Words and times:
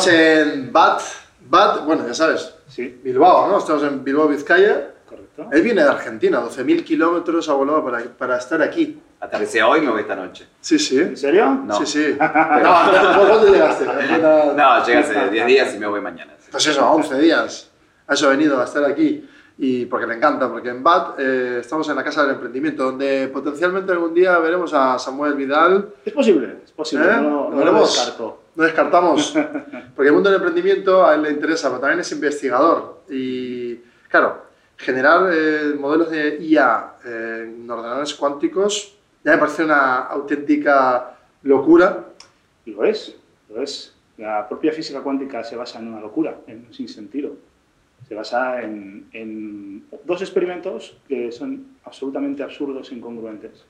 Estamos 0.00 0.06
en 0.08 0.72
BAT, 0.72 1.00
BAT, 1.48 1.84
bueno, 1.84 2.06
ya 2.06 2.14
sabes, 2.14 2.54
Sí, 2.68 3.00
Bilbao, 3.02 3.48
¿no? 3.48 3.58
Estamos 3.58 3.82
en 3.82 4.02
Bilbao, 4.04 4.28
Vizcaya. 4.28 4.92
correcto. 5.08 5.48
Él 5.52 5.62
viene 5.62 5.82
de 5.82 5.88
Argentina, 5.90 6.40
12.000 6.40 6.84
kilómetros 6.84 7.48
ha 7.48 7.54
volado 7.54 7.84
para, 7.84 8.00
para 8.04 8.36
estar 8.38 8.62
aquí. 8.62 9.00
Aterricé 9.18 9.62
hoy 9.62 9.80
y 9.80 9.82
me 9.82 9.90
voy 9.90 10.00
esta 10.02 10.14
noche. 10.16 10.46
Sí, 10.60 10.78
sí. 10.78 10.98
¿En 10.98 11.16
serio? 11.16 11.46
No. 11.64 11.74
Sí, 11.74 11.86
sí. 11.86 12.16
No, 12.18 12.92
no, 12.92 13.28
¿Cuándo 13.28 13.52
llegaste? 13.52 13.84
No, 13.84 14.52
No, 14.54 14.86
llega 14.86 15.00
hace 15.00 15.28
10 15.30 15.46
días 15.46 15.74
y 15.74 15.78
me 15.78 15.86
voy 15.88 16.00
mañana. 16.00 16.32
Pues 16.50 16.66
eso, 16.66 16.88
11 16.90 17.18
días. 17.20 17.70
A 18.06 18.14
eso 18.14 18.28
ha 18.28 18.30
venido 18.30 18.60
a 18.60 18.64
estar 18.64 18.84
aquí. 18.84 19.28
Y 19.58 19.84
porque 19.86 20.06
le 20.06 20.14
encanta, 20.14 20.48
porque 20.48 20.70
en 20.70 20.82
BAT 20.82 21.18
eh, 21.18 21.58
estamos 21.60 21.86
en 21.90 21.96
la 21.96 22.02
Casa 22.04 22.22
del 22.22 22.36
Emprendimiento, 22.36 22.84
donde 22.84 23.28
potencialmente 23.28 23.92
algún 23.92 24.14
día 24.14 24.38
veremos 24.38 24.72
a 24.72 24.98
Samuel 24.98 25.34
Vidal. 25.34 25.92
Es 26.04 26.12
posible, 26.14 26.60
es 26.64 26.70
posible. 26.72 27.04
¿Eh? 27.06 27.16
No, 27.16 27.20
¿Lo 27.22 27.50
no 27.50 27.50
lo 27.50 27.56
veremos? 27.58 27.94
descarto. 27.94 28.39
No 28.60 28.66
descartamos, 28.66 29.34
porque 29.96 30.08
el 30.08 30.12
mundo 30.12 30.28
del 30.28 30.36
emprendimiento 30.36 31.06
a 31.06 31.14
él 31.14 31.22
le 31.22 31.30
interesa, 31.30 31.70
pero 31.70 31.80
también 31.80 32.00
es 32.00 32.12
investigador. 32.12 33.04
Y 33.08 33.76
claro, 34.06 34.42
generar 34.76 35.30
eh, 35.32 35.74
modelos 35.78 36.10
de 36.10 36.36
IA 36.42 36.92
eh, 37.02 37.54
en 37.56 37.70
ordenadores 37.70 38.12
cuánticos 38.12 38.98
ya 39.24 39.32
me 39.32 39.38
parece 39.38 39.64
una 39.64 40.00
auténtica 40.00 41.16
locura. 41.42 42.04
Lo 42.66 42.84
es, 42.84 43.16
lo 43.48 43.62
es. 43.62 43.96
La 44.18 44.46
propia 44.46 44.74
física 44.74 45.00
cuántica 45.00 45.42
se 45.42 45.56
basa 45.56 45.78
en 45.78 45.88
una 45.88 46.00
locura, 46.02 46.36
en 46.46 46.66
un 46.66 46.74
sinsentido. 46.74 47.36
Se 48.06 48.14
basa 48.14 48.60
en, 48.60 49.08
en 49.14 49.86
dos 50.04 50.20
experimentos 50.20 50.98
que 51.08 51.32
son 51.32 51.78
absolutamente 51.82 52.42
absurdos 52.42 52.92
e 52.92 52.94
incongruentes. 52.94 53.64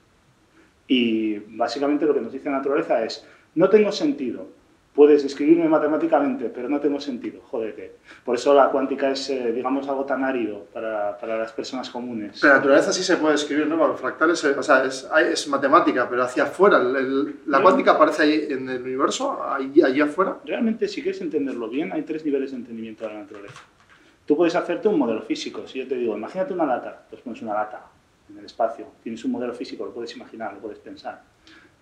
Y 0.85 1.39
básicamente 1.55 2.05
lo 2.05 2.13
que 2.13 2.19
nos 2.19 2.33
dice 2.33 2.49
la 2.49 2.57
naturaleza 2.57 3.05
es, 3.05 3.25
no 3.55 3.69
tengo 3.69 3.93
sentido, 3.93 4.59
puedes 4.93 5.23
describirme 5.23 5.69
matemáticamente, 5.69 6.49
pero 6.49 6.67
no 6.67 6.79
tengo 6.79 6.99
sentido, 6.99 7.41
jódete. 7.49 7.95
Por 8.25 8.35
eso 8.35 8.53
la 8.53 8.69
cuántica 8.69 9.09
es, 9.11 9.29
eh, 9.29 9.51
digamos, 9.53 9.87
algo 9.87 10.03
tan 10.05 10.23
árido 10.23 10.65
para, 10.73 11.17
para 11.17 11.37
las 11.37 11.51
personas 11.53 11.89
comunes. 11.89 12.39
Pero 12.41 12.53
la 12.53 12.59
naturaleza 12.59 12.91
sí 12.91 13.01
se 13.03 13.15
puede 13.17 13.35
escribir, 13.35 13.67
¿no? 13.67 13.77
Los 13.77 13.99
fractales, 13.99 14.43
eh, 14.43 14.53
o 14.57 14.61
sea, 14.61 14.83
es, 14.83 15.09
es 15.31 15.47
matemática, 15.47 16.07
pero 16.09 16.23
hacia 16.23 16.43
afuera. 16.43 16.77
el- 16.77 16.95
el- 16.95 17.35
la 17.47 17.61
cuántica 17.61 17.91
aparece 17.91 18.23
ahí 18.23 18.47
en 18.49 18.67
el 18.67 18.81
universo, 18.81 19.41
ahí, 19.43 19.81
allí 19.81 20.01
afuera. 20.01 20.37
Realmente, 20.45 20.87
si 20.89 21.01
quieres 21.01 21.21
entenderlo 21.21 21.69
bien, 21.69 21.91
hay 21.93 22.01
tres 22.01 22.25
niveles 22.25 22.51
de 22.51 22.57
entendimiento 22.57 23.07
de 23.07 23.13
la 23.13 23.19
naturaleza. 23.21 23.61
Tú 24.25 24.35
puedes 24.35 24.55
hacerte 24.55 24.87
un 24.87 24.99
modelo 24.99 25.21
físico. 25.23 25.65
Si 25.67 25.79
yo 25.79 25.87
te 25.87 25.95
digo, 25.95 26.15
imagínate 26.17 26.53
una 26.53 26.65
lata, 26.65 27.03
pues 27.09 27.21
pones 27.21 27.41
una 27.41 27.53
lata 27.53 27.81
en 28.29 28.37
el 28.39 28.45
espacio. 28.45 28.85
Tienes 29.03 29.23
un 29.25 29.31
modelo 29.31 29.53
físico, 29.53 29.85
lo 29.85 29.91
puedes 29.91 30.15
imaginar, 30.15 30.53
lo 30.53 30.59
puedes 30.59 30.79
pensar. 30.79 31.21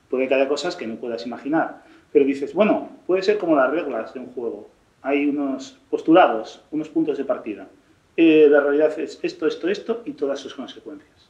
Puede 0.09 0.27
que 0.27 0.33
haya 0.35 0.47
cosas 0.47 0.75
que 0.75 0.87
no 0.87 0.95
puedas 0.95 1.25
imaginar. 1.25 1.83
Pero 2.11 2.25
dices, 2.25 2.53
bueno, 2.53 2.89
puede 3.05 3.21
ser 3.21 3.37
como 3.37 3.55
las 3.55 3.71
reglas 3.71 4.13
de 4.13 4.19
un 4.19 4.27
juego. 4.27 4.69
Hay 5.01 5.27
unos 5.27 5.79
postulados, 5.89 6.63
unos 6.71 6.89
puntos 6.89 7.17
de 7.17 7.25
partida. 7.25 7.67
Eh, 8.17 8.47
la 8.49 8.61
realidad 8.61 8.97
es 8.99 9.19
esto, 9.21 9.47
esto, 9.47 9.69
esto 9.69 10.01
y 10.05 10.11
todas 10.11 10.39
sus 10.39 10.53
consecuencias. 10.53 11.29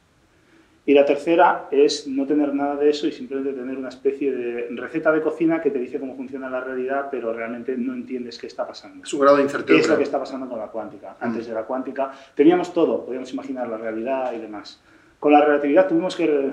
Y 0.86 0.94
la 0.94 1.04
tercera 1.04 1.68
es 1.70 2.08
no 2.08 2.26
tener 2.26 2.54
nada 2.54 2.74
de 2.74 2.90
eso 2.90 3.06
y 3.06 3.12
simplemente 3.12 3.52
tener 3.52 3.76
una 3.76 3.90
especie 3.90 4.32
de 4.32 4.68
receta 4.70 5.12
de 5.12 5.20
cocina 5.20 5.60
que 5.60 5.70
te 5.70 5.78
dice 5.78 6.00
cómo 6.00 6.16
funciona 6.16 6.48
la 6.48 6.62
realidad, 6.62 7.08
pero 7.10 7.32
realmente 7.32 7.76
no 7.76 7.92
entiendes 7.92 8.38
qué 8.38 8.46
está 8.46 8.66
pasando. 8.66 9.04
Es 9.04 9.12
un 9.12 9.20
grado 9.20 9.36
de 9.36 9.44
¿Qué 9.44 9.46
es 9.46 9.54
lo 9.54 9.64
que 9.66 9.72
incertidumbre. 9.72 10.02
está 10.02 10.18
pasando 10.18 10.48
con 10.48 10.58
la 10.58 10.68
cuántica? 10.68 11.16
Antes 11.20 11.46
de 11.46 11.54
la 11.54 11.64
cuántica 11.64 12.10
teníamos 12.34 12.72
todo, 12.72 13.04
podíamos 13.04 13.32
imaginar 13.32 13.68
la 13.68 13.76
realidad 13.76 14.32
y 14.32 14.38
demás. 14.38 14.82
Con 15.20 15.32
la 15.32 15.44
relatividad 15.44 15.86
tuvimos 15.86 16.16
que 16.16 16.50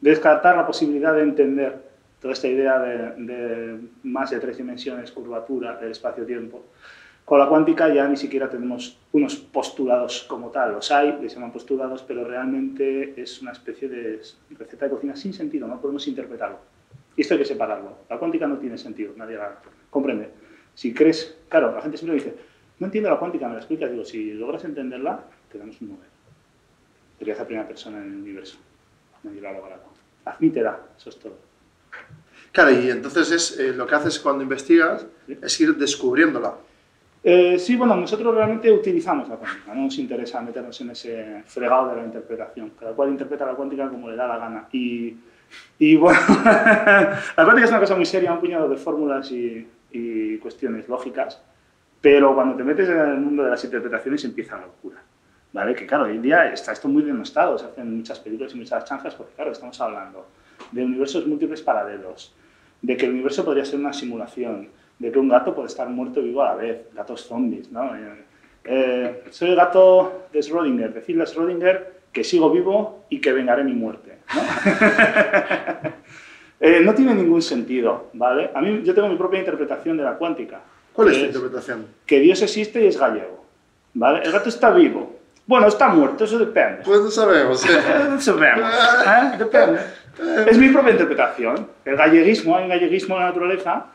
descartar 0.00 0.56
la 0.56 0.66
posibilidad 0.66 1.12
de 1.12 1.22
entender 1.22 1.85
toda 2.20 2.32
esta 2.32 2.48
idea 2.48 2.78
de, 2.78 3.24
de 3.24 3.80
más 4.02 4.30
de 4.30 4.40
tres 4.40 4.56
dimensiones, 4.56 5.12
curvatura 5.12 5.76
del 5.76 5.90
espacio-tiempo. 5.92 6.64
Con 7.26 7.40
la 7.40 7.48
cuántica 7.48 7.92
ya 7.92 8.06
ni 8.06 8.16
siquiera 8.16 8.48
tenemos 8.48 8.98
unos 9.10 9.34
postulados 9.34 10.22
como 10.28 10.50
tal. 10.50 10.74
Los 10.74 10.92
hay, 10.92 11.18
les 11.20 11.34
llaman 11.34 11.50
postulados, 11.50 12.04
pero 12.04 12.24
realmente 12.24 13.20
es 13.20 13.42
una 13.42 13.50
especie 13.50 13.88
de 13.88 14.20
receta 14.50 14.84
de 14.84 14.92
cocina 14.92 15.16
sin 15.16 15.32
sentido, 15.32 15.66
no 15.66 15.80
podemos 15.80 16.06
interpretarlo. 16.06 16.58
Y 17.16 17.22
esto 17.22 17.34
hay 17.34 17.40
que 17.40 17.46
separarlo. 17.46 17.98
La 18.08 18.18
cuántica 18.18 18.46
no 18.46 18.58
tiene 18.58 18.78
sentido, 18.78 19.12
nadie 19.16 19.36
la 19.36 19.58
comprende. 19.90 20.30
Si 20.74 20.94
crees, 20.94 21.36
claro, 21.48 21.74
la 21.74 21.82
gente 21.82 21.96
siempre 21.96 22.14
dice, 22.14 22.36
no 22.78 22.86
entiendo 22.86 23.10
la 23.10 23.18
cuántica, 23.18 23.48
me 23.48 23.54
la 23.54 23.60
explicas. 23.60 23.90
Digo, 23.90 24.04
si 24.04 24.32
logras 24.32 24.64
entenderla, 24.64 25.24
te 25.50 25.58
damos 25.58 25.80
un 25.80 25.88
modelo. 25.88 26.10
Serías 27.18 27.38
la 27.38 27.46
primera 27.46 27.66
persona 27.66 27.98
en 27.98 28.04
el 28.04 28.16
universo. 28.18 28.58
Nadie 29.24 29.40
lo 29.40 29.48
ha 29.48 29.52
logrado. 29.52 29.82
Admítela, 30.26 30.78
eso 30.96 31.10
es 31.10 31.18
todo. 31.18 31.45
Claro, 32.52 32.70
y 32.70 32.90
entonces 32.90 33.30
es, 33.30 33.58
eh, 33.58 33.72
lo 33.72 33.86
que 33.86 33.94
haces 33.94 34.18
cuando 34.18 34.42
investigas 34.42 35.06
es 35.28 35.60
ir 35.60 35.76
descubriéndola. 35.76 36.54
Eh, 37.22 37.58
sí, 37.58 37.74
bueno, 37.76 37.96
nosotros 37.96 38.34
realmente 38.34 38.70
utilizamos 38.70 39.28
la 39.28 39.34
cuántica, 39.34 39.74
no 39.74 39.82
nos 39.82 39.98
interesa 39.98 40.40
meternos 40.40 40.80
en 40.80 40.90
ese 40.90 41.42
fregado 41.44 41.90
de 41.90 41.96
la 41.96 42.04
interpretación. 42.04 42.72
Cada 42.78 42.92
cual 42.92 43.08
interpreta 43.10 43.44
la 43.44 43.54
cuántica 43.54 43.88
como 43.88 44.08
le 44.08 44.16
da 44.16 44.28
la 44.28 44.38
gana. 44.38 44.68
Y, 44.70 45.16
y 45.78 45.96
bueno, 45.96 46.20
la 46.38 47.44
cuántica 47.44 47.64
es 47.64 47.70
una 47.70 47.80
cosa 47.80 47.96
muy 47.96 48.06
seria, 48.06 48.32
un 48.32 48.40
puñado 48.40 48.68
de 48.68 48.76
fórmulas 48.76 49.30
y, 49.32 49.68
y 49.90 50.38
cuestiones 50.38 50.88
lógicas, 50.88 51.42
pero 52.00 52.34
cuando 52.34 52.56
te 52.56 52.62
metes 52.62 52.88
en 52.88 52.98
el 52.98 53.18
mundo 53.18 53.42
de 53.42 53.50
las 53.50 53.64
interpretaciones 53.64 54.24
empieza 54.24 54.56
la 54.56 54.66
locura. 54.66 55.02
¿Vale? 55.52 55.74
Que 55.74 55.86
claro, 55.86 56.04
hoy 56.04 56.16
en 56.16 56.22
día 56.22 56.52
está 56.52 56.72
esto 56.72 56.86
muy 56.86 57.02
denostado, 57.02 57.58
se 57.58 57.64
hacen 57.64 57.96
muchas 57.96 58.20
películas 58.20 58.54
y 58.54 58.58
muchas 58.58 58.84
chanzas, 58.84 59.14
porque 59.14 59.32
claro, 59.34 59.52
estamos 59.52 59.80
hablando 59.80 60.26
de 60.72 60.84
universos 60.84 61.26
múltiples 61.26 61.62
paralelos, 61.62 62.34
de 62.82 62.96
que 62.96 63.06
el 63.06 63.12
universo 63.12 63.44
podría 63.44 63.64
ser 63.64 63.78
una 63.78 63.92
simulación, 63.92 64.68
de 64.98 65.12
que 65.12 65.18
un 65.18 65.28
gato 65.28 65.54
puede 65.54 65.68
estar 65.68 65.88
muerto 65.88 66.20
y 66.20 66.24
vivo 66.24 66.42
a 66.42 66.50
la 66.50 66.54
vez, 66.56 66.86
gatos 66.94 67.22
zombies, 67.26 67.70
¿no? 67.70 67.94
Eh, 67.94 68.24
eh, 68.64 69.22
soy 69.30 69.50
el 69.50 69.56
gato 69.56 70.28
de 70.32 70.40
Schrödinger, 70.40 70.92
decirle 70.92 71.22
a 71.22 71.26
Schrödinger 71.26 71.84
que 72.12 72.24
sigo 72.24 72.50
vivo 72.50 73.04
y 73.10 73.20
que 73.20 73.32
vengaré 73.32 73.62
mi 73.62 73.74
muerte, 73.74 74.18
¿no? 74.34 74.42
Eh, 76.58 76.80
no 76.80 76.94
tiene 76.94 77.14
ningún 77.14 77.42
sentido, 77.42 78.08
¿vale? 78.14 78.50
A 78.54 78.62
mí, 78.62 78.80
yo 78.82 78.94
tengo 78.94 79.08
mi 79.08 79.16
propia 79.16 79.38
interpretación 79.38 79.98
de 79.98 80.04
la 80.04 80.14
cuántica. 80.14 80.60
¿Cuál 80.92 81.08
es 81.08 81.18
tu 81.18 81.24
interpretación? 81.26 81.86
Que 82.06 82.20
Dios 82.20 82.40
existe 82.40 82.82
y 82.82 82.86
es 82.86 82.98
gallego, 82.98 83.44
¿vale? 83.92 84.22
El 84.24 84.32
gato 84.32 84.48
está 84.48 84.70
vivo. 84.70 85.16
Bueno, 85.46 85.68
está 85.68 85.88
muerto, 85.88 86.24
eso 86.24 86.38
depende. 86.38 86.82
Pues 86.82 87.00
no 87.02 87.10
sabemos. 87.10 87.64
Eh, 87.64 87.68
no 88.08 88.20
sabemos, 88.20 88.72
¿eh? 88.72 89.36
Depende. 89.38 89.80
Es 90.48 90.58
mi 90.58 90.68
propia 90.70 90.92
interpretación. 90.92 91.66
El 91.84 91.96
galleguismo, 91.96 92.56
hay 92.56 92.64
un 92.64 92.70
galleguismo 92.70 93.14
en 93.16 93.20
la 93.22 93.26
naturaleza 93.28 93.86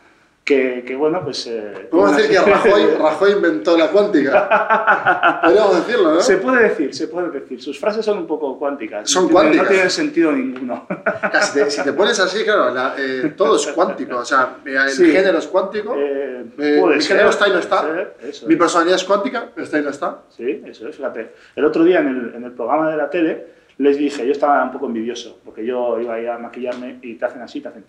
que, 0.44 0.84
que 0.86 0.96
bueno, 0.96 1.24
pues... 1.24 1.46
eh, 1.48 1.88
Podemos 1.90 2.18
decir 2.18 2.32
que 2.44 2.52
Rajoy, 2.52 2.84
de- 2.86 2.98
Rajoy 2.98 3.32
inventó 3.34 3.78
la 3.78 3.88
cuántica. 3.90 5.40
Podríamos 5.44 5.86
decirlo, 5.86 6.14
¿no? 6.16 6.20
Se 6.20 6.38
puede 6.38 6.64
decir, 6.64 6.94
se 6.96 7.08
puede 7.08 7.30
decir. 7.30 7.62
Sus 7.62 7.80
frases 7.80 8.04
son 8.04 8.18
un 8.20 8.28
poco 8.28 8.58
cuánticas. 8.58 9.10
Son 9.10 9.30
cuánticas. 9.30 9.66
No 9.66 9.70
tienen 9.72 9.90
sentido 9.92 10.32
ninguno. 10.32 10.88
Claro, 10.88 11.42
Si 11.46 11.54
te, 11.60 11.70
si 11.72 11.84
te 11.84 11.94
pones 11.94 12.20
así, 12.20 12.44
claro, 12.44 12.74
la- 12.74 12.96
eh, 12.98 13.34
todo 13.38 13.56
es 13.56 13.68
cuántico. 13.68 14.18
O 14.18 14.26
sea, 14.26 14.56
eh, 14.66 14.76
el 14.84 14.90
Sí. 14.90 15.12
género 15.12 15.38
es 15.38 15.48
cuántico, 15.48 15.94
Eh, 15.96 16.44
eh, 16.58 16.82
mi 16.96 17.02
género 17.02 17.30
está 17.30 17.48
y 17.48 17.52
no 17.52 17.60
está. 17.60 17.82
ser, 17.82 18.16
eso 18.24 18.48
mi 18.48 18.56
personalidad 18.56 18.96
es 18.98 19.04
cuántica, 19.04 19.50
está 19.56 19.78
y 19.80 19.84
no 19.84 19.90
está. 19.92 20.22
Sí, 20.36 20.64
eso 20.66 20.88
es, 20.88 20.96
fíjate. 20.96 21.34
El 21.56 21.66
otro 21.66 21.84
día 21.84 22.00
en 22.00 22.08
el, 22.08 22.34
en 22.36 22.44
el 22.46 22.52
programa 22.52 22.90
de 22.90 22.98
la 22.98 23.10
tele 23.12 23.61
les 23.82 23.98
dije, 23.98 24.26
yo 24.26 24.32
estaba 24.32 24.64
un 24.64 24.72
poco 24.72 24.88
envidioso, 24.88 25.40
porque 25.46 25.66
yo 25.66 26.00
iba 26.00 26.14
a 26.16 26.20
ir 26.20 26.30
a 26.30 26.38
maquillarme 26.38 27.00
y 27.02 27.16
te 27.16 27.26
hacen 27.26 27.42
así, 27.42 27.62
te 27.62 27.68
hacen... 27.70 27.86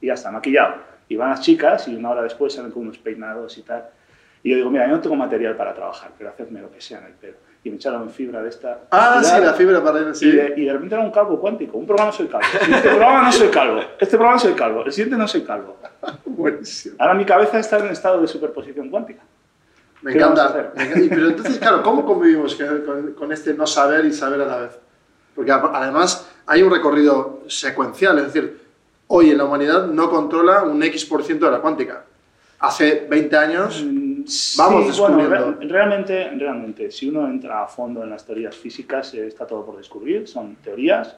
Y 0.00 0.06
ya 0.08 0.14
está, 0.14 0.30
maquillado. 0.30 0.74
Y 1.08 1.16
van 1.16 1.30
las 1.30 1.40
chicas 1.40 1.88
y 1.88 1.94
una 1.94 2.10
hora 2.10 2.22
después 2.22 2.52
salen 2.52 2.70
con 2.70 2.82
unos 2.82 2.98
peinados 2.98 3.56
y 3.58 3.62
tal. 3.62 3.86
Y 4.42 4.50
yo 4.50 4.56
digo, 4.56 4.70
mira, 4.70 4.86
yo 4.86 4.94
no 4.96 5.00
tengo 5.00 5.16
material 5.16 5.56
para 5.56 5.74
trabajar, 5.74 6.10
pero 6.16 6.30
hacedme 6.30 6.60
lo 6.60 6.70
que 6.70 6.80
sea 6.80 6.98
en 6.98 7.06
el 7.06 7.12
pelo. 7.14 7.36
Y 7.64 7.70
me 7.70 7.76
echaron 7.76 8.08
fibra 8.10 8.42
de 8.42 8.48
esta... 8.48 8.80
Ah, 8.92 9.18
y 9.20 9.24
sí, 9.24 9.40
la 9.40 9.52
fibra 9.54 9.82
para 9.82 10.00
ir 10.00 10.06
Y 10.06 10.10
así. 10.10 10.30
de, 10.30 10.54
y 10.56 10.64
de 10.66 10.72
repente 10.72 10.94
era 10.94 11.02
un 11.02 11.10
calvo 11.10 11.40
cuántico. 11.40 11.76
Un 11.78 11.86
programa 11.86 12.12
soy 12.12 12.28
calvo. 12.28 12.46
Este 12.60 12.88
programa 12.90 13.22
no 13.22 13.32
soy 13.32 13.48
calvo. 13.48 13.80
Este 13.98 14.16
programa 14.16 14.38
soy 14.38 14.52
calvo. 14.54 14.84
El 14.84 14.92
siguiente 14.92 15.16
no 15.16 15.26
soy 15.26 15.42
calvo. 15.42 15.76
Buenísimo. 16.26 16.94
Ahora 17.00 17.14
mi 17.14 17.24
cabeza 17.24 17.58
está 17.58 17.78
en 17.78 17.86
estado 17.88 18.20
de 18.20 18.28
superposición 18.28 18.88
cuántica. 18.88 19.22
Me 20.02 20.12
¿Qué 20.12 20.18
vamos 20.20 20.38
a 20.38 20.44
encanta. 20.48 20.72
me 20.76 20.82
encanta. 20.84 21.04
Y, 21.04 21.08
Pero 21.08 21.26
entonces, 21.28 21.58
claro, 21.58 21.82
¿cómo 21.82 22.04
convivimos 22.04 22.54
con, 22.54 22.82
con- 22.82 23.12
con 23.14 23.32
este 23.32 23.54
no 23.54 23.66
saber 23.66 24.04
y 24.04 24.12
saber 24.12 24.40
a 24.42 24.46
la 24.46 24.56
vez? 24.58 24.78
Porque 25.36 25.52
además 25.52 26.28
hay 26.46 26.62
un 26.62 26.72
recorrido 26.72 27.40
secuencial, 27.46 28.18
es 28.18 28.32
decir, 28.32 28.58
hoy 29.08 29.30
en 29.30 29.38
la 29.38 29.44
humanidad 29.44 29.86
no 29.86 30.10
controla 30.10 30.62
un 30.64 30.82
X% 30.82 31.38
de 31.44 31.50
la 31.52 31.60
cuántica. 31.60 32.04
Hace 32.58 33.06
20 33.08 33.36
años, 33.36 33.84
Mm, 33.84 34.06
Vamos 34.56 34.98
bueno, 34.98 35.16
descubriendo. 35.18 35.60
re- 35.60 35.68
realmente, 35.68 36.30
realmente, 36.30 36.90
si 36.90 37.08
uno 37.08 37.28
entra 37.28 37.62
a 37.62 37.68
fondo 37.68 38.02
en 38.02 38.10
las 38.10 38.24
teorías 38.26 38.56
físicas, 38.56 39.14
eh, 39.14 39.24
está 39.28 39.46
todo 39.46 39.64
por 39.64 39.76
descubrir, 39.76 40.26
son 40.26 40.56
teorías, 40.56 41.14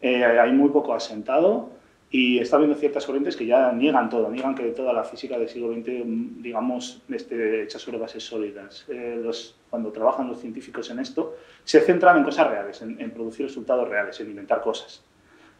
eh, 0.00 0.24
hay 0.24 0.52
muy 0.52 0.70
poco 0.70 0.94
asentado 0.94 1.68
y 2.10 2.38
está 2.38 2.56
habiendo 2.56 2.76
ciertas 2.78 3.04
corrientes 3.04 3.36
que 3.36 3.44
ya 3.44 3.70
niegan 3.72 4.08
todo, 4.08 4.30
niegan 4.30 4.54
que 4.54 4.64
toda 4.70 4.92
la 4.94 5.04
física 5.04 5.38
del 5.38 5.48
siglo 5.48 5.72
XX, 5.72 6.04
mm, 6.06 6.42
digamos, 6.42 7.02
esté 7.10 7.62
hecha 7.64 7.78
sobre 7.78 7.98
bases 7.98 8.24
sólidas. 8.24 8.86
Eh, 8.88 9.20
los, 9.22 9.56
cuando 9.68 9.90
trabajan 9.92 10.26
los 10.28 10.40
científicos 10.40 10.88
en 10.90 11.00
esto, 11.00 11.36
se 11.64 11.80
centran 11.80 12.16
en 12.16 12.24
cosas 12.24 12.48
reales, 12.48 12.80
en, 12.80 12.98
en 13.00 13.10
producir 13.10 13.44
resultados 13.46 13.86
reales, 13.88 14.18
en 14.20 14.30
inventar 14.30 14.62
cosas. 14.62 15.02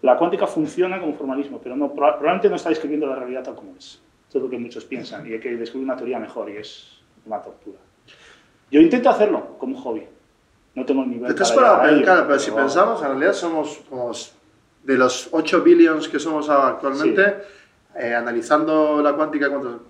La 0.01 0.17
cuántica 0.17 0.47
funciona 0.47 1.01
como 1.01 1.13
formalismo, 1.15 1.61
pero 1.63 1.77
no, 1.77 1.89
proba- 1.93 2.13
probablemente 2.17 2.49
no 2.49 2.57
está 2.57 2.71
describiendo 2.71 3.07
la 3.07 3.17
realidad 3.17 3.43
tal 3.43 3.55
como 3.57 3.75
es. 3.77 4.01
Todo 4.33 4.45
lo 4.45 4.51
que 4.51 4.59
muchos 4.59 4.85
piensan 4.85 5.27
y 5.27 5.33
hay 5.35 5.41
que 5.41 5.55
descubrir 5.57 5.85
una 5.85 5.97
teoría 5.97 6.19
mejor 6.19 6.49
y 6.51 6.57
es 6.59 7.01
una 7.27 7.43
tortura. 7.43 7.79
Yo 8.71 8.81
intento 8.81 9.11
hacerlo 9.11 9.57
como 9.59 9.77
hobby. 9.81 10.05
No 10.75 10.85
tengo 10.85 11.03
el 11.03 11.11
nivel 11.11 11.31
Entonces, 11.31 11.55
para 11.57 11.79
para, 11.79 11.79
llegar 11.79 11.91
a 11.91 11.97
ello, 11.97 12.05
claro, 12.05 12.27
pero 12.29 12.39
si 12.39 12.51
pensamos, 12.53 13.03
en 13.03 13.09
realidad 13.09 13.33
somos 13.33 13.81
como 13.91 14.13
de 14.89 14.97
los 14.97 15.29
8 15.33 15.61
billions 15.61 16.09
que 16.09 16.19
somos 16.19 16.49
actualmente, 16.49 17.35
eh, 17.95 18.15
analizando 18.15 19.03
la 19.03 19.13
cuántica, 19.13 19.51
¿cuánto? 19.51 19.83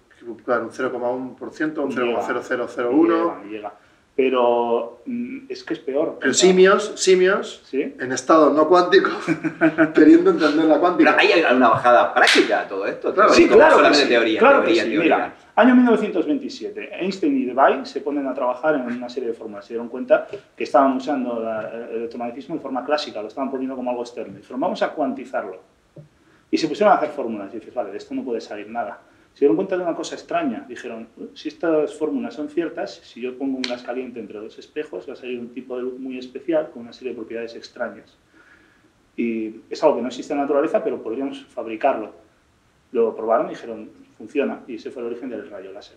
Claro, 0.45 0.65
un 0.65 0.71
0,1%, 0.73 1.85
un 1.85 1.91
Llega. 1.91 2.21
0,0001. 2.21 3.06
Llega, 3.06 3.45
llega. 3.49 3.73
Pero 4.17 5.03
mm, 5.06 5.47
es 5.49 5.62
que 5.62 5.75
es 5.75 5.79
peor. 5.79 6.19
Pero 6.21 6.35
simios, 6.35 6.95
simios, 6.97 7.62
¿Sí? 7.67 7.95
en 7.97 8.11
estado 8.11 8.53
no 8.53 8.67
cuántico, 8.67 9.11
queriendo 9.95 10.33
entender 10.33 10.65
la 10.65 10.81
cuántica. 10.81 11.15
Pero 11.17 11.33
hay 11.33 11.43
alguna 11.45 11.69
bajada 11.69 12.12
práctica 12.12 12.62
a 12.62 12.69
todo 12.69 12.85
esto. 12.85 13.15
Claro. 13.15 13.33
Sí, 13.33 13.47
claro. 13.47 13.77
solamente 13.77 14.03
sí, 14.03 14.09
teoría, 14.09 14.41
claro 14.41 14.62
teoría, 14.62 14.83
que 14.83 14.89
sí. 14.89 14.95
teoría. 14.97 15.17
Mira, 15.17 15.35
año 15.59 15.75
1927, 15.75 16.91
Einstein 17.01 17.37
y 17.37 17.45
Debye 17.45 17.85
se 17.85 18.01
ponen 18.01 18.29
a 18.29 18.33
trabajar 18.33 18.77
en 18.77 18.83
una 18.83 19.09
serie 19.09 19.31
de 19.31 19.35
fórmulas. 19.35 19.65
Se 19.65 19.75
dieron 19.75 19.89
cuenta 19.89 20.29
que 20.57 20.63
estaban 20.63 20.97
usando 20.97 21.43
el 21.43 21.97
electromagnetismo 21.97 22.55
de 22.55 22.61
forma 22.61 22.85
clásica, 22.85 23.21
lo 23.21 23.27
estaban 23.27 23.51
poniendo 23.51 23.75
como 23.75 23.91
algo 23.91 24.03
externo. 24.03 24.37
Dijeron, 24.37 24.61
vamos 24.61 24.81
a 24.83 24.93
cuantizarlo. 24.93 25.61
Y 26.49 26.57
se 26.57 26.69
pusieron 26.69 26.93
a 26.93 26.99
hacer 26.99 27.09
fórmulas. 27.09 27.53
Y 27.53 27.59
dices, 27.59 27.75
vale, 27.75 27.91
de 27.91 27.97
esto 27.97 28.15
no 28.15 28.23
puede 28.23 28.41
salir 28.41 28.71
nada. 28.71 29.01
Se 29.35 29.41
dieron 29.41 29.57
cuenta 29.57 29.77
de 29.77 29.83
una 29.83 29.97
cosa 29.97 30.15
extraña. 30.15 30.65
Dijeron, 30.69 31.09
si 31.35 31.49
estas 31.49 31.93
fórmulas 31.99 32.35
son 32.35 32.49
ciertas, 32.49 32.95
si 32.95 33.21
yo 33.21 33.37
pongo 33.37 33.57
un 33.57 33.63
gas 33.63 33.83
caliente 33.83 34.21
entre 34.21 34.39
dos 34.39 34.57
espejos, 34.61 35.09
va 35.09 35.15
a 35.15 35.17
salir 35.17 35.41
un 35.41 35.49
tipo 35.49 35.77
de 35.77 35.83
luz 35.83 35.99
muy 35.99 36.19
especial 36.19 36.71
con 36.71 36.83
una 36.83 36.93
serie 36.93 37.15
de 37.15 37.17
propiedades 37.17 37.57
extrañas. 37.57 38.17
Y 39.17 39.57
es 39.69 39.83
algo 39.83 39.97
que 39.97 40.03
no 40.03 40.09
existe 40.09 40.33
en 40.33 40.39
la 40.39 40.45
naturaleza, 40.45 40.85
pero 40.85 41.03
podríamos 41.03 41.45
fabricarlo. 41.47 42.13
Lo 42.93 43.17
probaron 43.17 43.47
y 43.47 43.51
dijeron, 43.51 43.91
funciona, 44.19 44.61
y 44.67 44.75
ese 44.75 44.91
fue 44.91 45.03
el 45.03 45.09
origen 45.09 45.31
del 45.31 45.49
rayo 45.49 45.73
láser. 45.73 45.97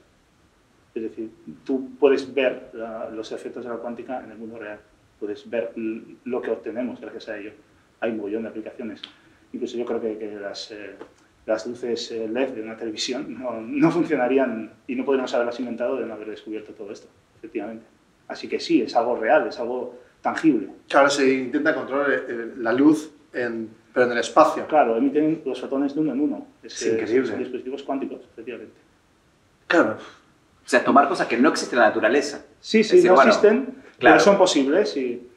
Es 0.95 1.03
decir, 1.03 1.29
tú 1.65 1.89
puedes 1.99 2.33
ver 2.33 2.69
la- 2.73 3.09
los 3.09 3.31
efectos 3.31 3.63
de 3.63 3.69
la 3.71 3.77
cuántica 3.77 4.23
en 4.23 4.31
el 4.31 4.37
mundo 4.37 4.57
real, 4.59 4.79
puedes 5.19 5.49
ver 5.49 5.73
lo 5.75 6.41
que 6.41 6.51
obtenemos 6.51 6.99
gracias 7.01 7.29
a 7.29 7.37
ello. 7.37 7.51
Hay 7.99 8.11
un 8.11 8.17
montón 8.17 8.43
de 8.43 8.49
aplicaciones. 8.49 9.01
Incluso 9.53 9.77
yo 9.77 9.85
creo 9.85 10.01
que, 10.01 10.17
que 10.17 10.35
las, 10.35 10.71
eh, 10.71 10.95
las 11.45 11.65
luces 11.67 12.11
eh, 12.11 12.27
LED 12.27 12.49
de 12.49 12.61
una 12.63 12.77
televisión 12.77 13.37
no, 13.39 13.59
no 13.61 13.91
funcionarían 13.91 14.71
y 14.87 14.95
no 14.95 15.03
podríamos 15.05 15.33
haberlas 15.33 15.59
inventado 15.59 15.97
de 15.97 16.05
no 16.05 16.13
haber 16.13 16.29
descubierto 16.29 16.73
todo 16.73 16.91
esto, 16.91 17.07
efectivamente. 17.37 17.85
Así 18.27 18.47
que 18.47 18.59
sí, 18.59 18.81
es 18.81 18.95
algo 18.95 19.15
real, 19.17 19.47
es 19.47 19.59
algo 19.59 19.99
tangible. 20.21 20.69
Claro, 20.87 21.09
se 21.09 21.31
intenta 21.33 21.73
controlar 21.75 22.11
eh, 22.11 22.53
la 22.57 22.71
luz, 22.73 23.11
en, 23.33 23.69
pero 23.93 24.05
en 24.05 24.11
el 24.13 24.17
espacio. 24.19 24.65
Claro, 24.67 24.95
emiten 24.97 25.41
los 25.45 25.59
fotones 25.59 25.93
de 25.93 26.01
uno 26.01 26.13
en 26.13 26.21
uno. 26.21 26.47
Es 26.63 26.85
increíble. 26.85 27.27
Son 27.27 27.39
dispositivos 27.39 27.83
cuánticos, 27.83 28.21
efectivamente. 28.31 28.73
Claro. 29.67 29.97
O 30.65 30.69
sea, 30.71 30.83
tomar 30.83 31.07
cosas 31.09 31.27
que 31.27 31.37
no 31.37 31.49
existen 31.49 31.77
en 31.77 31.83
la 31.83 31.87
naturaleza. 31.89 32.45
Sí, 32.59 32.81
Es 32.81 32.87
sí, 32.89 32.95
decir, 32.97 33.09
no 33.09 33.15
bueno, 33.15 33.29
existen, 33.29 33.65
claro. 33.97 34.15
pero 34.15 34.19
son 34.19 34.37
posibles. 34.37 34.95
Y 34.95 35.27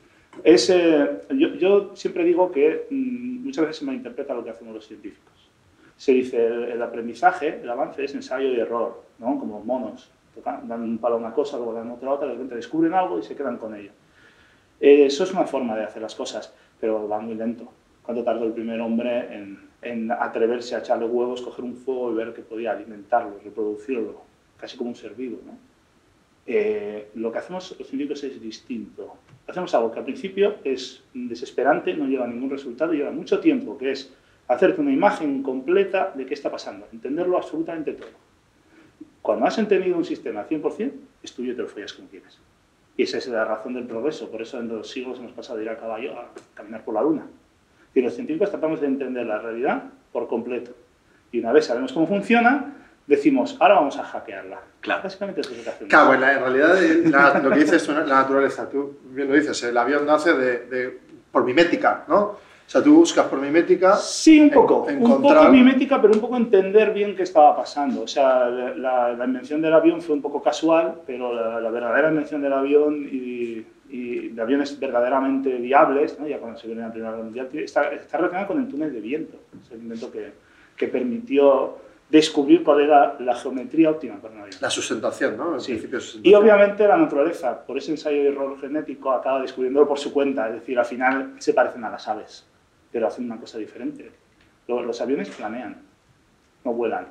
es, 0.42 0.70
eh, 0.70 1.22
yo, 1.30 1.54
yo 1.54 1.96
siempre 1.96 2.24
digo 2.24 2.52
que 2.52 2.86
mm, 2.90 3.44
muchas 3.44 3.62
veces 3.62 3.78
se 3.78 3.84
malinterpreta 3.84 4.34
lo 4.34 4.44
que 4.44 4.50
hacemos 4.50 4.74
los 4.74 4.86
científicos. 4.86 5.32
Se 5.96 6.12
dice, 6.12 6.46
el, 6.46 6.64
el 6.64 6.82
aprendizaje, 6.82 7.60
el 7.62 7.70
avance 7.70 8.04
es 8.04 8.14
ensayo 8.14 8.48
y 8.48 8.60
error, 8.60 9.02
¿no? 9.18 9.38
como 9.38 9.60
monos. 9.64 10.10
Tocan, 10.34 10.66
dan 10.68 10.82
un 10.82 10.98
palo 10.98 11.14
a 11.14 11.18
una 11.18 11.32
cosa, 11.32 11.56
luego 11.56 11.72
dan 11.74 11.90
otra 11.90 12.10
a 12.10 12.12
otra, 12.14 12.26
de 12.26 12.34
repente 12.34 12.56
descubren 12.56 12.92
algo 12.94 13.18
y 13.18 13.22
se 13.22 13.36
quedan 13.36 13.56
con 13.56 13.74
ello. 13.74 13.92
Eh, 14.80 15.06
eso 15.06 15.24
es 15.24 15.32
una 15.32 15.44
forma 15.44 15.76
de 15.76 15.84
hacer 15.84 16.02
las 16.02 16.14
cosas, 16.14 16.52
pero 16.80 17.08
va 17.08 17.20
muy 17.20 17.36
lento. 17.36 17.72
¿Cuánto 18.04 18.22
tardó 18.22 18.44
el 18.44 18.52
primer 18.52 18.80
hombre 18.80 19.34
en, 19.34 19.58
en 19.82 20.12
atreverse 20.12 20.76
a 20.76 20.78
echarle 20.78 21.06
huevos, 21.06 21.42
coger 21.42 21.64
un 21.64 21.74
fuego 21.74 22.12
y 22.12 22.14
ver 22.14 22.34
que 22.34 22.42
podía 22.42 22.72
alimentarlo, 22.72 23.40
reproducirlo, 23.42 24.22
casi 24.58 24.76
como 24.76 24.90
un 24.90 24.96
ser 24.96 25.14
vivo? 25.14 25.40
¿no? 25.44 25.56
Eh, 26.46 27.08
lo 27.14 27.32
que 27.32 27.38
hacemos 27.38 27.74
los 27.78 27.88
científicos 27.88 28.22
es 28.24 28.40
distinto. 28.40 29.14
Hacemos 29.46 29.74
algo 29.74 29.90
que 29.90 29.98
al 29.98 30.04
principio 30.04 30.56
es 30.64 31.02
desesperante, 31.14 31.94
no 31.94 32.06
lleva 32.06 32.26
ningún 32.26 32.50
resultado, 32.50 32.92
lleva 32.92 33.10
mucho 33.10 33.40
tiempo, 33.40 33.78
que 33.78 33.92
es 33.92 34.12
hacerte 34.48 34.80
una 34.80 34.92
imagen 34.92 35.42
completa 35.42 36.12
de 36.14 36.26
qué 36.26 36.34
está 36.34 36.50
pasando, 36.50 36.86
entenderlo 36.92 37.38
absolutamente 37.38 37.92
todo. 37.92 38.10
Cuando 39.22 39.46
has 39.46 39.56
entendido 39.56 39.96
un 39.96 40.04
sistema 40.04 40.40
al 40.40 40.48
100%, 40.48 40.92
es 41.22 41.32
tuyo 41.32 41.52
y 41.52 41.56
te 41.56 41.62
lo 41.62 41.68
follas 41.68 41.94
como 41.94 42.08
quieres. 42.08 42.38
Y 42.96 43.04
esa 43.04 43.18
es 43.18 43.26
la 43.26 43.44
razón 43.44 43.72
del 43.72 43.86
progreso, 43.86 44.30
por 44.30 44.42
eso 44.42 44.60
en 44.60 44.68
los 44.68 44.90
siglos 44.90 45.18
hemos 45.18 45.32
pasado 45.32 45.58
de 45.58 45.64
ir 45.64 45.70
a 45.70 45.78
caballo 45.78 46.18
a 46.18 46.30
caminar 46.54 46.84
por 46.84 46.94
la 46.94 47.02
luna. 47.02 47.26
Y 47.94 48.00
los 48.02 48.14
científicos 48.14 48.50
tratamos 48.50 48.80
de 48.80 48.86
entender 48.88 49.26
la 49.26 49.38
realidad 49.38 49.84
por 50.12 50.26
completo. 50.28 50.72
Y 51.32 51.40
una 51.40 51.52
vez 51.52 51.66
sabemos 51.66 51.92
cómo 51.92 52.06
funciona, 52.06 52.74
decimos, 53.06 53.56
ahora 53.60 53.74
vamos 53.74 53.98
a 53.98 54.04
hackearla. 54.04 54.58
Claro. 54.80 55.02
Básicamente 55.04 55.40
eso 55.40 55.50
es 55.52 55.58
lo 55.58 55.64
que 55.64 55.70
hacemos. 55.70 55.90
Claro, 55.90 56.14
en, 56.14 56.20
la- 56.20 56.32
en 56.34 56.40
realidad 56.40 56.78
la- 57.10 57.38
lo 57.40 57.50
que 57.50 57.58
dices 57.60 57.82
es 57.82 57.88
la 57.88 58.04
naturaleza. 58.04 58.68
Tú 58.68 58.98
bien 59.10 59.28
lo 59.28 59.34
dices, 59.34 59.62
el 59.64 59.76
avión 59.76 60.06
nace 60.06 60.32
de, 60.34 60.58
de- 60.66 60.98
por 61.30 61.44
mimética, 61.44 62.04
¿no? 62.08 62.20
O 62.66 62.70
sea, 62.70 62.82
tú 62.82 62.94
buscas 62.96 63.26
por 63.26 63.38
mimética. 63.40 63.94
Sí, 63.96 64.40
un 64.40 64.50
poco. 64.50 64.88
en- 64.88 64.96
Un 65.02 65.10
encontrar- 65.10 65.38
poco 65.42 65.50
mimética, 65.52 66.00
pero 66.00 66.14
un 66.14 66.20
poco 66.20 66.36
entender 66.36 66.92
bien 66.94 67.14
qué 67.14 67.22
estaba 67.24 67.54
pasando. 67.54 68.02
O 68.02 68.08
sea, 68.08 68.46
la, 68.48 69.12
la 69.12 69.24
invención 69.24 69.60
del 69.60 69.74
avión 69.74 70.00
fue 70.00 70.14
un 70.14 70.22
poco 70.22 70.42
casual, 70.42 70.94
pero 71.06 71.34
la, 71.34 71.60
la 71.60 71.70
verdadera 71.70 72.08
invención 72.08 72.40
del 72.40 72.52
avión 72.54 73.06
y, 73.10 73.66
y 73.94 74.28
de 74.30 74.42
aviones 74.42 74.78
verdaderamente 74.80 75.50
viables, 75.58 76.18
¿no? 76.18 76.26
ya 76.26 76.38
cuando 76.38 76.58
se 76.58 76.66
viene 76.66 76.82
la 76.82 76.90
Primera 76.90 77.12
Guerra 77.12 77.22
Mundial, 77.24 77.48
está, 77.52 77.92
está 77.92 78.16
relacionada 78.16 78.48
con 78.48 78.58
el 78.60 78.68
túnel 78.68 78.92
de 78.92 79.00
viento. 79.00 79.38
Es 79.62 79.70
el 79.70 79.78
invento 79.82 80.10
que, 80.10 80.32
que 80.76 80.88
permitió 80.88 81.78
descubrir 82.10 82.64
cuál 82.64 82.80
era 82.80 83.16
la 83.20 83.36
geometría 83.36 83.90
óptima 83.90 84.16
para 84.16 84.34
un 84.34 84.40
avión. 84.40 84.56
La 84.60 84.68
sustentación, 84.70 85.36
¿no? 85.36 85.54
El 85.54 85.60
Sí. 85.60 85.72
principio 85.72 85.98
de 85.98 86.04
Y 86.04 86.06
sustentación. 86.06 86.42
obviamente 86.42 86.88
la 86.88 86.96
naturaleza, 86.96 87.64
por 87.64 87.78
ese 87.78 87.92
ensayo 87.92 88.20
de 88.20 88.28
error 88.30 88.60
genético, 88.60 89.12
acaba 89.12 89.40
descubriéndolo 89.40 89.86
por 89.86 89.98
su 90.00 90.12
cuenta. 90.12 90.48
Es 90.48 90.54
decir, 90.54 90.76
al 90.76 90.84
final 90.86 91.34
se 91.38 91.54
parecen 91.54 91.84
a 91.84 91.90
las 91.90 92.08
aves, 92.08 92.44
pero 92.90 93.06
hacen 93.06 93.26
una 93.26 93.38
cosa 93.38 93.58
diferente. 93.58 94.10
Lo- 94.66 94.82
Los, 94.82 95.00
aviones 95.00 95.30
planean, 95.30 95.76
no 96.64 96.72
vuelan. 96.72 97.06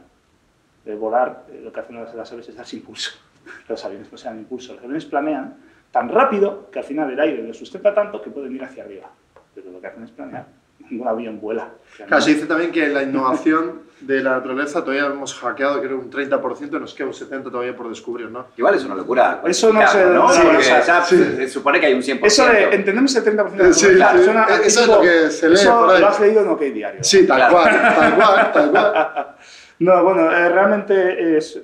De 0.83 0.95
volar, 0.95 1.45
eh, 1.49 1.61
lo 1.63 1.71
que 1.71 1.79
hacen 1.79 1.95
las, 1.95 2.13
las 2.13 2.29
aves 2.33 2.49
es 2.49 2.55
darse 2.57 2.75
impulso. 2.75 3.11
Los 3.69 3.83
aviones 3.85 4.11
no 4.11 4.17
se 4.17 4.25
dan 4.27 4.37
impulso. 4.39 4.73
Los 4.73 4.83
aviones 4.83 5.05
planean 5.05 5.55
tan 5.93 6.09
rápido 6.09 6.69
que 6.71 6.79
al 6.79 6.85
final 6.85 7.09
el 7.11 7.19
aire 7.19 7.43
les 7.43 7.55
sustenta 7.55 7.93
tanto 7.93 8.21
que 8.21 8.29
pueden 8.31 8.53
ir 8.53 8.63
hacia 8.63 8.83
arriba. 8.83 9.09
Pero 9.55 9.71
lo 9.71 9.79
que 9.79 9.87
hacen 9.87 10.03
es 10.03 10.11
planear. 10.11 10.45
Ningún 10.89 11.07
avión 11.07 11.39
vuela. 11.39 11.69
Claro, 12.07 12.21
se 12.21 12.33
dice 12.33 12.45
también 12.47 12.71
que 12.71 12.87
la 12.89 13.03
innovación 13.03 13.83
de 14.01 14.21
la 14.21 14.31
naturaleza 14.31 14.81
todavía 14.83 15.05
hemos 15.05 15.33
hackeado, 15.39 15.79
creo, 15.81 15.97
un 15.97 16.09
30%, 16.11 16.71
nos 16.79 16.93
queda 16.93 17.07
un 17.07 17.13
70% 17.13 17.43
todavía 17.51 17.73
por 17.73 17.87
descubrir, 17.87 18.29
¿no? 18.29 18.47
Igual 18.57 18.75
es 18.75 18.83
una 18.83 18.95
locura. 18.95 19.41
Eso 19.45 19.71
no 19.71 19.87
se- 19.87 20.05
¿no? 20.07 20.27
sí, 20.29 20.41
Porque 20.43 20.57
o 20.57 20.61
sea, 20.61 20.81
ya 20.83 21.03
sí. 21.05 21.15
se 21.15 21.47
supone 21.47 21.79
que 21.79 21.85
hay 21.85 21.93
un 21.93 22.01
100%. 22.01 22.25
Eso 22.25 22.45
de 22.47 22.63
entendemos 22.75 23.15
el 23.15 23.23
30% 23.23 23.51
de 23.51 23.95
la 23.95 24.11
Sí, 24.11 24.23
suena 24.25 24.45
Eso 24.65 24.81
es 24.81 24.87
lo 24.87 24.99
que 24.99 25.29
se 25.29 25.47
lee 25.47 25.55
eso 25.55 25.79
por 25.79 25.91
ahí. 25.91 26.01
lo 26.01 26.07
has 26.07 26.19
leído 26.19 26.41
en 26.41 26.47
OK 26.49 26.59
Diario. 26.61 27.03
Sí, 27.03 27.25
tal 27.27 27.37
Claro. 27.37 27.53
cual, 27.53 27.81
tal 27.81 28.15
cual, 28.15 28.51
tal 28.51 28.71
cual. 28.71 29.27
No, 29.79 30.03
bueno, 30.03 30.31
eh, 30.31 30.49
realmente 30.49 31.37
es... 31.37 31.59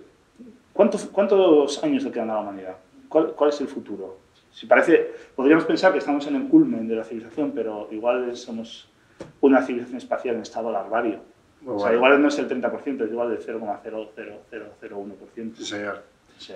¿Cuántos, 0.73 1.05
¿Cuántos 1.05 1.83
años 1.83 2.03
le 2.03 2.11
quedan 2.11 2.29
a 2.31 2.35
la 2.35 2.39
humanidad? 2.39 2.75
¿Cuál, 3.09 3.33
cuál 3.35 3.49
es 3.49 3.59
el 3.61 3.67
futuro? 3.67 4.17
Si 4.51 4.65
parece, 4.65 5.11
podríamos 5.35 5.65
pensar 5.65 5.91
que 5.91 5.99
estamos 5.99 6.25
en 6.27 6.35
el 6.35 6.47
culmen 6.47 6.87
de 6.87 6.95
la 6.95 7.03
civilización, 7.03 7.51
pero 7.53 7.87
igual 7.91 8.35
somos 8.37 8.89
una 9.41 9.61
civilización 9.61 9.97
espacial 9.97 10.35
en 10.35 10.41
estado 10.41 10.71
larvario. 10.71 11.19
Muy 11.61 11.75
O 11.75 11.79
sea, 11.79 11.87
bueno. 11.89 11.97
igual 11.97 12.21
no 12.21 12.27
es 12.29 12.39
el 12.39 12.47
30%, 12.47 13.03
es 13.05 13.11
igual 13.11 13.29
del 13.29 13.39
0,0001%. 13.45 15.55
Sí, 15.57 15.65
señor. 15.65 16.01
Sí. 16.37 16.53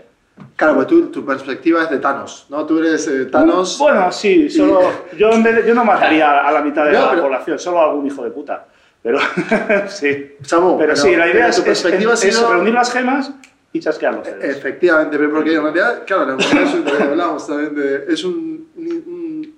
Claro, 0.56 0.76
pues 0.76 0.88
tú, 0.88 1.08
tu 1.12 1.24
perspectiva 1.26 1.84
es 1.84 1.90
de 1.92 2.00
Thanos, 2.00 2.48
¿no? 2.50 2.66
Tú 2.66 2.80
eres 2.80 3.06
eh, 3.08 3.26
Thanos. 3.26 3.78
Bueno, 3.78 4.12
sí, 4.12 4.50
solo, 4.50 4.80
yo, 5.18 5.30
vez 5.44 5.56
de- 5.56 5.68
yo 5.68 5.76
no 5.76 5.86
mataría 5.86 6.48
a 6.48 6.52
la 6.52 6.62
mitad 6.62 6.86
de 6.86 6.94
No, 6.94 7.02
la 7.02 7.10
pero- 7.12 7.22
población, 7.24 7.60
solo 7.60 7.80
a 7.82 7.90
algún 7.90 8.08
hijo 8.08 8.24
de 8.24 8.32
puta. 8.32 8.66
Pero 9.04 9.20
sí. 9.90 10.32
Samu, 10.42 10.78
Pero 10.78 10.96
sí, 10.96 11.16
la 11.16 11.28
idea 11.28 11.34
pero 11.34 11.48
es, 11.50 11.58
es- 11.60 11.64
perspectiva 11.64 12.14
es 12.14 12.20
sido- 12.22 12.52
reunir 12.52 12.74
las 12.74 12.92
gemas 12.92 13.32
y 13.74 13.80
chasquear 13.80 14.14
los 14.16 14.26
dedos. 14.26 14.44
Efectivamente, 14.44 15.18
pero 15.18 15.32
porque 15.32 15.56
en 15.56 15.64
realidad, 15.64 16.04
claro, 16.06 16.38
es 16.38 16.54
un- 16.74 16.86
lo 16.86 16.96
que 16.98 17.04
hablábamos 17.04 17.46
también 17.48 17.76
de, 17.76 18.06
es 18.08 18.24
un, 18.24 18.70
un- 18.78 19.04
un 19.08 19.56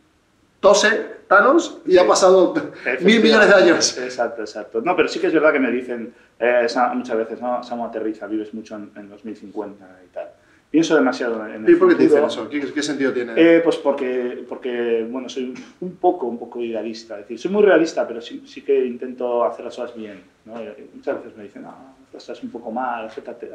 tose 0.60 1.16
Thanos 1.28 1.80
y 1.86 1.98
ha 1.98 2.08
pasado 2.08 2.54
mil 3.02 3.22
millones 3.22 3.48
de 3.50 3.54
años. 3.56 3.98
Exacto, 3.98 4.42
exacto. 4.42 4.82
No, 4.82 4.96
pero 4.96 5.08
sí 5.08 5.20
que 5.20 5.28
es 5.28 5.34
verdad 5.34 5.52
que 5.52 5.60
me 5.60 5.72
dicen 5.72 6.14
eh, 6.40 6.68
muchas 6.94 7.18
veces, 7.18 7.42
¿no? 7.42 7.64
Samu 7.64 7.86
aterriza, 7.86 8.28
vives 8.28 8.54
mucho 8.54 8.76
en, 8.76 8.92
en 8.96 9.10
2050 9.10 9.86
y 10.06 10.14
tal. 10.14 10.28
Pienso 10.70 10.96
demasiado 10.96 11.46
en 11.48 11.66
el 11.66 11.72
¿Y 11.72 11.76
por 11.76 11.90
qué 11.90 11.96
te 11.96 12.04
dicen 12.04 12.24
eso? 12.26 12.48
¿Qué, 12.50 12.60
qué 12.74 12.82
sentido 12.84 13.12
tiene? 13.14 13.34
Eh, 13.36 13.62
pues 13.64 13.78
porque, 13.78 14.44
porque, 14.48 15.08
bueno, 15.10 15.30
soy 15.30 15.54
un 15.80 15.96
poco, 15.96 16.26
un 16.28 16.38
poco 16.38 16.60
idealista. 16.62 17.16
Es 17.16 17.22
decir, 17.22 17.40
soy 17.40 17.52
muy 17.52 17.64
realista, 17.64 18.06
pero 18.08 18.22
sí, 18.22 18.44
sí 18.46 18.62
que 18.62 18.86
intento 18.86 19.44
hacer 19.46 19.66
las 19.66 19.76
cosas 19.76 19.96
bien. 19.96 20.22
¿no? 20.44 20.54
Muchas 20.94 21.18
veces 21.24 21.38
me 21.38 21.44
dicen, 21.44 21.62
no, 21.64 21.95
estás 22.18 22.42
un 22.44 22.50
poco 22.52 22.72
mal, 22.72 23.06
acéptate, 23.08 23.50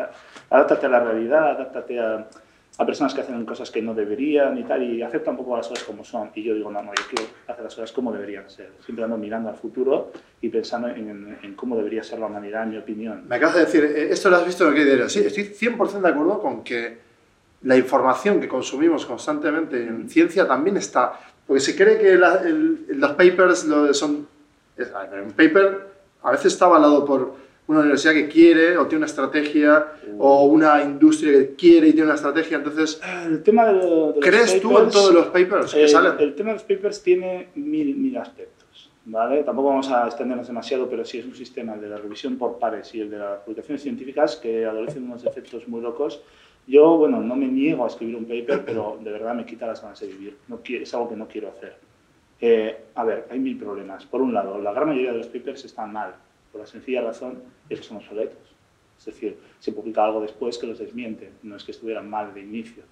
adáptate 0.51 0.87
a 0.87 0.89
la 0.89 1.01
realidad, 1.01 1.51
adáptate 1.53 1.99
a... 2.01 2.27
a 2.79 2.87
personas 2.87 3.13
que 3.13 3.21
hacen 3.21 3.45
cosas 3.45 3.71
que 3.71 3.83
no 3.83 3.93
deberían 3.95 4.57
y 4.57 4.63
tal, 4.65 4.83
y 4.83 5.03
aceptan 5.03 5.33
un 5.35 5.39
poco 5.45 5.57
las 5.57 5.69
cosas 5.69 5.85
como 5.85 6.03
son. 6.05 6.31
Y 6.35 6.43
yo 6.43 6.55
digo, 6.55 6.71
no, 6.71 6.81
no, 6.83 6.93
yo 6.95 7.03
quiero 7.13 7.31
hacer 7.49 7.65
las 7.65 7.75
cosas 7.75 7.93
como 7.93 8.13
deberían 8.13 8.49
ser. 8.49 8.71
Siempre 8.85 9.05
ando 9.05 9.19
mirando 9.19 9.49
al 9.51 9.57
futuro 9.57 10.13
y 10.41 10.49
pensando 10.49 10.89
en, 10.89 11.37
en 11.43 11.55
cómo 11.55 11.77
debería 11.77 12.03
ser 12.03 12.19
la 12.21 12.27
humanidad, 12.27 12.63
en 12.63 12.71
mi 12.71 12.79
opinión. 12.79 13.25
Me 13.29 13.37
acabas 13.37 13.57
de 13.57 13.61
decir, 13.67 13.85
eh, 13.85 14.09
esto 14.11 14.31
lo 14.31 14.37
has 14.37 14.47
visto 14.47 14.67
en 14.69 14.77
el 14.77 14.85
diario. 14.85 15.09
Sí, 15.09 15.19
estoy 15.21 15.45
100% 15.45 16.01
de 16.01 16.09
acuerdo 16.09 16.41
con 16.41 16.65
que 16.65 16.99
la 17.63 17.77
información 17.77 18.41
que 18.41 18.49
consumimos 18.49 19.05
constantemente 19.05 19.83
en 19.87 20.09
ciencia 20.09 20.47
también 20.49 20.79
está. 20.79 21.13
Porque 21.47 21.61
se 21.61 21.77
cree 21.77 21.99
que 21.99 22.15
la- 22.17 22.37
el- 22.43 22.87
los 22.99 23.11
papers 23.13 23.65
lo 23.67 23.93
son. 23.93 24.27
Un 24.79 25.33
paper 25.33 25.91
a 26.23 26.31
veces 26.31 26.55
está 26.55 26.65
avalado 26.65 27.05
por 27.05 27.35
una 27.71 27.81
universidad 27.81 28.15
que 28.15 28.29
quiere 28.29 28.77
o 28.77 28.87
tiene 28.87 28.99
una 28.99 29.07
estrategia 29.07 29.87
o 30.19 30.45
una 30.47 30.83
industria 30.83 31.33
que 31.33 31.55
quiere 31.55 31.89
y 31.89 31.93
tiene 31.93 32.07
una 32.07 32.15
estrategia. 32.17 32.57
Entonces, 32.59 33.01
El 33.27 33.43
tema 33.43 33.67
de, 33.67 33.73
lo- 33.75 34.13
de 34.13 34.21
los 34.21 34.25
¿crees 34.27 34.61
tú 34.61 34.69
en 34.71 34.75
papers, 34.75 34.93
todos 34.93 35.15
los 35.15 35.27
papers 35.27 35.73
que 35.75 35.83
el, 35.83 35.89
salen? 35.89 36.13
el 36.19 36.35
tema 36.35 36.49
de 36.51 36.55
los 36.55 36.65
papers 36.65 37.03
tiene 37.03 37.49
mil, 37.55 37.95
mil 37.97 38.17
aspectos, 38.17 38.91
¿vale? 39.05 39.45
Tampoco 39.45 39.69
vamos 39.69 39.89
a 39.91 40.07
extendernos 40.07 40.49
demasiado, 40.49 40.89
pero 40.91 41.05
sí 41.05 41.19
es 41.19 41.27
un 41.27 41.35
sistema 41.35 41.75
el 41.75 41.81
de 41.81 41.89
la 41.89 41.97
revisión 41.99 42.37
por 42.37 42.59
pares 42.59 42.93
y 42.95 43.01
el 43.01 43.11
de 43.11 43.19
las 43.19 43.39
publicaciones 43.41 43.83
científicas 43.83 44.37
que 44.37 44.65
adolecen 44.67 45.05
unos 45.05 45.25
efectos 45.25 45.67
muy 45.69 45.81
locos. 45.81 46.21
Yo, 46.67 46.97
bueno, 46.99 47.21
no 47.21 47.37
me 47.37 47.47
niego 47.47 47.85
a 47.85 47.89
escribir 47.89 48.17
un 48.17 48.25
paper, 48.27 48.65
pero 48.65 48.99
de 49.03 49.11
verdad 49.13 49.35
me 49.35 49.47
quita 49.47 49.67
las 49.67 49.81
ganas 49.81 49.99
de 50.01 50.09
vivir. 50.09 50.37
No 50.49 50.59
quiero, 50.63 50.83
es 50.83 50.93
algo 50.95 51.09
que 51.09 51.17
no 51.17 51.27
quiero 51.29 51.49
hacer. 51.49 51.77
Eh, 52.41 52.77
a 52.95 53.05
ver, 53.05 53.27
hay 53.31 53.39
mil 53.39 53.57
problemas. 53.59 54.05
Por 54.07 54.21
un 54.23 54.33
lado, 54.35 54.59
la 54.61 54.73
gran 54.73 54.89
mayoría 54.89 55.13
de 55.13 55.19
los 55.19 55.27
papers 55.29 55.65
están 55.65 55.93
mal, 55.93 56.15
por 56.51 56.61
la 56.61 56.67
sencilla 56.67 57.03
razón 57.03 57.43
es 57.69 57.81
que 57.81 57.87
son 57.87 57.99
obsoletos. 57.99 58.39
Es 58.99 59.07
decir, 59.07 59.39
se 59.59 59.73
publica 59.73 60.05
algo 60.05 60.21
después 60.21 60.59
que 60.59 60.67
los 60.67 60.79
desmiente, 60.79 61.31
no 61.43 61.57
es 61.57 61.65
que 61.65 61.71
estuvieran 61.71 62.09
mal 62.09 62.35
de 62.35 62.41
inicio. 62.41 62.83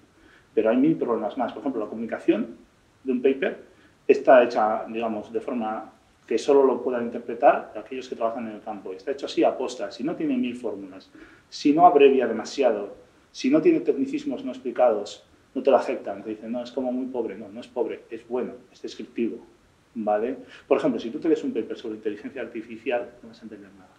Pero 0.53 0.71
hay 0.71 0.77
mil 0.77 0.95
problemas 0.95 1.37
más. 1.37 1.53
Por 1.53 1.61
ejemplo, 1.61 1.81
la 1.81 1.89
comunicación 1.89 2.57
de 3.03 3.11
un 3.11 3.21
paper 3.21 3.63
está 4.07 4.43
hecha, 4.43 4.85
digamos, 4.87 5.31
de 5.31 5.39
forma 5.39 5.93
que 6.25 6.37
solo 6.37 6.63
lo 6.63 6.81
puedan 6.81 7.05
interpretar 7.05 7.73
aquellos 7.75 8.07
que 8.07 8.15
trabajan 8.15 8.47
en 8.47 8.55
el 8.55 8.61
campo. 8.61 8.93
Está 8.93 9.11
hecho 9.11 9.25
así 9.25 9.43
a 9.43 9.57
posta, 9.57 9.91
si 9.91 10.03
no 10.03 10.15
tiene 10.15 10.37
mil 10.37 10.55
fórmulas, 10.55 11.09
si 11.49 11.73
no 11.73 11.85
abrevia 11.85 12.27
demasiado, 12.27 12.95
si 13.31 13.49
no 13.49 13.61
tiene 13.61 13.79
tecnicismos 13.81 14.43
no 14.43 14.51
explicados, 14.51 15.23
no 15.53 15.63
te 15.63 15.71
lo 15.71 15.77
aceptan. 15.77 16.23
Te 16.23 16.31
dicen, 16.31 16.51
no, 16.51 16.63
es 16.63 16.71
como 16.71 16.91
muy 16.91 17.07
pobre. 17.07 17.37
No, 17.37 17.49
no 17.49 17.61
es 17.61 17.67
pobre, 17.67 18.03
es 18.09 18.27
bueno, 18.27 18.53
es 18.71 18.81
descriptivo. 18.81 19.37
¿Vale? 19.95 20.37
Por 20.67 20.77
ejemplo, 20.77 20.99
si 20.99 21.09
tú 21.09 21.19
te 21.19 21.27
lees 21.27 21.43
un 21.43 21.53
paper 21.53 21.77
sobre 21.77 21.95
inteligencia 21.95 22.41
artificial, 22.41 23.09
no 23.21 23.29
vas 23.29 23.39
a 23.39 23.43
entender 23.43 23.69
nada. 23.71 23.89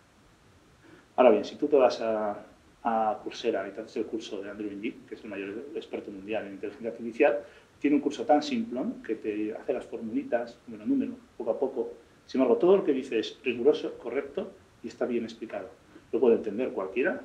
Ahora 1.16 1.30
bien, 1.30 1.44
si 1.44 1.56
tú 1.56 1.66
te 1.66 1.76
vas 1.76 2.00
a, 2.00 2.46
a 2.82 3.18
Coursera 3.22 3.68
y 3.68 3.72
te 3.72 3.80
haces 3.80 3.96
el 3.96 4.06
curso 4.06 4.40
de 4.40 4.50
Andrew 4.50 4.70
Ng, 4.70 5.06
que 5.06 5.14
es 5.14 5.24
el 5.24 5.30
mayor 5.30 5.66
experto 5.74 6.10
mundial 6.10 6.46
en 6.46 6.54
inteligencia 6.54 6.90
artificial, 6.90 7.40
tiene 7.80 7.96
un 7.96 8.02
curso 8.02 8.24
tan 8.24 8.42
simple 8.42 8.80
que 9.04 9.14
te 9.16 9.54
hace 9.54 9.72
las 9.72 9.86
formulitas, 9.86 10.58
número 10.66 10.84
a 10.84 10.86
número, 10.86 11.12
poco 11.36 11.50
a 11.50 11.58
poco. 11.58 11.92
Sin 12.26 12.40
embargo, 12.40 12.58
todo 12.58 12.76
lo 12.76 12.84
que 12.84 12.92
dice 12.92 13.18
es 13.18 13.38
riguroso, 13.42 13.94
correcto 13.98 14.52
y 14.82 14.88
está 14.88 15.06
bien 15.06 15.24
explicado. 15.24 15.68
Lo 16.12 16.20
puede 16.20 16.36
entender 16.36 16.70
cualquiera 16.70 17.20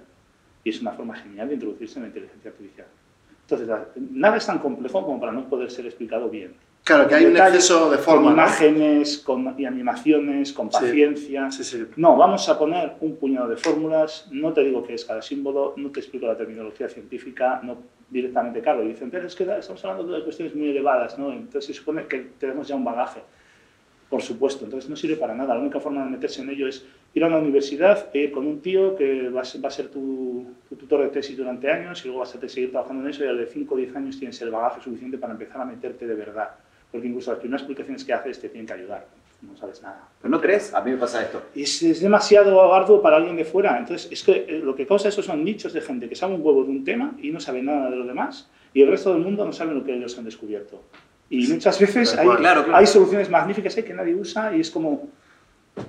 y 0.63 0.69
es 0.69 0.81
una 0.81 0.93
forma 0.93 1.15
genial 1.15 1.50
de 1.50 1.55
introducirse 1.55 2.00
en 2.00 2.03
la 2.03 2.07
inteligencia 2.07 2.51
artificial. 2.51 2.88
Entonces, 3.41 3.69
nada 4.12 4.38
es 4.38 4.45
tan 4.45 4.60
complejo 4.60 5.05
como 5.05 5.19
para 5.19 5.31
no 5.31 5.48
poder 5.48 5.69
ser 5.69 5.86
explicado 5.86 6.29
bien. 6.29 6.53
Claro, 6.85 7.07
que 7.07 7.15
hay 7.15 7.25
un 7.25 7.33
Detalles, 7.33 7.55
exceso 7.55 7.89
de 7.89 7.97
forma. 7.97 8.27
Con 8.27 8.35
¿no? 8.35 8.43
imágenes, 8.43 9.17
con 9.17 9.55
y 9.57 9.65
animaciones, 9.65 10.53
con 10.53 10.69
paciencia. 10.69 11.49
Sí, 11.49 11.63
sí. 11.63 11.83
No, 11.95 12.15
vamos 12.15 12.47
a 12.47 12.59
poner 12.59 12.93
un 13.01 13.15
puñado 13.15 13.47
de 13.47 13.57
fórmulas, 13.57 14.27
no 14.29 14.53
te 14.53 14.61
digo 14.61 14.83
qué 14.83 14.93
es 14.93 15.03
cada 15.03 15.23
símbolo, 15.23 15.73
no 15.77 15.89
te 15.89 15.99
explico 15.99 16.27
la 16.27 16.37
terminología 16.37 16.87
científica, 16.87 17.59
no 17.63 17.79
directamente, 18.07 18.61
claro, 18.61 18.83
y 18.83 18.89
dicen, 18.89 19.09
pero 19.09 19.25
es 19.25 19.33
que 19.33 19.43
estamos 19.57 19.83
hablando 19.83 20.13
de 20.13 20.23
cuestiones 20.23 20.55
muy 20.55 20.69
elevadas, 20.69 21.17
¿no? 21.17 21.31
Entonces 21.31 21.65
se 21.65 21.73
supone 21.73 22.05
que 22.05 22.19
tenemos 22.39 22.67
ya 22.67 22.75
un 22.75 22.85
bagaje, 22.85 23.21
por 24.07 24.21
supuesto, 24.21 24.65
entonces 24.65 24.87
no 24.87 24.95
sirve 24.95 25.15
para 25.15 25.33
nada, 25.33 25.55
la 25.55 25.61
única 25.61 25.79
forma 25.79 26.03
de 26.03 26.11
meterse 26.11 26.43
en 26.43 26.51
ello 26.51 26.67
es 26.67 26.85
ir 27.15 27.23
a 27.23 27.27
una 27.27 27.39
universidad 27.39 28.09
e 28.13 28.19
ir 28.19 28.31
con 28.31 28.45
un 28.45 28.61
tío 28.61 28.95
que 28.95 29.29
va 29.29 29.41
a 29.41 29.43
ser, 29.43 29.63
va 29.63 29.69
a 29.69 29.71
ser 29.71 29.87
tu, 29.87 30.45
tu 30.69 30.75
tutor 30.75 31.01
de 31.01 31.07
tesis 31.07 31.35
durante 31.35 31.71
años 31.71 32.05
y 32.05 32.09
luego 32.09 32.19
vas 32.19 32.35
a 32.35 32.47
seguir 32.47 32.69
trabajando 32.69 33.03
en 33.03 33.09
eso 33.09 33.25
y 33.25 33.27
al 33.27 33.39
de 33.39 33.47
5 33.47 33.73
o 33.73 33.77
10 33.77 33.95
años 33.95 34.19
tienes 34.19 34.39
el 34.43 34.51
bagaje 34.51 34.81
suficiente 34.81 35.17
para 35.17 35.33
empezar 35.33 35.61
a 35.61 35.65
meterte 35.65 36.05
de 36.05 36.13
verdad, 36.13 36.51
porque 36.91 37.07
incluso 37.07 37.31
las 37.31 37.39
primeras 37.39 37.61
explicaciones 37.61 38.03
que 38.03 38.13
haces 38.13 38.39
te 38.39 38.49
tienen 38.49 38.67
que 38.67 38.73
ayudar, 38.73 39.07
no 39.41 39.55
sabes 39.57 39.81
nada. 39.81 40.07
¿Pero 40.21 40.31
no 40.31 40.41
crees? 40.41 40.73
A 40.73 40.81
mí 40.81 40.91
me 40.91 40.97
pasa 40.97 41.21
esto. 41.21 41.43
Es, 41.55 41.81
es 41.83 42.01
demasiado 42.01 42.73
arduo 42.73 43.01
para 43.01 43.17
alguien 43.17 43.35
de 43.35 43.45
fuera. 43.45 43.77
Entonces, 43.77 44.11
es 44.11 44.23
que 44.23 44.45
eh, 44.47 44.61
lo 44.63 44.75
que 44.75 44.87
causa 44.87 45.09
eso 45.09 45.21
son 45.21 45.43
nichos 45.43 45.73
de 45.73 45.81
gente 45.81 46.07
que 46.09 46.15
sabe 46.15 46.35
un 46.35 46.41
huevo 46.45 46.63
de 46.63 46.71
un 46.71 46.83
tema 46.83 47.15
y 47.21 47.31
no 47.31 47.39
sabe 47.39 47.61
nada 47.61 47.89
de 47.89 47.95
lo 47.95 48.05
demás, 48.05 48.49
y 48.73 48.81
el 48.81 48.89
resto 48.89 49.13
del 49.13 49.21
mundo 49.21 49.45
no 49.45 49.53
sabe 49.53 49.73
lo 49.73 49.83
que 49.83 49.93
ellos 49.95 50.17
han 50.17 50.25
descubierto. 50.25 50.81
Y 51.29 51.47
muchas 51.47 51.79
veces 51.79 52.15
hay. 52.17 52.27
Claro, 52.27 52.63
claro. 52.63 52.75
hay 52.75 52.85
soluciones 52.85 53.29
magníficas 53.29 53.75
ahí 53.77 53.83
que 53.83 53.93
nadie 53.93 54.15
usa 54.15 54.55
y 54.55 54.61
es 54.61 54.69
como... 54.69 55.09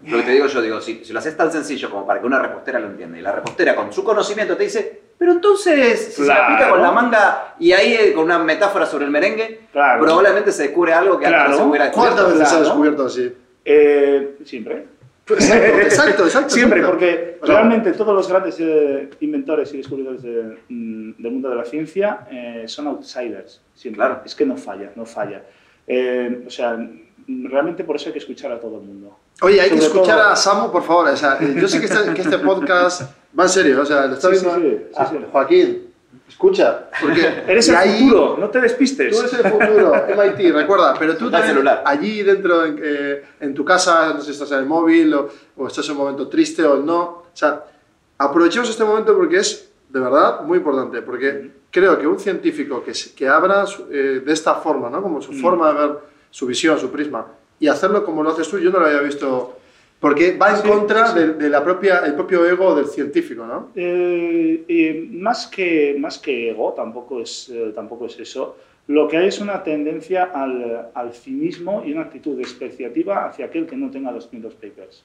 Lo 0.04 0.16
que 0.16 0.24
te 0.24 0.32
digo 0.32 0.46
yo, 0.46 0.60
digo, 0.60 0.80
si, 0.80 1.04
si 1.04 1.12
lo 1.12 1.20
haces 1.20 1.36
tan 1.36 1.52
sencillo 1.52 1.88
como 1.90 2.04
para 2.04 2.20
que 2.20 2.26
una 2.26 2.40
repostera 2.40 2.80
lo 2.80 2.88
entienda, 2.88 3.18
y 3.18 3.22
la 3.22 3.30
repostera 3.30 3.76
con 3.76 3.92
su 3.92 4.02
conocimiento 4.02 4.56
te 4.56 4.64
dice, 4.64 5.02
pero 5.18 5.32
entonces, 5.32 6.04
si 6.06 6.12
se 6.12 6.23
Claro. 6.25 6.40
la 6.40 6.46
aplica 6.46 6.70
con 6.70 6.82
la 6.82 6.90
manga 6.92 7.54
y 7.58 7.73
ahí 7.73 7.94
eh, 7.94 8.12
con 8.12 8.25
una 8.25 8.38
metáfora 8.38 8.85
sobre 8.87 9.04
el 9.06 9.11
merengue, 9.11 9.62
Claro. 9.73 10.02
probablemente 10.04 10.52
se 10.52 10.64
descubre 10.64 10.92
algo 10.92 11.18
que 11.18 11.26
antes 11.26 11.40
no 11.40 11.46
Claro. 11.46 11.56
se 11.62 11.68
hubiera 11.68 11.85
descubierto. 11.87 12.16
¿Cuántas 12.16 12.32
veces 12.35 12.49
se 12.49 12.54
ha 12.54 12.58
Claro. 12.58 12.64
descubierto 12.64 13.06
así? 13.06 13.32
Eh, 13.64 14.37
siempre. 14.44 14.87
Exacto, 15.28 15.78
exacto, 15.80 16.25
exacto. 16.26 16.50
Siempre, 16.50 16.78
exacto. 16.78 16.99
porque 16.99 17.38
realmente 17.42 17.92
todos 17.94 18.14
los 18.14 18.28
grandes 18.28 18.56
eh, 18.61 19.11
inventores 19.20 19.75
y 19.75 19.78
descubridores 19.78 20.23
de, 20.23 20.56
mm, 20.68 21.20
del 21.20 21.32
mundo 21.32 21.49
de 21.50 21.56
la 21.56 21.64
ciencia 21.64 22.20
eh, 22.30 22.64
son 22.66 22.87
outsiders. 22.87 23.61
Siempre. 23.75 23.96
Claro. 23.99 24.23
Es 24.25 24.35
que 24.37 24.46
no 24.46 24.56
falla, 24.56 24.92
no 24.94 25.04
falla. 25.04 25.42
Eh, 25.88 26.44
o 26.46 26.50
sea, 26.50 26.78
realmente 27.26 27.82
por 27.82 27.96
eso 27.96 28.06
hay 28.08 28.12
que 28.12 28.18
escuchar 28.20 28.52
a 28.52 28.61
todo 28.61 28.76
el 28.76 28.82
mundo. 28.82 29.18
Oye, 29.42 29.61
hay 29.61 29.68
que 29.70 29.80
Sobre 29.80 29.87
escuchar 29.99 30.18
todo- 30.18 30.28
a 30.30 30.37
Samu, 30.37 30.70
por 30.70 30.85
favor. 30.85 31.08
O 31.08 31.16
sea, 31.16 31.38
yo 31.40 31.66
sé 31.66 31.80
que 31.80 31.87
este, 31.87 32.14
que 32.14 32.23
este 32.23 32.38
podcast 32.38 33.02
va 33.38 33.45
en 33.45 33.49
serio. 33.49 33.81
O 33.81 33.85
sea, 33.87 34.07
lo 34.07 34.14
está 34.14 34.28
Sí, 34.35 34.45
viendo. 34.45 34.55
sí, 34.55 34.85
sí, 34.88 34.93
Ah, 34.97 35.07
sí. 35.11 35.16
Joaquín, 35.33 35.93
escucha. 36.28 36.88
Porque 37.00 37.21
Eres 37.49 37.69
el 37.69 37.76
ahí- 37.76 38.00
futuro, 38.09 38.37
no 38.38 38.49
te 38.50 38.61
despistes. 38.61 39.12
Tú 39.14 39.21
eres 39.21 39.33
el 39.35 39.50
futuro, 39.50 39.93
MIT, 40.16 40.52
recuerda. 40.52 40.95
Pero 40.99 41.16
tú 41.16 41.31
también, 41.31 41.52
celular. 41.55 41.83
allí 41.85 42.23
dentro, 42.23 42.64
en, 42.64 42.81
eh, 42.83 43.25
en 43.40 43.55
tu 43.55 43.64
casa, 43.64 44.12
no 44.14 44.21
sé 44.21 44.26
si 44.26 44.31
estás 44.33 44.52
en 44.52 44.59
el 44.59 44.66
móvil 44.66 45.12
o, 45.14 45.28
o 45.57 45.66
estás 45.66 45.85
en 45.87 45.93
un 45.93 45.99
momento 45.99 46.28
triste 46.28 46.64
o 46.64 46.76
no. 46.76 47.02
O 47.02 47.26
sea, 47.35 47.64
aprovechemos 48.19 48.69
este 48.71 48.85
momento 48.85 49.14
porque 49.16 49.38
es 49.38 49.69
de 49.88 50.00
verdad 50.00 50.40
muy 50.43 50.59
importante. 50.59 51.02
Porque 51.02 51.50
creo 51.71 51.99
que 51.99 52.07
un 52.07 52.19
científico 52.19 52.83
que, 52.83 52.93
que 53.14 53.28
abra 53.28 53.66
su- 53.66 53.87
eh, 53.93 54.23
de 54.25 54.33
esta 54.33 54.55
forma, 54.55 54.88
¿no? 54.90 55.02
como 55.02 55.21
su 55.21 55.33
Mm. 55.33 55.40
forma 55.43 55.73
de 55.73 55.78
ver 55.87 55.99
su 56.31 56.47
visión, 56.47 56.78
su 56.78 56.90
prisma, 56.90 57.26
y 57.59 57.69
hacerlo 57.69 58.05
como 58.05 58.23
lo 58.23 58.31
haces 58.31 58.49
tú, 58.49 58.59
yo 58.59 58.71
no 58.71 58.78
lo 58.81 58.87
había 58.87 59.00
visto. 59.00 59.59
Porque 60.06 60.36
va 60.36 60.50
en 60.50 60.56
Sí, 60.58 60.68
contra 60.68 61.08
sí. 61.08 61.18
de, 61.18 61.34
de 61.34 61.48
la 61.50 61.64
propia, 61.64 61.98
el 62.06 62.14
propio 62.14 62.46
ego 62.46 62.76
del 62.76 62.86
científico, 62.86 63.44
¿no? 63.44 63.70
Eh, 63.75 64.64
eh, 64.68 65.08
más, 65.10 65.48
que, 65.48 65.96
más 65.98 66.16
que 66.20 66.50
ego, 66.50 66.72
tampoco 66.75 67.20
es, 67.20 67.48
eh, 67.48 67.72
tampoco 67.75 68.06
es 68.06 68.16
eso. 68.20 68.56
Lo 68.86 69.08
que 69.08 69.16
hay 69.16 69.26
es 69.26 69.40
una 69.40 69.64
tendencia 69.64 70.30
al, 70.32 70.90
al 70.94 71.12
cinismo 71.12 71.82
y 71.84 71.90
una 71.90 72.02
actitud 72.02 72.36
despreciativa 72.38 73.26
hacia 73.26 73.46
aquel 73.46 73.66
que 73.66 73.76
no 73.76 73.90
tenga 73.90 74.12
los 74.12 74.26
500 74.28 74.54
papers. 74.54 75.04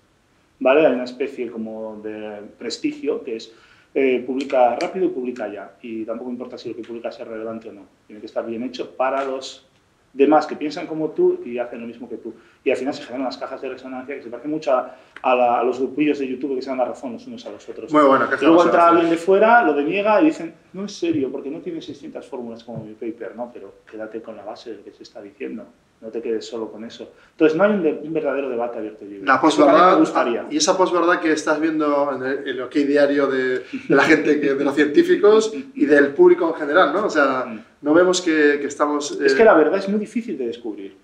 ¿Vale? 0.60 0.86
Hay 0.86 0.94
una 0.94 1.06
especie 1.06 1.50
como 1.50 2.00
de 2.04 2.42
prestigio 2.60 3.24
que 3.24 3.38
es 3.38 3.52
eh, 3.96 4.24
publica 4.24 4.76
rápido 4.76 5.08
y 5.08 5.10
publica 5.10 5.52
ya. 5.52 5.72
Y 5.82 6.06
tampoco 6.06 6.30
importa 6.30 6.60
si 6.60 6.70
lo 6.70 6.76
que 6.76 6.84
publica 6.84 7.12
sea 7.12 7.26
relevante 7.26 7.70
o 7.70 7.74
no. 7.74 7.88
Tiene 8.06 8.20
que 8.20 8.28
estar 8.28 8.46
bien 8.46 8.62
hecho 8.62 8.92
para 8.92 9.26
los 9.26 9.66
demás 10.14 10.46
que 10.46 10.56
piensan 10.56 10.86
como 10.86 11.10
tú 11.10 11.42
y 11.44 11.58
hacen 11.58 11.82
lo 11.82 11.88
mismo 11.88 12.08
que 12.08 12.18
tú. 12.18 12.36
Y 12.64 12.70
al 12.70 12.78
final 12.78 12.94
se 12.94 13.02
generan 13.04 13.26
las 13.26 13.38
cajas 13.38 13.60
de 13.62 13.70
resonancia 13.70 14.16
que 14.16 14.22
se 14.22 14.30
parecen 14.30 14.52
mucho 14.52 14.72
a, 14.72 14.96
a 15.24 15.36
la- 15.36 15.60
a 15.60 15.64
los 15.64 15.80
grupillos 15.80 16.20
de 16.20 16.28
YouTube 16.28 16.56
que 16.56 16.62
se 16.62 16.70
dan 16.70 16.78
la 16.78 16.86
razón 16.86 17.14
los 17.14 17.26
unos 17.26 17.44
a 17.48 17.52
los 17.52 17.68
otros. 17.68 17.92
Muy 17.92 18.04
bueno. 18.04 18.30
que 18.30 18.46
Luego 18.46 18.64
entra 18.66 18.88
alguien 18.90 19.10
de 19.10 19.18
fuera, 19.18 19.64
lo 19.64 19.74
deniega 19.74 20.22
y 20.22 20.26
dicen, 20.26 20.54
no 20.74 20.86
es 20.86 20.92
serio, 20.96 21.32
porque 21.32 21.50
no 21.50 21.60
tiene 21.60 21.82
600 21.82 22.24
fórmulas 22.28 22.64
como 22.64 22.84
mi 22.86 22.94
paper, 22.94 23.36
¿no? 23.36 23.50
Pero 23.52 23.74
quédate 23.90 24.22
con 24.22 24.36
la 24.36 24.44
base 24.46 24.70
de 24.72 24.78
lo 24.78 24.84
que 24.84 24.92
se 24.92 25.02
está 25.02 25.20
diciendo, 25.24 25.66
no 26.02 26.10
te 26.10 26.22
quedes 26.22 26.46
solo 26.48 26.72
con 26.72 26.84
eso. 26.86 27.12
Entonces 27.32 27.58
no 27.58 27.64
hay 27.64 27.72
un, 27.72 27.82
de- 27.82 28.00
un 28.04 28.14
verdadero 28.14 28.48
debate 28.48 28.78
abierto 28.78 29.06
y 29.06 29.08
libre. 29.10 29.26
La 29.28 29.42
posverdad, 29.42 29.98
gustaría. 29.98 30.46
y 30.52 30.58
esa 30.58 30.78
posverdad 30.78 31.20
que 31.20 31.32
estás 31.32 31.60
viendo 31.60 32.12
en 32.14 32.22
el, 32.24 32.48
el 32.48 32.62
OK 32.62 32.74
diario 32.76 33.26
de, 33.26 33.60
de 33.60 33.64
la 33.96 34.04
gente, 34.04 34.40
que, 34.40 34.54
de 34.54 34.64
los 34.64 34.76
científicos 34.76 35.52
y 35.74 35.86
del 35.88 36.10
público 36.14 36.48
en 36.50 36.54
general, 36.62 36.94
¿no? 36.94 37.06
O 37.08 37.10
sea, 37.10 37.46
Mm. 37.48 37.60
no 37.82 37.94
vemos 37.96 38.22
que, 38.22 38.60
que 38.62 38.68
estamos... 38.68 39.20
Es 39.20 39.34
eh, 39.34 39.38
que 39.38 39.44
la 39.44 39.56
verdad 39.56 39.80
es 39.80 39.90
muy 39.90 40.00
difícil 40.00 40.38
de 40.38 40.46
descubrir. 40.46 40.96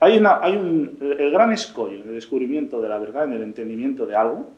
Hay, 0.00 0.18
una, 0.18 0.40
hay 0.42 0.56
un, 0.56 0.96
el 1.00 1.30
gran 1.30 1.52
escollo 1.52 2.04
de 2.04 2.12
descubrimiento 2.12 2.80
de 2.80 2.88
la 2.88 2.98
verdad 2.98 3.24
en 3.24 3.32
el 3.32 3.42
entendimiento 3.42 4.06
de 4.06 4.14
algo 4.14 4.50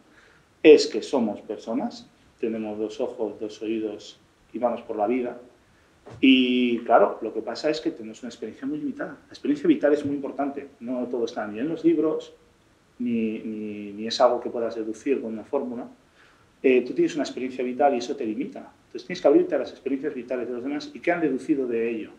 es 0.62 0.86
que 0.86 1.02
somos 1.02 1.40
personas, 1.40 2.06
tenemos 2.38 2.78
dos 2.78 3.00
ojos, 3.00 3.40
dos 3.40 3.62
oídos 3.62 4.18
y 4.52 4.58
vamos 4.58 4.82
por 4.82 4.96
la 4.96 5.06
vida. 5.06 5.38
Y 6.20 6.78
claro, 6.80 7.18
lo 7.22 7.32
que 7.32 7.40
pasa 7.40 7.70
es 7.70 7.80
que 7.80 7.90
tenemos 7.90 8.22
una 8.22 8.28
experiencia 8.28 8.66
muy 8.66 8.78
limitada. 8.78 9.16
La 9.26 9.32
experiencia 9.32 9.66
vital 9.66 9.92
es 9.92 10.04
muy 10.04 10.16
importante. 10.16 10.68
No 10.80 11.06
todo 11.06 11.24
está 11.24 11.46
ni 11.46 11.58
en 11.58 11.68
los 11.68 11.84
libros, 11.84 12.34
ni, 12.98 13.38
ni, 13.38 13.92
ni 13.92 14.06
es 14.06 14.20
algo 14.20 14.40
que 14.40 14.50
puedas 14.50 14.74
deducir 14.74 15.20
con 15.20 15.32
una 15.32 15.44
fórmula. 15.44 15.86
Eh, 16.62 16.84
tú 16.86 16.92
tienes 16.92 17.14
una 17.14 17.24
experiencia 17.24 17.64
vital 17.64 17.94
y 17.94 17.98
eso 17.98 18.16
te 18.16 18.26
limita. 18.26 18.72
Entonces 18.86 19.06
tienes 19.06 19.22
que 19.22 19.28
abrirte 19.28 19.54
a 19.54 19.58
las 19.58 19.70
experiencias 19.70 20.14
vitales 20.14 20.48
de 20.48 20.54
los 20.54 20.64
demás 20.64 20.90
y 20.92 21.00
qué 21.00 21.12
han 21.12 21.20
deducido 21.20 21.66
de 21.66 21.90
ello. 21.90 22.10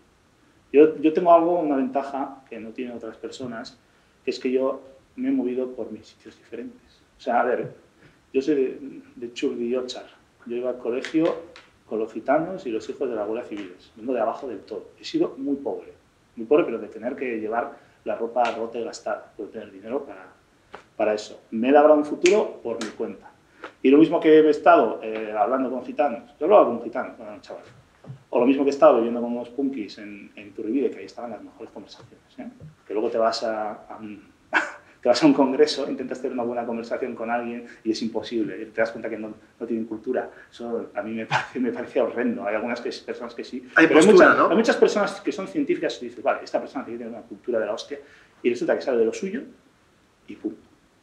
Yo, 0.71 0.97
yo 0.97 1.13
tengo 1.13 1.33
algo, 1.33 1.59
una 1.59 1.75
ventaja 1.75 2.43
que 2.49 2.59
no 2.59 2.69
tienen 2.69 2.95
otras 2.95 3.17
personas, 3.17 3.77
que 4.23 4.31
es 4.31 4.39
que 4.39 4.51
yo 4.51 4.81
me 5.15 5.29
he 5.29 5.31
movido 5.31 5.71
por 5.71 5.91
mis 5.91 6.07
sitios 6.07 6.37
diferentes. 6.37 7.01
O 7.17 7.21
sea, 7.21 7.41
a 7.41 7.43
ver, 7.43 7.73
yo 8.33 8.41
soy 8.41 8.55
de, 8.55 9.01
de. 9.15 9.31
Yo 9.33 10.55
iba 10.55 10.69
al 10.69 10.77
colegio 10.77 11.35
con 11.87 11.99
los 11.99 12.11
gitanos 12.11 12.65
y 12.65 12.71
los 12.71 12.89
hijos 12.89 13.09
de 13.09 13.15
la 13.15 13.25
Guardia 13.25 13.47
Civiles. 13.47 13.91
Vengo 13.95 14.13
de 14.13 14.21
abajo 14.21 14.47
del 14.47 14.59
todo. 14.61 14.89
He 14.99 15.03
sido 15.03 15.35
muy 15.37 15.57
pobre. 15.57 15.93
Muy 16.35 16.45
pobre, 16.45 16.63
pero 16.63 16.79
de 16.79 16.87
tener 16.87 17.15
que 17.15 17.39
llevar 17.39 17.77
la 18.05 18.15
ropa 18.15 18.43
rota 18.51 18.79
y 18.79 18.83
gastada. 18.83 19.33
Puedo 19.35 19.49
tener 19.49 19.71
dinero 19.71 20.05
para, 20.05 20.27
para 20.95 21.13
eso. 21.13 21.41
Me 21.51 21.69
he 21.69 21.71
labrado 21.71 21.99
un 21.99 22.05
futuro 22.05 22.59
por 22.63 22.83
mi 22.83 22.89
cuenta. 22.91 23.29
Y 23.83 23.89
lo 23.89 23.97
mismo 23.97 24.19
que 24.19 24.39
he 24.39 24.49
estado 24.49 24.99
eh, 25.03 25.33
hablando 25.37 25.69
con 25.69 25.85
gitanos. 25.85 26.31
Yo 26.39 26.45
hablaba 26.45 26.65
con 26.65 26.81
gitanos, 26.81 27.17
bueno, 27.17 27.39
chaval. 27.41 27.63
O 28.33 28.39
lo 28.39 28.45
mismo 28.45 28.63
que 28.63 28.69
he 28.69 28.73
estado 28.73 28.95
viviendo 28.95 29.21
con 29.21 29.33
unos 29.33 29.49
punkis 29.49 29.97
en, 29.97 30.31
en 30.37 30.53
Turibide, 30.53 30.89
que 30.89 30.99
ahí 30.99 31.05
estaban 31.05 31.31
las 31.31 31.43
mejores 31.43 31.69
conversaciones. 31.71 32.39
¿eh? 32.39 32.47
Que 32.87 32.93
luego 32.93 33.09
te 33.09 33.17
vas 33.17 33.43
a, 33.43 33.73
a 33.89 33.97
un, 33.97 34.23
te 35.01 35.09
vas 35.09 35.21
a 35.21 35.25
un 35.25 35.33
congreso, 35.33 35.89
intentas 35.89 36.21
tener 36.21 36.31
una 36.31 36.43
buena 36.43 36.65
conversación 36.65 37.13
con 37.13 37.29
alguien 37.29 37.65
y 37.83 37.91
es 37.91 38.01
imposible. 38.01 38.55
Te 38.67 38.79
das 38.79 38.91
cuenta 38.91 39.09
que 39.09 39.17
no, 39.17 39.33
no 39.59 39.67
tienen 39.67 39.85
cultura. 39.85 40.29
Eso 40.49 40.91
a 40.95 41.01
mí 41.01 41.11
me 41.11 41.25
parece, 41.25 41.59
me 41.59 41.73
parece 41.73 41.99
horrendo. 41.99 42.45
Hay 42.45 42.55
algunas 42.55 42.79
que, 42.79 42.89
personas 43.05 43.35
que 43.35 43.43
sí. 43.43 43.67
Hay 43.75 43.87
pero 43.87 43.99
postura, 43.99 44.27
hay, 44.27 44.29
muchas, 44.29 44.37
¿no? 44.37 44.49
hay 44.49 44.57
muchas 44.57 44.77
personas 44.77 45.19
que 45.19 45.31
son 45.33 45.49
científicas 45.49 46.01
y 46.01 46.05
dices, 46.05 46.23
vale, 46.23 46.39
esta 46.45 46.61
persona 46.61 46.85
tiene 46.85 46.99
que 46.99 47.03
tener 47.03 47.19
una 47.19 47.27
cultura 47.27 47.59
de 47.59 47.65
la 47.65 47.73
hostia 47.73 47.99
y 48.41 48.49
resulta 48.49 48.75
que 48.75 48.81
sabe 48.81 48.99
de 48.99 49.05
lo 49.05 49.13
suyo 49.13 49.41
y 50.27 50.37
pum. 50.37 50.53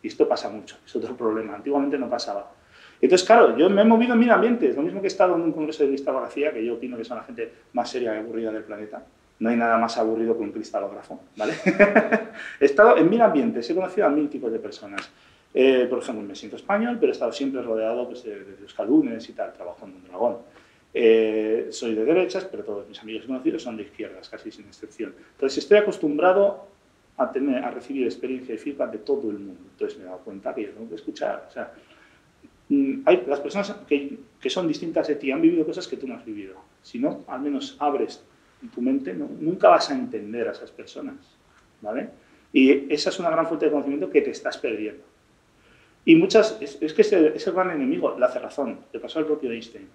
Y 0.02 0.08
esto 0.08 0.26
pasa 0.26 0.48
mucho, 0.48 0.78
es 0.86 0.96
otro 0.96 1.14
problema. 1.14 1.56
Antiguamente 1.56 1.98
no 1.98 2.08
pasaba. 2.08 2.52
Entonces, 3.00 3.26
claro, 3.26 3.56
yo 3.56 3.70
me 3.70 3.82
he 3.82 3.84
movido 3.84 4.14
en 4.14 4.20
mil 4.20 4.30
ambientes. 4.30 4.76
Lo 4.76 4.82
mismo 4.82 5.00
que 5.00 5.06
he 5.06 5.08
estado 5.08 5.36
en 5.36 5.42
un 5.42 5.52
congreso 5.52 5.82
de 5.82 5.90
cristalografía, 5.90 6.52
que 6.52 6.64
yo 6.64 6.74
opino 6.74 6.96
que 6.96 7.04
son 7.04 7.18
la 7.18 7.24
gente 7.24 7.52
más 7.72 7.90
seria 7.90 8.14
y 8.14 8.18
aburrida 8.18 8.50
del 8.52 8.64
planeta. 8.64 9.04
No 9.40 9.50
hay 9.50 9.56
nada 9.56 9.78
más 9.78 9.96
aburrido 9.98 10.36
que 10.36 10.42
un 10.42 10.50
cristalógrafo, 10.50 11.20
¿vale? 11.36 11.54
he 12.60 12.64
estado 12.64 12.96
en 12.96 13.08
mil 13.08 13.20
ambientes, 13.20 13.70
he 13.70 13.74
conocido 13.74 14.06
a 14.06 14.10
mil 14.10 14.28
tipos 14.28 14.50
de 14.50 14.58
personas. 14.58 15.08
Eh, 15.54 15.86
por 15.88 16.00
ejemplo, 16.00 16.24
me 16.26 16.34
siento 16.34 16.56
español, 16.56 16.96
pero 16.98 17.12
he 17.12 17.14
estado 17.14 17.32
siempre 17.32 17.62
rodeado 17.62 18.06
pues, 18.08 18.24
de, 18.24 18.44
de 18.44 18.62
euskaldunes 18.62 19.28
y 19.28 19.32
tal, 19.32 19.52
trabajo 19.52 19.86
en 19.86 19.94
un 19.94 20.04
dragón. 20.04 20.38
Eh, 20.94 21.68
soy 21.70 21.94
de 21.94 22.04
derechas, 22.04 22.44
pero 22.44 22.64
todos 22.64 22.88
mis 22.88 23.00
amigos 23.00 23.26
conocidos 23.26 23.62
son 23.62 23.76
de 23.76 23.84
izquierdas, 23.84 24.28
casi 24.28 24.50
sin 24.50 24.66
excepción. 24.66 25.14
Entonces, 25.32 25.58
estoy 25.58 25.78
acostumbrado 25.78 26.66
a, 27.16 27.30
tener, 27.30 27.62
a 27.62 27.70
recibir 27.70 28.04
experiencia 28.04 28.54
y 28.54 28.58
feedback 28.58 28.92
de 28.92 28.98
todo 28.98 29.30
el 29.30 29.38
mundo. 29.38 29.60
Entonces, 29.72 29.98
me 29.98 30.04
he 30.04 30.06
dado 30.06 30.18
cuenta 30.20 30.54
que 30.54 30.62
yo 30.62 30.70
tengo 30.70 30.88
que 30.88 30.96
escuchar. 30.96 31.46
O 31.48 31.52
sea, 31.52 31.72
hay 33.06 33.24
las 33.26 33.40
personas 33.40 33.72
que, 33.86 34.18
que, 34.40 34.50
son 34.50 34.68
distintas 34.68 35.08
de 35.08 35.14
ti 35.14 35.30
han 35.30 35.40
vivido 35.40 35.64
cosas 35.64 35.88
que 35.88 35.96
tú 35.96 36.06
no 36.06 36.14
has 36.14 36.24
vivido. 36.24 36.56
Si 36.82 36.98
no, 36.98 37.24
al 37.26 37.40
menos 37.40 37.76
abres 37.78 38.22
tu 38.74 38.82
mente, 38.82 39.14
nunca 39.14 39.68
vas 39.68 39.90
a 39.90 39.94
entender 39.94 40.48
a 40.48 40.52
esas 40.52 40.70
personas. 40.70 41.16
¿vale? 41.80 42.10
Y 42.52 42.92
esa 42.92 43.10
es 43.10 43.18
una 43.18 43.30
gran 43.30 43.46
fuente 43.46 43.66
de 43.66 43.72
conocimiento 43.72 44.10
que 44.10 44.22
te 44.22 44.30
estás 44.30 44.58
perdiendo. 44.58 45.02
Y 46.04 46.14
muchas, 46.14 46.56
es, 46.60 46.78
es 46.80 46.92
que 46.94 47.02
ese, 47.02 47.36
ese 47.36 47.50
gran 47.50 47.70
enemigo, 47.70 48.18
la 48.18 48.28
cerrazón, 48.28 48.80
le 48.92 49.00
pasó 49.00 49.18
al 49.18 49.26
propio 49.26 49.50
Einstein. 49.50 49.88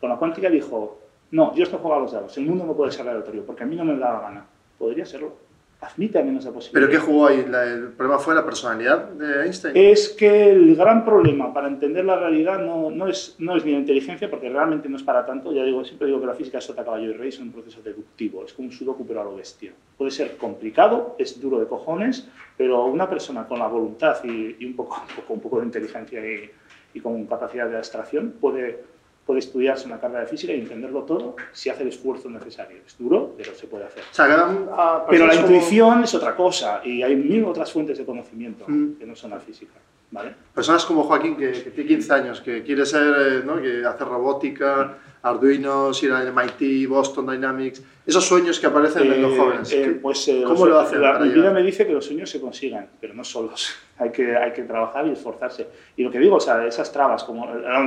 Con 0.00 0.10
la 0.10 0.16
cuántica 0.16 0.50
dijo, 0.50 1.00
no, 1.30 1.52
Dios 1.54 1.72
no 1.72 1.78
juega 1.78 1.96
a 1.96 2.00
los 2.00 2.12
dados, 2.12 2.36
el 2.36 2.46
mundo 2.46 2.64
no 2.64 2.76
puede 2.76 2.92
ser 2.92 3.08
aleatorio, 3.08 3.44
porque 3.46 3.62
a 3.62 3.66
mí 3.66 3.74
no 3.74 3.84
me 3.84 3.96
da 3.96 4.12
la 4.12 4.20
gana. 4.20 4.46
Podría 4.78 5.06
serlo. 5.06 5.36
Admite 5.80 6.18
al 6.18 6.24
menos 6.24 6.44
la 6.44 6.52
posibilidad. 6.52 6.88
¿Pero 6.88 7.00
qué 7.00 7.06
jugó 7.06 7.26
ahí? 7.26 7.40
¿El 7.40 7.88
problema 7.88 8.18
fue 8.18 8.34
la 8.34 8.44
personalidad 8.44 9.10
de 9.10 9.44
Einstein? 9.44 9.76
Es 9.76 10.08
que 10.08 10.50
el 10.50 10.76
gran 10.76 11.04
problema 11.04 11.52
para 11.52 11.68
entender 11.68 12.04
la 12.04 12.16
realidad 12.16 12.60
no, 12.60 12.90
no, 12.90 13.06
es, 13.06 13.36
no 13.38 13.56
es 13.56 13.64
ni 13.64 13.72
la 13.72 13.78
inteligencia, 13.78 14.30
porque 14.30 14.48
realmente 14.48 14.88
no 14.88 14.96
es 14.96 15.02
para 15.02 15.26
tanto. 15.26 15.52
Ya 15.52 15.62
digo, 15.62 15.84
siempre 15.84 16.06
digo 16.06 16.20
que 16.20 16.26
la 16.26 16.34
física 16.34 16.58
es 16.58 16.64
sota, 16.64 16.84
caballo 16.84 17.10
y 17.10 17.12
rey, 17.12 17.28
es 17.28 17.38
un 17.38 17.52
proceso 17.52 17.82
deductivo, 17.82 18.44
es 18.44 18.54
como 18.54 18.68
un 18.68 18.72
sudoku 18.72 19.06
pero 19.06 19.20
a 19.20 19.24
lo 19.24 19.36
bestia. 19.36 19.72
Puede 19.98 20.10
ser 20.10 20.36
complicado, 20.38 21.16
es 21.18 21.40
duro 21.40 21.60
de 21.60 21.66
cojones, 21.66 22.28
pero 22.56 22.86
una 22.86 23.08
persona 23.08 23.46
con 23.46 23.58
la 23.58 23.66
voluntad 23.66 24.24
y, 24.24 24.56
y 24.58 24.64
un, 24.64 24.74
poco, 24.74 25.02
un, 25.08 25.16
poco, 25.16 25.34
un 25.34 25.40
poco 25.40 25.60
de 25.60 25.66
inteligencia 25.66 26.20
y, 26.26 26.50
y 26.94 27.00
con 27.00 27.26
capacidad 27.26 27.68
de 27.68 27.76
abstracción 27.76 28.34
puede 28.40 28.93
puede 29.26 29.40
estudiarse 29.40 29.86
una 29.86 29.98
carrera 29.98 30.20
de 30.20 30.26
física 30.26 30.52
y 30.52 30.60
entenderlo 30.60 31.02
todo 31.02 31.36
si 31.52 31.70
hace 31.70 31.82
el 31.82 31.88
esfuerzo 31.88 32.28
necesario. 32.28 32.78
Es 32.86 32.96
duro, 32.98 33.34
pero 33.36 33.54
se 33.54 33.66
puede 33.66 33.84
hacer. 33.84 34.02
O 34.02 34.14
sea, 34.14 34.26
gran, 34.26 34.68
ah, 34.72 35.06
pero 35.08 35.26
la 35.26 35.34
intuición 35.34 36.04
es 36.04 36.14
otra 36.14 36.36
cosa 36.36 36.82
y 36.84 37.02
hay 37.02 37.16
mil 37.16 37.44
otras 37.44 37.72
fuentes 37.72 37.98
de 37.98 38.04
conocimiento 38.04 38.64
mm. 38.66 38.94
que 38.94 39.06
no 39.06 39.16
son 39.16 39.30
la 39.30 39.40
física. 39.40 39.74
¿Vale? 40.10 40.34
Personas 40.54 40.84
como 40.84 41.04
Joaquín, 41.04 41.36
que, 41.36 41.52
que 41.52 41.70
tiene 41.70 41.88
15 41.88 42.12
años, 42.12 42.40
que 42.40 42.62
quiere 42.62 42.86
ser, 42.86 43.44
¿no? 43.44 43.60
que 43.60 43.84
hace 43.84 44.04
robótica, 44.04 44.98
Arduino, 45.24 45.90
ir 46.02 46.12
a 46.12 46.30
MIT, 46.30 46.86
Boston 46.86 47.26
Dynamics, 47.26 47.82
esos 48.04 48.26
sueños 48.26 48.60
que 48.60 48.66
aparecen 48.66 49.10
eh, 49.10 49.14
en 49.14 49.22
los 49.22 49.38
jóvenes. 49.38 49.72
Eh, 49.72 49.98
pues, 50.00 50.28
eh, 50.28 50.42
¿Cómo 50.46 50.66
lo 50.66 50.78
hacen? 50.78 51.00
La, 51.00 51.18
mi 51.18 51.30
vida 51.30 51.50
me 51.50 51.62
dice 51.62 51.86
que 51.86 51.94
los 51.94 52.04
sueños 52.04 52.28
se 52.28 52.42
consigan, 52.42 52.86
pero 53.00 53.14
no 53.14 53.24
solos. 53.24 53.74
hay, 53.98 54.10
que, 54.10 54.36
hay 54.36 54.52
que 54.52 54.64
trabajar 54.64 55.06
y 55.06 55.12
esforzarse. 55.12 55.66
Y 55.96 56.04
lo 56.04 56.10
que 56.10 56.18
digo, 56.18 56.36
o 56.36 56.40
sea, 56.40 56.66
esas 56.66 56.92
trabas, 56.92 57.24
como 57.24 57.46
la, 57.46 57.80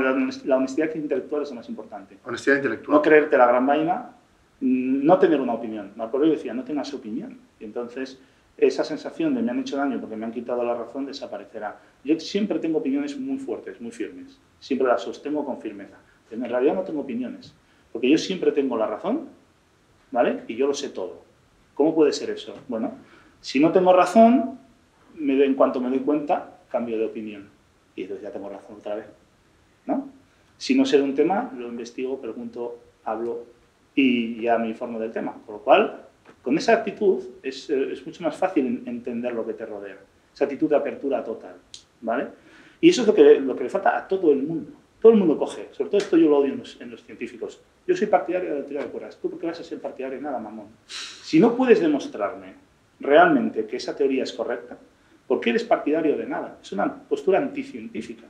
la 0.46 0.58
honestidad 0.58 0.94
intelectual 0.96 1.44
es 1.44 1.50
lo 1.50 1.58
más 1.58 1.70
importante. 1.70 2.18
Honestidad 2.26 2.56
intelectual. 2.56 2.98
No 2.98 3.02
creerte 3.04 3.38
la 3.38 3.46
gran 3.46 3.68
vaina, 3.68 4.10
no 4.62 5.20
tener 5.20 5.40
una 5.40 5.54
opinión. 5.54 5.92
Marco 5.96 6.18
Aurelio 6.18 6.36
decía, 6.36 6.56
no 6.56 6.64
tengas 6.64 6.92
opinión. 6.92 7.38
Y 7.60 7.66
entonces 7.66 8.20
esa 8.58 8.84
sensación 8.84 9.36
de 9.36 9.42
me 9.42 9.52
han 9.52 9.60
hecho 9.60 9.78
daño 9.78 10.00
porque 10.00 10.16
me 10.16 10.26
han 10.26 10.32
quitado 10.32 10.64
la 10.64 10.74
razón 10.74 11.06
desaparecerá. 11.06 11.80
Yo 12.04 12.20
siempre 12.20 12.58
tengo 12.60 12.80
opiniones 12.80 13.18
muy 13.18 13.38
fuertes, 13.38 13.80
muy 13.80 13.92
firmes. 13.92 14.40
Siempre 14.60 14.88
las 14.88 15.04
sostengo 15.04 15.46
con 15.46 15.62
firmeza. 15.62 15.98
En 16.32 16.44
realidad 16.44 16.74
no 16.74 16.82
tengo 16.82 17.02
opiniones, 17.02 17.54
porque 17.94 18.10
yo 18.10 18.18
siempre 18.18 18.52
tengo 18.52 18.76
la 18.78 18.88
razón, 18.88 19.30
¿vale? 20.12 20.44
Y 20.48 20.56
yo 20.56 20.68
lo 20.68 20.74
sé 20.74 20.90
todo. 20.90 21.22
¿Cómo 21.74 21.96
puede 21.96 22.12
ser 22.12 22.32
eso? 22.32 22.56
Bueno, 22.68 22.92
si 23.40 23.60
no 23.60 23.72
tengo 23.72 23.94
razón, 23.94 24.60
me, 25.16 25.42
en 25.46 25.54
cuanto 25.54 25.80
me 25.80 25.90
doy 25.90 26.00
cuenta, 26.00 26.58
cambio 26.70 26.98
de 26.98 27.06
opinión. 27.06 27.50
Y 27.96 28.02
entonces 28.02 28.24
ya 28.24 28.32
tengo 28.32 28.50
razón 28.50 28.78
otra 28.78 28.96
vez, 28.96 29.06
¿no? 29.86 30.10
Si 30.58 30.76
no 30.76 30.86
sé 30.86 30.98
de 30.98 31.04
un 31.04 31.16
tema, 31.16 31.52
lo 31.56 31.68
investigo, 31.68 32.20
pregunto, 32.20 32.80
hablo 33.06 33.46
y 33.96 34.42
ya 34.42 34.58
me 34.58 34.68
informo 34.68 35.00
del 35.00 35.12
tema. 35.12 35.36
Con 35.46 35.56
lo 35.56 35.62
cual, 35.62 36.07
con 36.48 36.58
esa 36.58 36.72
actitud 36.72 37.22
es, 37.44 37.70
es 37.70 38.06
mucho 38.06 38.24
más 38.24 38.38
fácil 38.38 38.82
entender 38.86 39.34
lo 39.34 39.46
que 39.46 39.52
te 39.52 39.66
rodea. 39.66 39.98
Esa 40.34 40.46
actitud 40.46 40.70
de 40.70 40.78
apertura 40.78 41.22
total, 41.22 41.56
¿vale? 42.00 42.28
Y 42.80 42.88
eso 42.88 43.02
es 43.02 43.08
lo 43.08 43.14
que, 43.14 43.38
lo 43.42 43.54
que 43.54 43.66
le 43.66 43.70
falta 43.70 43.98
a 43.98 44.08
todo 44.08 44.32
el 44.32 44.44
mundo. 44.44 44.72
Todo 45.02 45.12
el 45.12 45.18
mundo 45.18 45.38
coge, 45.38 45.68
sobre 45.74 45.90
todo 45.90 45.98
esto 45.98 46.16
yo 46.16 46.30
lo 46.30 46.38
odio 46.38 46.54
en 46.54 46.60
los, 46.60 46.80
en 46.80 46.90
los, 46.90 47.04
científicos. 47.04 47.60
Yo 47.86 47.98
soy 47.98 48.08
partidario 48.08 48.54
de 48.54 48.60
la 48.62 48.66
teoría 48.66 48.86
de 48.86 48.92
cuerdas. 48.92 49.18
¿Tú 49.22 49.30
por 49.30 49.38
qué 49.42 49.48
vas 49.48 49.60
a 49.60 49.64
ser 49.66 49.82
partidario 49.82 50.16
de 50.16 50.24
nada, 50.24 50.40
mamón? 50.40 50.68
Si 50.86 51.38
no 51.38 51.54
puedes 51.54 51.82
demostrarme 51.82 52.54
realmente 53.02 53.66
que 53.66 53.76
esa 53.76 53.94
teoría 53.94 54.24
es 54.24 54.32
correcta, 54.32 54.78
¿por 55.28 55.42
qué 55.42 55.50
eres 55.50 55.66
partidario 55.66 56.16
de 56.16 56.28
nada? 56.28 56.60
Es 56.62 56.72
una 56.72 56.94
postura 57.10 57.40
anticientífica, 57.40 58.24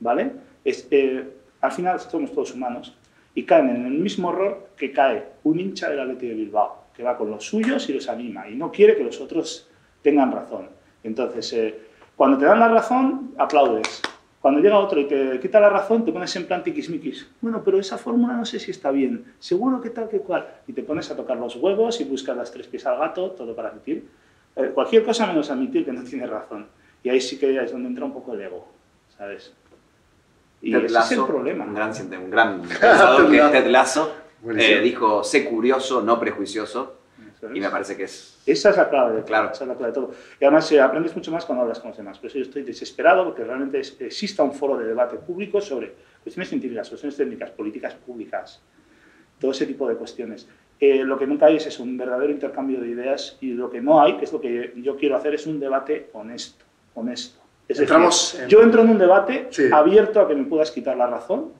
¿vale? 0.00 0.32
Es, 0.62 0.86
eh, 0.90 1.26
al 1.62 1.72
final 1.72 1.98
somos 1.98 2.30
todos 2.30 2.52
humanos 2.52 2.94
y 3.34 3.44
caen 3.44 3.70
en 3.70 3.86
el 3.86 3.94
mismo 3.94 4.30
error 4.34 4.68
que 4.76 4.92
cae 4.92 5.28
un 5.44 5.58
hincha 5.58 5.88
del 5.88 6.00
Atleti 6.00 6.28
de 6.28 6.34
Bilbao, 6.34 6.83
que 6.96 7.02
va 7.02 7.16
con 7.16 7.30
los 7.30 7.44
suyos 7.44 7.88
y 7.88 7.92
los 7.92 8.08
anima 8.08 8.48
y 8.48 8.54
no 8.54 8.70
quiere 8.70 8.96
que 8.96 9.04
los 9.04 9.20
otros 9.20 9.68
tengan 10.02 10.32
razón. 10.32 10.68
Entonces, 11.02 11.52
eh, 11.52 11.80
cuando 12.16 12.38
te 12.38 12.44
dan 12.44 12.60
la 12.60 12.68
razón, 12.68 13.34
aplaudes. 13.36 14.02
Cuando 14.40 14.60
llega 14.60 14.78
otro 14.78 15.00
y 15.00 15.06
te 15.06 15.40
quita 15.40 15.58
la 15.58 15.70
razón, 15.70 16.04
te 16.04 16.12
pones 16.12 16.36
en 16.36 16.46
plan 16.46 16.62
tiquismiquis. 16.62 17.26
Bueno, 17.40 17.62
pero 17.64 17.80
esa 17.80 17.96
fórmula 17.96 18.34
no 18.34 18.44
sé 18.44 18.60
si 18.60 18.70
está 18.70 18.90
bien. 18.90 19.24
Seguro 19.38 19.80
que 19.80 19.88
tal, 19.88 20.08
que 20.08 20.18
cual. 20.20 20.46
Y 20.66 20.74
te 20.74 20.82
pones 20.82 21.10
a 21.10 21.16
tocar 21.16 21.38
los 21.38 21.56
huevos 21.56 21.98
y 22.02 22.04
buscas 22.04 22.36
las 22.36 22.52
tres 22.52 22.66
pies 22.66 22.84
al 22.84 22.98
gato, 22.98 23.30
todo 23.30 23.56
para 23.56 23.70
admitir. 23.70 24.06
Eh, 24.54 24.70
cualquier 24.74 25.02
cosa 25.02 25.26
menos 25.26 25.50
admitir 25.50 25.86
que 25.86 25.92
no 25.92 26.04
tienes 26.04 26.28
razón. 26.28 26.66
Y 27.02 27.08
ahí 27.08 27.20
sí 27.20 27.38
que 27.38 27.56
es 27.58 27.72
donde 27.72 27.88
entra 27.88 28.04
un 28.04 28.12
poco 28.12 28.34
el 28.34 28.42
ego, 28.42 28.68
¿sabes? 29.16 29.54
Y 30.60 30.72
Ted 30.72 30.84
ese 30.84 30.94
Lasso, 30.94 31.14
es 31.14 31.20
el 31.20 31.26
problema. 31.26 31.64
Un 31.64 31.74
gran, 31.74 31.92
un 32.22 32.30
gran 32.30 32.62
pensador 32.68 33.30
que 33.30 33.38
es 33.38 33.50
Ted 33.50 33.66
Lasso. 33.66 34.12
Eh, 34.56 34.80
dijo, 34.80 35.24
sé 35.24 35.44
curioso, 35.44 36.02
no 36.02 36.18
prejuicioso. 36.18 36.98
Y 37.52 37.60
me 37.60 37.68
parece 37.68 37.96
que 37.96 38.04
es... 38.04 38.42
Esa 38.46 38.70
es 38.70 38.76
la 38.76 38.88
clave, 38.88 39.16
de, 39.16 39.22
claro. 39.22 39.50
esa 39.52 39.64
es 39.64 39.68
la 39.68 39.74
clave 39.74 39.92
de 39.92 39.94
todo. 39.94 40.10
Y 40.40 40.44
además 40.44 40.70
eh, 40.72 40.80
aprendes 40.80 41.14
mucho 41.14 41.30
más 41.30 41.44
cuando 41.44 41.62
hablas 41.62 41.78
con 41.78 41.88
los 41.88 41.96
demás. 41.96 42.18
Por 42.18 42.28
eso 42.28 42.38
yo 42.38 42.44
estoy 42.44 42.62
desesperado 42.62 43.24
porque 43.24 43.44
realmente 43.44 43.80
es, 43.80 44.00
exista 44.00 44.42
un 44.42 44.54
foro 44.54 44.78
de 44.78 44.86
debate 44.86 45.16
público 45.16 45.60
sobre 45.60 45.94
cuestiones 46.22 46.48
científicas, 46.48 46.88
cuestiones 46.88 47.16
técnicas, 47.16 47.50
políticas 47.50 47.94
públicas, 47.94 48.62
todo 49.38 49.50
ese 49.50 49.66
tipo 49.66 49.86
de 49.88 49.96
cuestiones. 49.96 50.48
Eh, 50.80 51.04
lo 51.04 51.18
que 51.18 51.26
nunca 51.26 51.46
hay 51.46 51.56
es 51.56 51.66
eso, 51.66 51.82
un 51.82 51.96
verdadero 51.96 52.32
intercambio 52.32 52.80
de 52.80 52.88
ideas 52.88 53.36
y 53.40 53.52
lo 53.52 53.70
que 53.70 53.80
no 53.80 54.00
hay, 54.00 54.16
que 54.16 54.24
es 54.24 54.32
lo 54.32 54.40
que 54.40 54.72
yo 54.76 54.96
quiero 54.96 55.16
hacer, 55.16 55.34
es 55.34 55.46
un 55.46 55.60
debate 55.60 56.08
honesto. 56.14 56.64
honesto. 56.94 57.40
Es 57.68 57.78
decir, 57.78 57.94
en... 57.94 58.48
yo 58.48 58.62
entro 58.62 58.82
en 58.82 58.90
un 58.90 58.98
debate 58.98 59.48
sí. 59.50 59.68
abierto 59.72 60.20
a 60.20 60.28
que 60.28 60.34
me 60.34 60.44
puedas 60.44 60.70
quitar 60.70 60.96
la 60.96 61.06
razón 61.06 61.52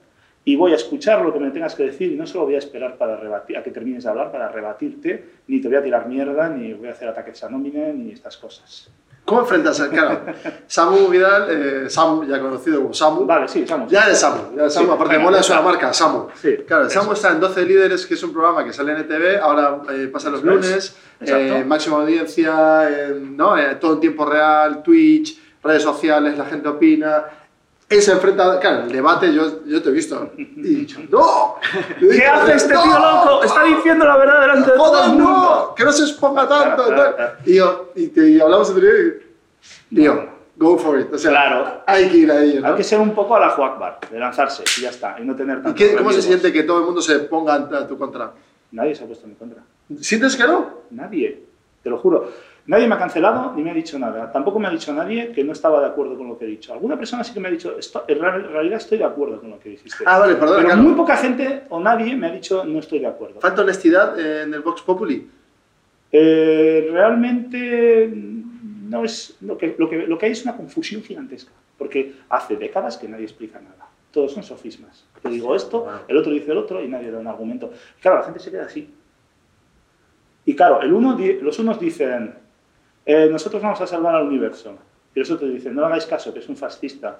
y 0.47 0.55
voy 0.55 0.71
a 0.73 0.75
escuchar 0.75 1.21
lo 1.25 1.33
que 1.33 1.39
me 1.39 1.49
tengas 1.51 1.73
que 1.75 1.83
decir 1.83 2.11
y 2.11 2.15
no 2.15 2.25
solo 2.27 2.45
voy 2.45 2.55
a 2.55 2.59
esperar 2.59 2.97
para 2.97 3.17
rebatir, 3.17 3.57
a 3.57 3.63
que 3.63 3.71
termines 3.71 4.03
de 4.03 4.09
hablar 4.11 4.31
para 4.31 4.47
rebatirte, 4.47 5.25
ni 5.47 5.59
te 5.59 5.67
voy 5.67 5.77
a 5.77 5.83
tirar 5.83 6.07
mierda, 6.07 6.47
ni 6.49 6.71
voy 6.73 6.87
a 6.87 6.91
hacer 6.91 7.07
ataques 7.09 7.43
a 7.43 7.49
nómina, 7.49 7.87
ni 7.93 8.11
estas 8.11 8.37
cosas. 8.37 8.89
¿Cómo 9.25 9.41
enfrentas 9.41 9.81
a, 9.81 9.89
claro, 9.89 10.21
Samu 10.67 11.07
Vidal, 11.07 11.47
eh, 11.49 11.89
Samu, 11.89 12.25
ya 12.25 12.39
conocido 12.39 12.79
como 12.83 12.93
Samu. 12.93 13.25
Vale, 13.25 13.47
sí, 13.47 13.65
Samu. 13.65 13.87
Ya 13.87 14.07
de 14.07 14.13
Samu, 14.13 14.55
ya 14.55 14.63
de 14.65 14.69
Samu, 14.69 14.85
Sí, 14.85 14.91
aparte 14.93 15.17
mola 15.17 15.39
es 15.39 15.49
una 15.49 15.61
marca, 15.63 15.91
Samu. 15.91 16.27
Sí, 16.35 16.57
Claro, 16.67 16.85
eso. 16.85 16.99
Samu 17.01 17.13
está 17.13 17.31
en 17.31 17.39
12 17.39 17.65
Líderes, 17.65 18.05
que 18.05 18.13
es 18.13 18.21
un 18.21 18.31
programa 18.31 18.63
que 18.63 18.71
sale 18.71 18.91
en 18.91 18.99
ETV, 18.99 19.39
ahora 19.41 19.81
eh, 19.89 20.09
pasa 20.13 20.29
los 20.29 20.43
lunes, 20.43 20.95
eh, 21.21 21.63
máxima 21.65 21.95
audiencia, 21.97 22.87
en- 23.07 23.35
¿no? 23.35 23.57
Eh, 23.57 23.75
todo 23.81 23.93
en 23.95 23.99
tiempo 23.99 24.25
real, 24.27 24.83
Twitch, 24.83 25.39
redes 25.63 25.81
sociales, 25.81 26.37
la 26.37 26.45
gente 26.45 26.67
opina. 26.69 27.23
Él 27.87 28.01
se 28.01 28.11
enfrenta, 28.13 28.59
claro, 28.59 28.83
el 28.85 28.91
debate, 28.91 29.31
yo, 29.31 29.63
yo 29.65 29.81
te 29.81 29.89
he 29.89 29.91
visto, 29.91 30.31
y 30.37 30.41
he 30.41 30.79
dicho, 30.79 30.99
¡no! 31.11 31.55
¿Qué 31.99 32.25
hace 32.25 32.53
este 32.55 32.73
tío 32.73 32.99
loco? 32.99 33.43
Está 33.43 33.63
diciendo 33.63 34.05
la 34.05 34.17
verdad 34.17 34.41
delante 34.41 34.71
de 34.71 34.77
todo 34.77 34.87
¡Joder, 34.87 35.03
el 35.05 35.09
mundo. 35.11 35.23
no! 35.69 35.75
¡Que 35.75 35.83
no 35.83 35.91
se 35.91 36.03
exponga 36.03 36.47
tanto! 36.47 36.83
Y, 37.45 37.55
yo, 37.57 37.91
y, 37.95 38.07
te, 38.07 38.27
y 38.27 38.39
hablamos 38.41 38.69
entre 38.71 38.89
ellos 38.89 39.13
y, 39.91 39.95
tío, 39.97 40.29
go 40.55 40.77
for 40.79 40.99
it. 40.99 41.13
O 41.13 41.17
sea, 41.19 41.29
Claro. 41.29 41.83
hay 41.85 42.09
que 42.09 42.17
ir 42.17 42.31
a 42.31 42.41
ello, 42.41 42.61
¿no? 42.61 42.67
Hay 42.69 42.75
que 42.75 42.83
ser 42.83 42.99
un 42.99 43.13
poco 43.13 43.35
a 43.35 43.39
la 43.39 43.49
Juakbar, 43.51 43.99
de 44.09 44.19
lanzarse 44.19 44.63
y 44.77 44.81
ya 44.81 44.89
está, 44.89 45.17
y 45.21 45.23
no 45.25 45.35
tener 45.35 45.59
¿Y 45.59 45.61
tantos 45.61 45.75
qué- 45.87 45.95
cómo 45.95 46.11
se 46.11 46.23
siente 46.23 46.51
que 46.51 46.63
todo 46.63 46.79
el 46.79 46.85
mundo 46.85 47.01
se 47.03 47.19
ponga 47.19 47.53
a 47.53 47.87
tu 47.87 47.99
contra? 47.99 48.31
Nadie 48.71 48.95
se 48.95 49.03
ha 49.03 49.07
puesto 49.07 49.25
en 49.25 49.29
mi 49.33 49.35
contra. 49.37 49.61
¿Sientes 50.01 50.35
que 50.35 50.43
no? 50.45 50.71
Nadie, 50.89 51.43
te 51.83 51.89
lo 51.91 51.99
juro. 51.99 52.31
Nadie 52.67 52.87
me 52.87 52.95
ha 52.95 52.97
cancelado 52.97 53.53
ni 53.55 53.61
me 53.61 53.69
ha 53.69 53.73
dicho 53.75 53.99
nada. 53.99 54.31
Tampoco 54.31 54.57
me 54.59 54.67
ha 54.67 54.71
dicho 54.71 54.91
nadie 54.91 55.31
que 55.31 55.43
no 55.43 55.51
estaba 55.51 55.79
de 55.81 55.85
acuerdo 55.85 56.17
con 56.17 56.27
lo 56.27 56.37
que 56.37 56.45
he 56.45 56.47
dicho. 56.47 56.73
Alguna 56.73 56.97
persona 56.97 57.23
sí 57.23 57.31
que 57.33 57.39
me 57.39 57.47
ha 57.47 57.51
dicho, 57.51 57.77
"Esto- 57.77 58.05
en 58.07 58.19
real- 58.19 58.43
en 58.45 58.51
realidad 58.51 58.77
estoy 58.77 58.97
de 58.97 59.03
acuerdo 59.03 59.39
con 59.39 59.51
lo 59.51 59.59
que 59.59 59.69
dijiste. 59.69 60.03
Ah, 60.07 60.17
vale, 60.17 60.33
perdona, 60.33 60.55
Pero 60.57 60.67
claro. 60.69 60.81
muy 60.81 60.93
poca 60.93 61.15
gente 61.17 61.63
o 61.69 61.79
nadie 61.79 62.15
me 62.15 62.25
ha 62.27 62.31
dicho 62.31 62.63
no 62.65 62.79
estoy 62.79 62.99
de 62.99 63.07
acuerdo. 63.07 63.39
¿Falta 63.39 63.61
honestidad 63.61 64.19
en 64.19 64.51
el 64.53 64.61
Vox 64.61 64.81
Populi? 64.81 65.29
Eh, 66.11 66.89
realmente 66.91 68.09
no 68.11 69.03
es 69.03 69.37
lo 69.41 69.57
que, 69.57 69.75
lo, 69.77 69.87
que, 69.89 70.07
lo 70.07 70.17
que 70.17 70.25
hay 70.25 70.31
es 70.31 70.43
una 70.43 70.55
confusión 70.57 71.03
gigantesca, 71.03 71.51
porque 71.77 72.13
hace 72.29 72.55
décadas 72.55 72.97
que 72.97 73.07
nadie 73.07 73.25
explica 73.25 73.59
nada. 73.59 73.87
Todos 74.11 74.31
son 74.33 74.41
sofismas. 74.43 75.05
Yo 75.23 75.29
digo 75.29 75.55
esto, 75.55 75.87
el 76.07 76.17
otro 76.17 76.31
dice 76.31 76.51
el 76.51 76.57
otro 76.57 76.81
y 76.83 76.87
nadie 76.87 77.11
da 77.11 77.19
un 77.19 77.27
argumento. 77.27 77.71
Claro, 78.01 78.17
la 78.19 78.23
gente 78.23 78.39
se 78.39 78.49
queda 78.49 78.65
así. 78.65 78.89
Y 80.45 80.55
claro, 80.55 80.81
el 80.81 80.93
uno, 80.93 81.17
los 81.41 81.59
unos 81.59 81.79
dicen, 81.79 82.33
eh, 83.05 83.27
nosotros 83.31 83.61
vamos 83.61 83.79
a 83.81 83.87
salvar 83.87 84.15
al 84.15 84.27
universo. 84.27 84.77
Y 85.13 85.19
los 85.19 85.31
otros 85.31 85.51
dicen, 85.53 85.75
no 85.75 85.85
hagáis 85.85 86.05
caso, 86.05 86.33
que 86.33 86.39
es 86.39 86.49
un 86.49 86.57
fascista. 86.57 87.17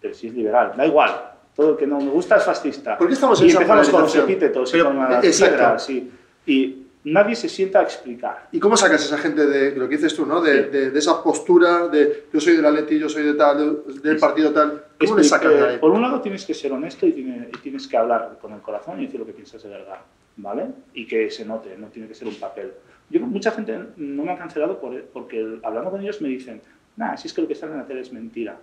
Pero 0.00 0.14
si 0.14 0.28
es 0.28 0.34
liberal, 0.34 0.72
da 0.76 0.86
igual. 0.86 1.10
Todo 1.54 1.72
el 1.72 1.76
que 1.76 1.86
no 1.86 1.98
me 2.00 2.10
gusta 2.10 2.36
es 2.36 2.44
fascista. 2.44 2.96
¿Por 2.98 3.06
qué 3.06 3.14
estamos 3.14 3.40
en 3.40 3.48
y 3.48 3.50
empezamos 3.52 3.88
con 3.90 4.02
los 4.02 4.16
epítetos 4.16 4.68
y 4.70 4.72
Pero, 4.72 4.84
con 4.86 4.98
las 4.98 5.24
exacto. 5.24 5.54
piedras. 5.56 5.90
Y, 5.90 6.10
y 6.46 6.86
nadie 7.04 7.34
se 7.36 7.48
sienta 7.48 7.80
a 7.80 7.82
explicar. 7.82 8.48
¿Y 8.50 8.58
cómo 8.58 8.76
sacas 8.76 9.02
a 9.02 9.04
esa 9.04 9.18
gente 9.18 9.46
de 9.46 9.76
lo 9.76 9.88
que 9.88 9.96
dices 9.96 10.14
tú, 10.16 10.24
¿no? 10.26 10.40
De, 10.40 10.64
Sí. 10.64 10.70
de- 10.70 10.90
de 10.90 10.98
esa 10.98 11.22
postura 11.22 11.88
de 11.88 12.24
yo 12.32 12.40
soy 12.40 12.56
del 12.56 12.64
Atleti, 12.66 12.98
yo 12.98 13.08
soy 13.08 13.22
de 13.24 13.34
tal, 13.34 13.84
de- 13.86 14.00
del 14.00 14.18
partido 14.18 14.52
tal. 14.52 14.82
¿Cómo 14.98 15.16
le 15.16 15.24
sacas 15.24 15.52
de 15.52 15.60
ahí? 15.68 15.78
Por 15.78 15.90
un 15.90 16.00
lado 16.02 16.20
tienes 16.20 16.44
que 16.44 16.54
ser 16.54 16.72
honesto 16.72 17.06
y, 17.06 17.10
y 17.10 17.58
tienes 17.62 17.86
que 17.86 17.96
hablar 17.96 18.38
con 18.40 18.52
el 18.52 18.60
corazón 18.60 19.00
y 19.00 19.06
decir 19.06 19.20
lo 19.20 19.26
que 19.26 19.32
piensas 19.32 19.62
de 19.62 19.68
verdad, 19.68 19.98
¿vale? 20.38 20.66
Y 20.94 21.06
que 21.06 21.30
se 21.30 21.44
note, 21.44 21.76
no 21.78 21.86
tiene 21.88 22.08
que 22.08 22.14
ser 22.14 22.26
un 22.26 22.34
papel. 22.36 22.72
Yo 23.10 23.20
mucha 23.20 23.50
gente 23.50 23.78
no 23.96 24.24
me 24.24 24.32
ha 24.32 24.36
cancelado 24.38 24.80
por, 24.80 25.00
porque 25.06 25.58
hablando 25.62 25.90
con 25.90 26.00
ellos 26.00 26.20
me 26.22 26.28
dicen, 26.28 26.60
nada, 26.96 27.16
si 27.16 27.28
es 27.28 27.34
que 27.34 27.42
lo 27.42 27.48
que 27.48 27.54
sale 27.54 27.72
en 27.72 27.78
la 27.78 27.86
tele 27.86 28.00
es 28.00 28.12
mentira. 28.12 28.56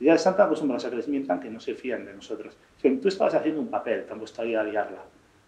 Y 0.00 0.04
ya 0.04 0.14
están 0.14 0.36
tan 0.36 0.46
acostumbrados 0.46 0.84
a 0.84 0.90
que 0.90 0.96
les 0.96 1.08
mientan 1.08 1.40
que 1.40 1.50
no 1.50 1.58
se 1.58 1.74
fían 1.74 2.04
de 2.04 2.14
nosotros. 2.14 2.56
Dicen, 2.76 3.00
tú 3.00 3.08
estabas 3.08 3.34
haciendo 3.34 3.60
un 3.60 3.68
papel, 3.68 4.04
te 4.04 4.12
han 4.12 4.18
puesto 4.20 4.42
ahí 4.42 4.54
a 4.54 4.62
liarla, 4.62 4.98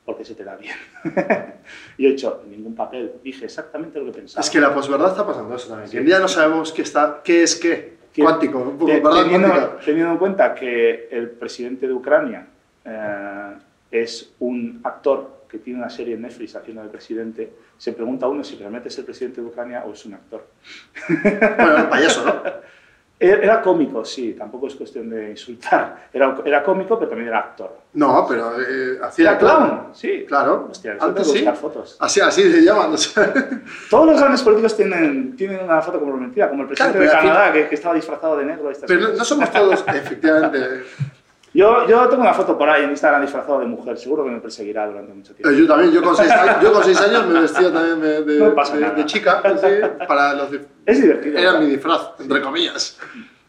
porque 0.05 0.25
se 0.25 0.35
te 0.35 0.43
da 0.43 0.57
bien. 0.57 0.75
y 1.97 2.03
yo 2.03 2.09
he 2.09 2.13
hecho 2.13 2.43
ningún 2.51 2.75
papel, 2.75 3.13
dije 3.23 3.45
exactamente 3.45 3.99
lo 4.01 4.07
que 4.07 4.13
pensaba. 4.13 4.41
Es 4.41 4.51
que 4.51 4.61
la 4.61 4.75
posverdad 4.75 5.11
está 5.13 5.25
pasando 5.27 5.55
eso 5.55 5.69
también. 5.69 5.91
Que 5.91 5.99
en 5.99 6.07
día 6.07 6.19
no 6.19 6.27
sabemos 6.29 6.73
qué, 6.73 6.83
está, 6.83 7.21
qué 7.23 7.43
es 7.45 7.55
qué. 7.57 8.01
Que- 8.13 8.23
Cuántico, 8.23 8.59
un 8.59 8.73
poco, 8.77 8.87
Te- 8.87 8.99
¿verdad? 9.01 9.23
teniendo, 9.23 9.49
Cuántica. 9.49 9.79
teniendo 9.85 10.13
en 10.13 10.19
cuenta 10.19 10.53
que 10.55 11.09
el 11.13 11.31
presidente 11.31 11.87
de 11.87 11.93
Ucrania 11.93 12.45
eh, 12.85 13.53
es 13.93 14.35
un 14.41 14.81
actor 14.83 15.45
que 15.49 15.59
tiene 15.59 15.79
una 15.79 15.91
serie 15.91 16.15
en 16.15 16.23
Netflix 16.23 16.57
haciendo 16.57 16.83
de 16.83 16.89
presidente, 16.89 17.53
se 17.81 17.95
pregunta 17.95 18.29
uno 18.29 18.45
si 18.45 18.57
realmente 18.57 18.91
es 18.91 18.99
el 18.99 19.07
presidente 19.07 19.41
de 19.41 19.47
Ucrania 19.47 19.85
o 19.87 19.95
es 19.95 20.05
un 20.05 20.13
actor. 20.13 20.49
Bueno, 21.09 21.79
el 21.79 21.89
payaso, 21.89 22.27
¿no? 22.27 22.43
Era 23.19 23.61
cómico, 23.61 24.03
sí, 24.03 24.35
tampoco 24.35 24.67
es 24.67 24.75
cuestión 24.75 25.09
de 25.11 25.31
insultar. 25.31 26.09
Era, 26.11 26.39
era 26.43 26.63
cómico, 26.63 26.99
pero 26.99 27.11
también 27.11 27.29
era 27.29 27.39
actor. 27.39 27.77
No, 27.93 28.27
pero 28.27 28.59
eh, 28.59 28.99
hacía 29.03 29.31
Era 29.31 29.39
clown, 29.39 29.89
sí. 29.93 30.25
Claro, 30.27 30.69
Hostia, 30.71 30.97
antes 30.99 31.27
sí. 31.27 31.33
buscar 31.39 31.57
fotos. 31.57 31.97
Así, 32.01 32.21
así 32.21 32.51
se 32.51 32.63
llaman. 32.63 32.95
Todos 33.91 34.07
los 34.07 34.19
grandes 34.19 34.43
políticos 34.43 34.75
tienen, 34.75 35.37
tienen 35.37 35.65
una 35.65 35.83
foto 35.83 36.01
comprometida, 36.01 36.49
como 36.49 36.63
el 36.63 36.69
presidente 36.69 36.99
Claro, 36.99 37.13
de 37.13 37.29
Canadá, 37.29 37.53
que, 37.53 37.69
que 37.69 37.75
estaba 37.75 37.95
disfrazado 37.95 38.39
de 38.39 38.45
negro. 38.47 38.71
Pero 38.87 39.09
no 39.09 39.25
somos 39.25 39.51
todos, 39.51 39.85
efectivamente. 39.95 40.85
Yo, 41.53 41.87
yo 41.89 42.09
tengo 42.09 42.23
una 42.23 42.33
foto 42.33 42.57
por 42.57 42.69
ahí 42.71 42.85
en 42.85 42.91
Instagram 42.91 43.23
disfrazado 43.23 43.59
de 43.59 43.67
mujer, 43.67 43.99
seguro 43.99 44.23
que 44.25 44.31
me 44.31 44.39
perseguirá 44.41 44.87
durante 44.87 45.13
mucho 45.13 45.35
tiempo. 45.35 45.51
Eh, 45.51 45.59
Yo 45.61 45.67
también, 45.67 45.93
yo 45.93 46.03
con 46.03 46.17
seis 46.17 46.31
años, 46.31 46.57
yo 46.63 46.73
con 46.73 46.85
seis 46.85 47.01
años 47.01 47.27
me 47.27 47.41
vestía 47.41 47.73
también 47.73 48.01
de, 48.01 48.23
de- 48.25 48.39
No 48.39 48.51
de- 48.51 48.91
de 48.95 49.07
chica, 49.07 49.43
sí, 49.61 50.07
para 50.07 50.35
los 50.35 50.49
Es 50.87 51.03
divertido. 51.03 51.39
Era 51.39 51.53
¿verdad? 51.53 51.65
mi 51.67 51.71
disfraz, 51.73 52.11
entre 52.21 52.41
comillas. 52.41 52.99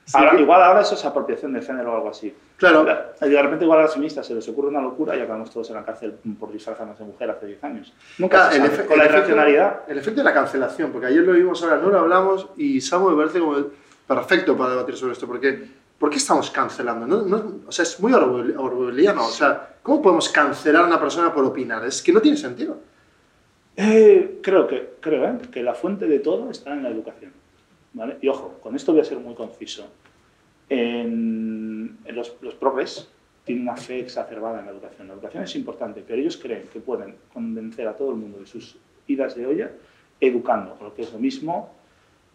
Sí, 0.03 0.17
Ahora, 0.17 0.37
igual 0.39 0.61
ahora 0.63 0.81
eso 0.81 0.95
es 0.95 1.05
apropiación 1.05 1.53
de 1.53 1.61
género 1.61 1.93
o 1.93 1.95
algo 1.95 2.09
así. 2.09 2.35
Claro, 2.57 2.85
Y 3.21 3.29
de 3.29 3.41
repente 3.41 3.63
igual 3.65 3.79
a 3.79 3.83
las 3.83 3.93
feministas 3.93 4.25
se 4.25 4.33
les 4.33 4.49
ocurre 4.49 4.67
una 4.69 4.81
locura 4.81 5.15
y 5.15 5.21
acabamos 5.21 5.51
todos 5.51 5.69
en 5.69 5.75
la 5.75 5.85
cárcel 5.85 6.15
por 6.39 6.51
disfrazarnos 6.51 6.97
de 6.97 7.05
mujer 7.05 7.29
hace 7.29 7.45
10 7.45 7.63
años. 7.63 7.93
Nunca 8.17 8.49
Claro, 8.49 8.65
el, 8.65 8.71
Con 8.87 8.97
la 8.97 9.03
el 9.05 9.09
efecto- 9.09 9.15
irracionalidad. 9.19 9.81
el 9.87 9.97
efecto 9.99 10.19
de 10.21 10.23
la 10.25 10.33
cancelación, 10.33 10.91
porque 10.91 11.05
ayer 11.07 11.21
lo 11.23 11.33
vimos, 11.33 11.61
ahora 11.63 11.77
no 11.77 11.89
lo 11.89 11.99
hablamos 11.99 12.47
y 12.57 12.81
Samu 12.81 13.11
me 13.11 13.15
parece 13.15 13.39
como 13.39 13.55
el 13.57 13.67
perfecto 14.07 14.57
para 14.57 14.71
debatir 14.71 14.97
sobre 14.97 15.13
esto, 15.13 15.27
porque 15.27 15.80
¿por 16.01 16.09
qué 16.09 16.17
estamos 16.17 16.49
cancelando? 16.51 17.05
No, 17.07 17.21
no- 17.21 17.59
o 17.67 17.71
sea, 17.71 17.83
es 17.83 17.97
muy 18.01 18.11
orwell- 18.11 18.55
orwelliano, 18.57 19.25
o 19.27 19.29
sea, 19.29 19.75
¿cómo 19.83 20.01
podemos 20.01 20.27
cancelar 20.29 20.83
a 20.83 20.87
una 20.87 20.99
persona 20.99 21.33
por 21.33 21.45
opinar? 21.45 21.85
Es 21.85 22.01
que 22.01 22.11
no 22.11 22.19
tiene 22.19 22.35
sentido. 22.37 22.79
Eh, 23.77 24.39
creo 24.43 24.67
que, 24.67 24.95
creo, 24.99 25.25
¿eh? 25.25 25.37
que 25.51 25.63
la 25.63 25.73
fuente 25.75 26.07
de 26.07 26.19
todo 26.19 26.49
está 26.49 26.73
en 26.73 26.83
la 26.83 26.89
educación. 26.89 27.31
¿vale? 27.93 28.17
Y 28.21 28.27
ojo, 28.27 28.59
con 28.63 28.75
esto 28.75 28.91
voy 28.91 29.01
a 29.01 29.05
ser 29.05 29.19
muy 29.19 29.35
conciso. 29.35 29.85
En, 30.69 31.97
en 32.05 32.15
los, 32.15 32.35
los 32.41 32.55
progres 32.55 33.07
tienen 33.43 33.63
una 33.67 33.75
fe 33.77 33.99
exacerbada 33.99 34.59
en 34.59 34.65
la 34.65 34.71
educación. 34.71 35.07
La 35.07 35.13
educación 35.13 35.43
es 35.43 35.55
importante, 35.55 36.03
pero 36.05 36.21
ellos 36.21 36.37
creen 36.37 36.63
que 36.71 36.79
pueden 36.79 37.15
convencer 37.33 37.87
a 37.87 37.93
todo 37.95 38.09
el 38.11 38.15
mundo 38.17 38.39
de 38.39 38.45
sus 38.45 38.77
idas 39.07 39.35
de 39.35 39.45
olla 39.45 39.71
educando, 40.19 40.77
lo 40.81 40.93
que 40.93 41.01
es 41.01 41.11
lo 41.11 41.19
mismo, 41.19 41.73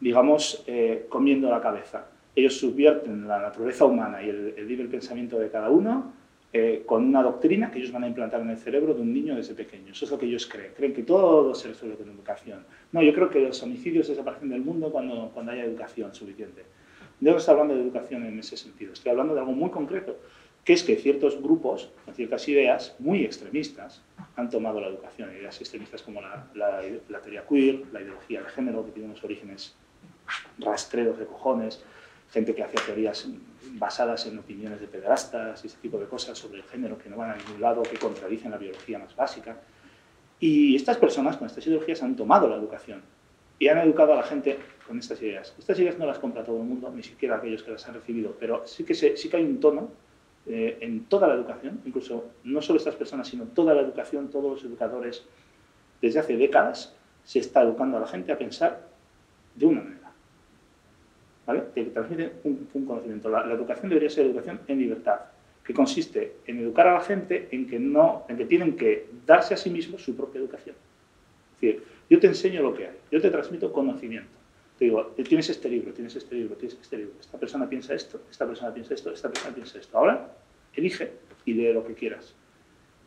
digamos, 0.00 0.62
eh, 0.66 1.06
comiendo 1.08 1.48
la 1.50 1.60
cabeza. 1.60 2.06
Ellos 2.36 2.56
subvierten 2.58 3.26
la 3.26 3.40
naturaleza 3.40 3.84
humana 3.86 4.22
y 4.22 4.28
el, 4.28 4.54
el 4.56 4.68
libre 4.68 4.86
pensamiento 4.86 5.38
de 5.38 5.50
cada 5.50 5.70
uno 5.70 6.12
eh, 6.52 6.84
con 6.86 7.04
una 7.04 7.22
doctrina 7.22 7.70
que 7.70 7.78
ellos 7.78 7.90
van 7.92 8.04
a 8.04 8.08
implantar 8.08 8.40
en 8.42 8.50
el 8.50 8.56
cerebro 8.58 8.94
de 8.94 9.00
un 9.00 9.12
niño 9.12 9.34
desde 9.34 9.54
pequeño. 9.54 9.90
Eso 9.92 10.04
es 10.04 10.10
lo 10.10 10.18
que 10.18 10.26
ellos 10.26 10.46
creen. 10.46 10.72
Creen 10.76 10.94
que 10.94 11.02
todo 11.02 11.54
se 11.54 11.68
resuelve 11.68 11.96
con 11.96 12.08
educación. 12.08 12.64
No, 12.92 13.02
yo 13.02 13.12
creo 13.14 13.28
que 13.30 13.40
los 13.40 13.60
homicidios 13.62 14.06
desaparecen 14.08 14.50
del 14.50 14.60
mundo 14.60 14.90
cuando, 14.92 15.30
cuando 15.34 15.52
haya 15.52 15.64
educación 15.64 16.14
suficiente. 16.14 16.62
Yo 17.20 17.32
no 17.32 17.38
estoy 17.38 17.52
hablando 17.52 17.74
de 17.74 17.80
educación 17.80 18.24
en 18.26 18.38
ese 18.38 18.56
sentido. 18.56 18.92
Estoy 18.92 19.10
hablando 19.10 19.34
de 19.34 19.40
algo 19.40 19.52
muy 19.52 19.70
concreto, 19.70 20.16
que 20.64 20.74
es 20.74 20.82
que 20.82 20.96
ciertos 20.96 21.42
grupos, 21.42 21.90
con 22.04 22.14
ciertas 22.14 22.46
ideas 22.48 22.94
muy 22.98 23.24
extremistas, 23.24 24.02
han 24.36 24.50
tomado 24.50 24.80
la 24.80 24.88
educación. 24.88 25.30
Ideas 25.34 25.58
extremistas 25.60 26.02
como 26.02 26.20
la, 26.20 26.46
la- 26.54 26.82
la 27.08 27.20
teoría 27.20 27.44
queer, 27.48 27.82
la 27.92 28.02
ideología 28.02 28.42
de 28.42 28.48
género, 28.50 28.84
que 28.84 28.92
tiene 28.92 29.08
unos 29.08 29.24
orígenes 29.24 29.74
rastreros 30.58 31.18
de 31.18 31.26
cojones, 31.26 31.82
gente 32.30 32.54
que 32.54 32.62
hacía 32.62 32.80
teorías 32.84 33.28
basadas 33.72 34.26
en 34.26 34.38
opiniones 34.38 34.80
de 34.80 34.86
pederastas 34.86 35.62
y 35.64 35.66
ese 35.66 35.78
tipo 35.78 35.98
de 35.98 36.06
cosas 36.06 36.38
sobre 36.38 36.58
el 36.58 36.64
género 36.64 36.98
que 36.98 37.08
no 37.08 37.16
van 37.16 37.30
a 37.30 37.36
ningún 37.36 37.60
lado, 37.60 37.82
que 37.82 37.96
contradicen 37.96 38.50
la 38.50 38.58
biología 38.58 38.98
más 38.98 39.14
básica. 39.14 39.60
Y 40.38 40.76
estas 40.76 40.96
personas 40.98 41.36
con 41.36 41.46
estas 41.46 41.66
ideologías 41.66 42.02
han 42.02 42.16
tomado 42.16 42.48
la 42.48 42.56
educación 42.56 43.02
y 43.58 43.68
han 43.68 43.78
educado 43.78 44.12
a 44.12 44.16
la 44.16 44.22
gente 44.22 44.58
con 44.86 44.98
estas 44.98 45.20
ideas. 45.22 45.54
Estas 45.58 45.78
ideas 45.78 45.98
no 45.98 46.06
las 46.06 46.18
compra 46.18 46.44
todo 46.44 46.58
el 46.58 46.64
mundo, 46.64 46.90
ni 46.94 47.02
siquiera 47.02 47.36
aquellos 47.36 47.62
que 47.62 47.72
las 47.72 47.86
han 47.88 47.94
recibido, 47.94 48.36
pero 48.38 48.66
sí 48.66 48.84
que, 48.84 48.94
sí 48.94 49.28
que 49.28 49.36
hay 49.36 49.44
un 49.44 49.60
tono 49.60 49.90
eh, 50.46 50.78
en 50.80 51.06
toda 51.06 51.26
la 51.26 51.34
educación, 51.34 51.80
incluso 51.84 52.30
no 52.44 52.62
solo 52.62 52.78
estas 52.78 52.94
personas, 52.94 53.28
sino 53.28 53.44
toda 53.44 53.74
la 53.74 53.80
educación, 53.80 54.30
todos 54.30 54.52
los 54.52 54.64
educadores, 54.64 55.24
desde 56.00 56.20
hace 56.20 56.36
décadas, 56.36 56.94
se 57.24 57.40
está 57.40 57.62
educando 57.62 57.96
a 57.96 58.00
la 58.00 58.06
gente 58.06 58.30
a 58.30 58.38
pensar 58.38 58.86
de 59.54 59.66
una 59.66 59.80
manera. 59.80 59.95
¿Vale? 61.46 61.62
Te 61.74 61.84
transmite 61.84 62.32
un, 62.44 62.68
un 62.74 62.84
conocimiento. 62.86 63.28
La, 63.28 63.46
la 63.46 63.54
educación 63.54 63.88
debería 63.88 64.10
ser 64.10 64.26
educación 64.26 64.60
en 64.66 64.78
libertad, 64.78 65.20
que 65.64 65.72
consiste 65.72 66.38
en 66.46 66.58
educar 66.58 66.88
a 66.88 66.94
la 66.94 67.00
gente 67.00 67.48
en 67.52 67.66
que, 67.68 67.78
no, 67.78 68.24
en 68.28 68.36
que 68.36 68.44
tienen 68.46 68.76
que 68.76 69.08
darse 69.24 69.54
a 69.54 69.56
sí 69.56 69.70
mismos 69.70 70.02
su 70.02 70.16
propia 70.16 70.40
educación. 70.40 70.74
Es 71.54 71.60
decir, 71.60 71.84
yo 72.10 72.18
te 72.20 72.26
enseño 72.26 72.62
lo 72.62 72.74
que 72.74 72.86
hay, 72.88 72.96
yo 73.10 73.20
te 73.20 73.30
transmito 73.30 73.72
conocimiento. 73.72 74.30
Te 74.78 74.84
digo, 74.86 75.06
tienes 75.26 75.48
este 75.48 75.68
libro, 75.70 75.92
tienes 75.92 76.14
este 76.16 76.34
libro, 76.34 76.54
tienes 76.56 76.76
este 76.80 76.98
libro. 76.98 77.14
Esta 77.18 77.38
persona 77.38 77.66
piensa 77.68 77.94
esto, 77.94 78.20
esta 78.30 78.46
persona 78.46 78.74
piensa 78.74 78.92
esto, 78.94 79.10
esta 79.10 79.28
persona 79.30 79.54
piensa 79.54 79.78
esto. 79.78 79.96
Ahora, 79.96 80.28
elige 80.74 81.12
y 81.46 81.54
lee 81.54 81.72
lo 81.72 81.86
que 81.86 81.94
quieras. 81.94 82.34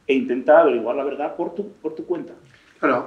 E 0.08 0.16
intenta 0.16 0.62
averiguar 0.62 0.96
la 0.96 1.04
verdad 1.04 1.36
por 1.36 1.54
tu, 1.54 1.74
por 1.74 1.94
tu 1.94 2.06
cuenta. 2.06 2.34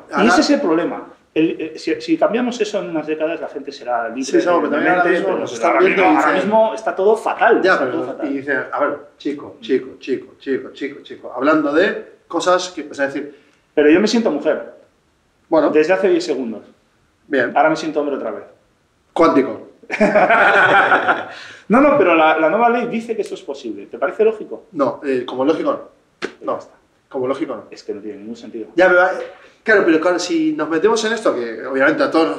Y 0.08 0.12
ahora- 0.12 0.28
ese 0.28 0.42
es 0.42 0.50
el 0.50 0.60
problema. 0.60 1.12
El- 1.34 1.56
eh, 1.60 1.72
si, 1.78 2.00
si 2.00 2.16
cambiamos 2.18 2.60
eso 2.60 2.80
en 2.80 2.90
unas 2.90 3.06
décadas, 3.06 3.40
la 3.40 3.48
gente 3.48 3.72
será 3.72 4.08
libre. 4.08 4.24
Sí, 4.24 4.40
Samu, 4.40 4.68
pero 4.68 4.76
ahora 4.76 5.04
mismo 5.04 5.26
pero- 5.26 5.38
nos 5.38 5.52
pero 5.52 5.66
están 5.68 5.78
viendo 5.84 6.04
ahora 6.04 6.18
dicen- 6.20 6.34
mismo 6.34 6.74
está 6.74 6.94
todo 6.94 7.16
fatal. 7.16 7.62
Ya, 7.62 7.72
está 7.72 7.90
todo 7.90 8.00
pero 8.02 8.12
fatal. 8.12 8.30
y 8.30 8.36
dice, 8.38 8.56
a 8.70 8.80
ver, 8.80 8.98
chico, 9.18 9.56
chico, 9.60 9.90
chico, 9.98 9.98
chico, 9.98 10.34
chico, 10.38 10.70
chico, 10.72 11.00
chico, 11.02 11.32
hablando 11.34 11.72
de 11.72 12.12
cosas 12.28 12.70
que, 12.70 12.82
es 12.82 12.96
decir, 12.98 13.38
Pero 13.74 13.88
yo 13.90 14.00
me 14.00 14.06
siento 14.08 14.30
mujer, 14.30 14.74
bueno, 15.48 15.70
desde 15.70 15.94
hace 15.94 16.08
10 16.08 16.24
segundos. 16.24 16.62
bien, 17.26 17.52
Ahora 17.56 17.70
me 17.70 17.76
siento 17.76 18.00
hombre 18.00 18.16
otra 18.16 18.30
vez. 18.32 18.44
cuántico. 19.14 19.68
No, 21.68 21.80
no, 21.80 21.96
pero 21.96 22.14
la, 22.14 22.38
la 22.38 22.50
nueva 22.50 22.68
ley 22.68 22.86
dice 22.88 23.16
que 23.16 23.22
esto 23.22 23.34
es 23.34 23.40
posible. 23.40 23.86
¿Te 23.86 23.96
parece 23.98 24.24
lógico? 24.24 24.64
No, 24.72 25.00
eh, 25.04 25.24
como 25.24 25.44
lógico 25.44 25.72
no. 25.72 25.80
No, 26.42 26.58
como 27.12 27.28
lógico 27.28 27.54
no. 27.54 27.64
Es 27.70 27.82
que 27.84 27.94
no 27.94 28.00
tiene 28.00 28.18
ningún 28.18 28.36
sentido. 28.36 28.68
Ya, 28.74 28.88
pero, 28.88 29.04
eh, 29.04 29.26
claro, 29.62 29.82
pero 29.84 30.00
claro, 30.00 30.18
si 30.18 30.52
nos 30.54 30.68
metemos 30.68 31.04
en 31.04 31.12
esto, 31.12 31.34
que 31.34 31.64
obviamente 31.66 32.02
a 32.02 32.10
todos 32.10 32.36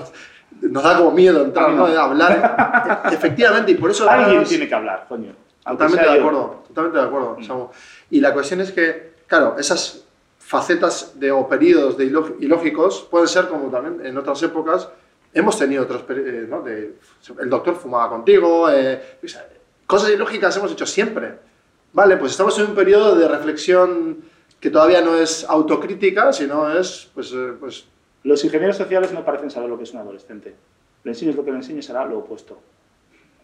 nos, 0.62 0.72
nos 0.72 0.84
da 0.84 0.98
como 0.98 1.12
miedo 1.12 1.44
entrar, 1.44 1.70
no. 1.72 1.88
De 1.88 1.98
hablar, 1.98 3.02
efectivamente, 3.14 3.72
y 3.72 3.76
por 3.76 3.92
eso... 3.92 4.10
Alguien 4.10 4.30
además- 4.30 4.50
tiene 4.50 4.68
que 4.68 4.76
hablar, 4.76 5.06
coño. 5.08 5.34
Totalmente 5.66 6.06
de 6.10 6.16
yo. 6.16 6.20
acuerdo, 6.22 6.64
totalmente 6.68 7.00
de 7.00 7.06
acuerdo, 7.06 7.38
Mm. 7.40 7.44
Samu. 7.44 7.68
Y 8.10 8.20
la 8.20 8.34
cuestión 8.34 8.60
es 8.62 8.72
que, 8.74 9.14
claro, 9.28 9.56
esas 9.58 10.04
facetas 10.40 11.18
de, 11.20 11.32
o 11.32 11.48
periodos 11.48 11.98
de 11.98 12.06
iló- 12.06 12.36
ilógicos 12.40 13.08
pueden 13.10 13.28
ser 13.30 13.48
como 13.48 13.70
también 13.70 14.06
en 14.06 14.18
otras 14.18 14.44
épocas 14.44 14.90
hemos 15.34 15.58
tenido 15.58 15.84
otros, 15.84 16.04
eh, 16.10 16.46
¿no? 16.50 16.62
De, 16.62 16.96
el 17.40 17.50
doctor 17.50 17.76
fumaba 17.76 18.10
contigo, 18.10 18.70
eh, 18.70 19.02
cosas 19.88 20.10
ilógicas 20.12 20.56
hemos 20.58 20.72
hecho 20.74 20.86
siempre. 20.86 21.34
Vale, 21.94 22.18
pues 22.18 22.32
estamos 22.34 22.58
en 22.60 22.66
un 22.68 22.76
periodo 22.76 23.16
de 23.16 23.28
reflexión 23.28 24.18
que 24.64 24.70
todavía 24.70 25.02
no 25.02 25.14
es 25.18 25.44
autocrítica, 25.50 26.32
sino 26.32 26.72
es, 26.74 27.12
pues, 27.14 27.34
eh, 27.34 27.52
pues 27.60 27.86
Los 28.24 28.42
ingenieros 28.46 28.78
sociales 28.78 29.12
no 29.12 29.26
parecen 29.26 29.52
saber 29.52 29.68
lo 29.70 29.78
que 29.78 29.84
es 29.84 29.92
un 29.92 30.00
adolescente. 30.00 30.56
Le 31.04 31.12
enseñes 31.12 31.36
lo 31.36 31.44
que 31.44 31.52
le 31.52 31.58
enseñes, 31.58 31.86
será 31.86 32.06
lo 32.06 32.20
opuesto. 32.20 32.58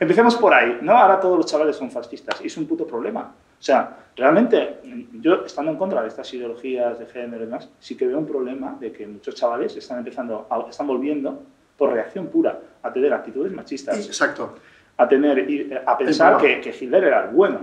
Empecemos 0.00 0.34
por 0.36 0.54
ahí, 0.54 0.78
¿no? 0.80 0.96
Ahora 0.96 1.20
todos 1.20 1.36
los 1.36 1.44
chavales 1.44 1.76
son 1.76 1.90
fascistas 1.90 2.40
y 2.42 2.46
es 2.46 2.56
un 2.56 2.66
puto 2.66 2.86
problema. 2.86 3.20
O 3.60 3.62
sea, 3.62 3.98
realmente, 4.16 4.78
yo 5.12 5.44
estando 5.44 5.72
en 5.72 5.76
contra 5.76 6.00
de 6.00 6.08
estas 6.08 6.32
ideologías 6.32 6.98
de 6.98 7.04
género 7.04 7.42
y 7.42 7.46
demás, 7.46 7.68
sí 7.78 7.94
que 7.94 8.06
veo 8.06 8.16
un 8.18 8.26
problema 8.26 8.78
de 8.80 8.90
que 8.92 9.06
muchos 9.06 9.34
chavales 9.34 9.76
están 9.76 9.98
empezando, 9.98 10.46
a- 10.48 10.70
están 10.70 10.86
volviendo 10.86 11.42
por 11.76 11.92
reacción 11.92 12.28
pura 12.28 12.58
a 12.82 12.90
tener 12.90 13.12
actitudes 13.12 13.52
machistas, 13.52 14.06
exacto. 14.06 14.54
a 14.96 15.06
tener 15.06 15.50
y 15.50 15.70
a 15.84 15.98
pensar 15.98 16.38
que, 16.38 16.60
que 16.62 16.70
Hitler 16.70 17.04
era 17.04 17.24
el 17.24 17.30
bueno, 17.34 17.60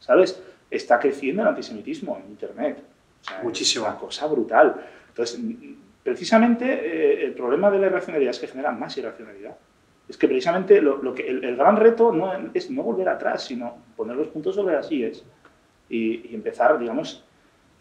¿sabes? 0.00 0.38
Está 0.70 0.98
creciendo 0.98 1.42
el 1.42 1.48
antisemitismo 1.48 2.18
en 2.24 2.30
Internet. 2.30 2.78
O 3.22 3.24
sea, 3.24 3.40
Muchísimo. 3.42 3.84
Es 3.86 3.90
una 3.92 3.98
cosa 4.00 4.26
brutal. 4.26 4.76
Entonces, 5.08 5.40
precisamente 6.02 6.64
eh, 6.66 7.24
el 7.26 7.32
problema 7.32 7.70
de 7.70 7.78
la 7.78 7.86
irracionalidad 7.86 8.30
es 8.30 8.38
que 8.38 8.46
genera 8.48 8.72
más 8.72 8.96
irracionalidad. 8.96 9.56
Es 10.08 10.16
que 10.16 10.28
precisamente 10.28 10.80
lo, 10.80 11.02
lo 11.02 11.14
que, 11.14 11.26
el, 11.28 11.42
el 11.44 11.56
gran 11.56 11.76
reto 11.76 12.12
no 12.12 12.32
es 12.54 12.70
no 12.70 12.82
volver 12.82 13.08
atrás, 13.08 13.42
sino 13.44 13.76
poner 13.96 14.16
los 14.16 14.28
puntos 14.28 14.54
sobre 14.54 14.74
las 14.76 14.90
IES 14.92 15.24
y, 15.88 16.30
y 16.30 16.34
empezar, 16.34 16.78
digamos, 16.78 17.24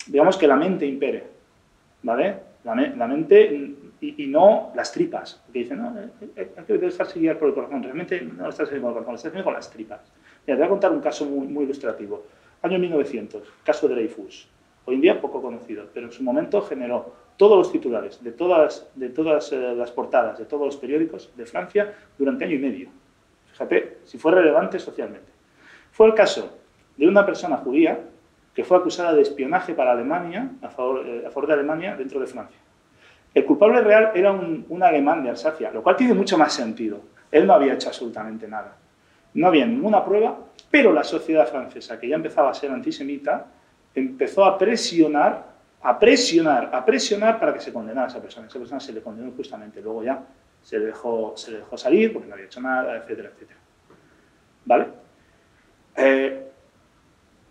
digamos 0.08 0.38
que 0.38 0.48
la 0.48 0.56
mente 0.56 0.86
impere, 0.88 1.24
¿vale? 2.02 2.38
La, 2.63 2.74
me- 2.74 2.95
la 2.95 3.06
mente 3.08 3.43
y, 4.02 4.24
y 4.24 4.28
no 4.28 4.71
las 4.76 4.91
tripas. 4.91 5.43
Que 5.54 5.60
dicen, 5.60 5.78
no, 5.84 5.95
eh, 6.00 6.10
eh, 6.36 6.52
hay 6.58 6.63
que 6.63 6.78
dejarse 6.80 7.19
guiar 7.19 7.38
por 7.38 7.50
el 7.50 7.54
corazón. 7.54 7.84
Realmente 7.84 8.19
no 8.21 8.43
lo 8.43 8.50
estás 8.50 8.67
haciendo 8.69 8.88
con 8.88 8.98
el 8.98 9.06
corazón, 9.06 9.12
lo 9.12 9.15
estás 9.17 9.30
haciendo 9.30 9.45
con 9.45 9.54
las 9.54 9.69
tripas. 9.69 10.00
Mira, 10.48 10.56
te 10.58 10.62
voy 10.62 10.65
a 10.65 10.69
contar 10.69 10.91
un 10.91 11.02
caso 11.02 11.26
muy, 11.26 11.45
muy 11.45 11.65
ilustrativo. 11.65 12.26
Año 12.65 12.80
1900, 12.80 13.43
caso 13.63 13.88
Dreyfus. 13.88 14.47
Hoy 14.86 14.95
en 14.95 15.01
día 15.01 15.21
poco 15.21 15.39
conocido, 15.39 15.86
pero 15.93 16.08
en 16.08 16.12
su 16.12 16.23
momento 16.23 16.63
generó 16.63 17.13
todos 17.38 17.60
los 17.60 17.71
titulares 17.71 18.23
de 18.23 18.32
todas, 18.32 18.89
de 18.95 19.10
todas 19.10 19.51
eh, 19.51 19.75
las 19.75 19.91
portadas 19.91 20.39
de 20.39 20.45
todos 20.45 20.65
los 20.65 20.75
periódicos 20.75 21.30
de 21.38 21.45
Francia 21.45 21.93
durante 22.17 22.43
año 22.43 22.56
y 22.56 22.58
medio. 22.58 22.89
Fíjate, 23.51 23.99
si 24.04 24.17
fue 24.17 24.32
relevante 24.32 24.80
socialmente. 24.80 25.32
Fue 25.91 26.08
el 26.08 26.15
caso 26.15 26.58
de 26.97 27.08
una 27.08 27.23
persona 27.23 27.58
judía 27.58 27.99
que 28.56 28.63
fue 28.63 28.78
acusada 28.78 29.13
de 29.13 29.21
espionaje 29.21 29.75
para 29.75 29.91
Alemania, 29.91 30.49
a 30.63 30.69
favor, 30.69 31.06
eh, 31.06 31.21
de 31.21 31.54
Alemania, 31.54 31.95
dentro 31.95 32.19
de 32.19 32.25
Francia. 32.25 32.58
El 33.32 33.45
culpable 33.45 33.82
real 33.82 34.12
era 34.15 34.32
un 34.32 34.82
alemán 34.82 35.21
de 35.21 35.30
Alsacia, 35.30 35.69
lo 35.69 35.84
cual 35.84 35.97
tiene 35.97 36.15
mucho 36.15 36.36
más 36.36 36.51
sentido. 36.51 36.99
Él 37.32 37.45
no 37.45 37.54
había 37.54 37.73
hecho 37.75 37.89
absolutamente 37.89 38.47
nada. 38.47 38.75
No 39.36 39.45
había 39.45 39.67
ninguna 39.67 40.04
prueba, 40.04 40.39
pero 40.75 40.91
la 40.91 41.05
sociedad 41.05 41.47
francesa, 41.47 41.97
que 41.97 42.09
ya 42.09 42.17
empezaba 42.17 42.49
a 42.49 42.53
ser 42.53 42.69
antisemita, 42.69 43.45
empezó 43.93 44.43
a 44.43 44.57
presionar, 44.57 45.45
a 45.81 45.97
presionar, 45.97 46.69
a 46.73 46.83
presionar 46.83 47.39
para 47.39 47.53
que 47.53 47.61
se 47.61 47.71
condenara 47.71 48.07
a 48.07 48.09
esa 48.09 48.21
persona. 48.21 48.47
Esa 48.47 48.59
persona 48.59 48.81
se 48.81 48.91
le 48.91 48.99
condenó 48.99 49.31
justamente, 49.31 49.81
luego 49.81 50.03
ya 50.03 50.21
se 50.61 50.77
le 50.77 50.88
dejó, 50.88 51.31
se 51.38 51.51
le 51.51 51.57
dejó 51.59 51.77
salir 51.77 52.11
porque 52.11 52.27
no 52.27 52.33
había 52.33 52.47
hecho 52.47 52.59
nada, 52.59 52.97
etcétera, 52.97 53.29
etcétera. 53.33 53.59
¿Vale? 54.65 54.88
Eh, 55.95 56.45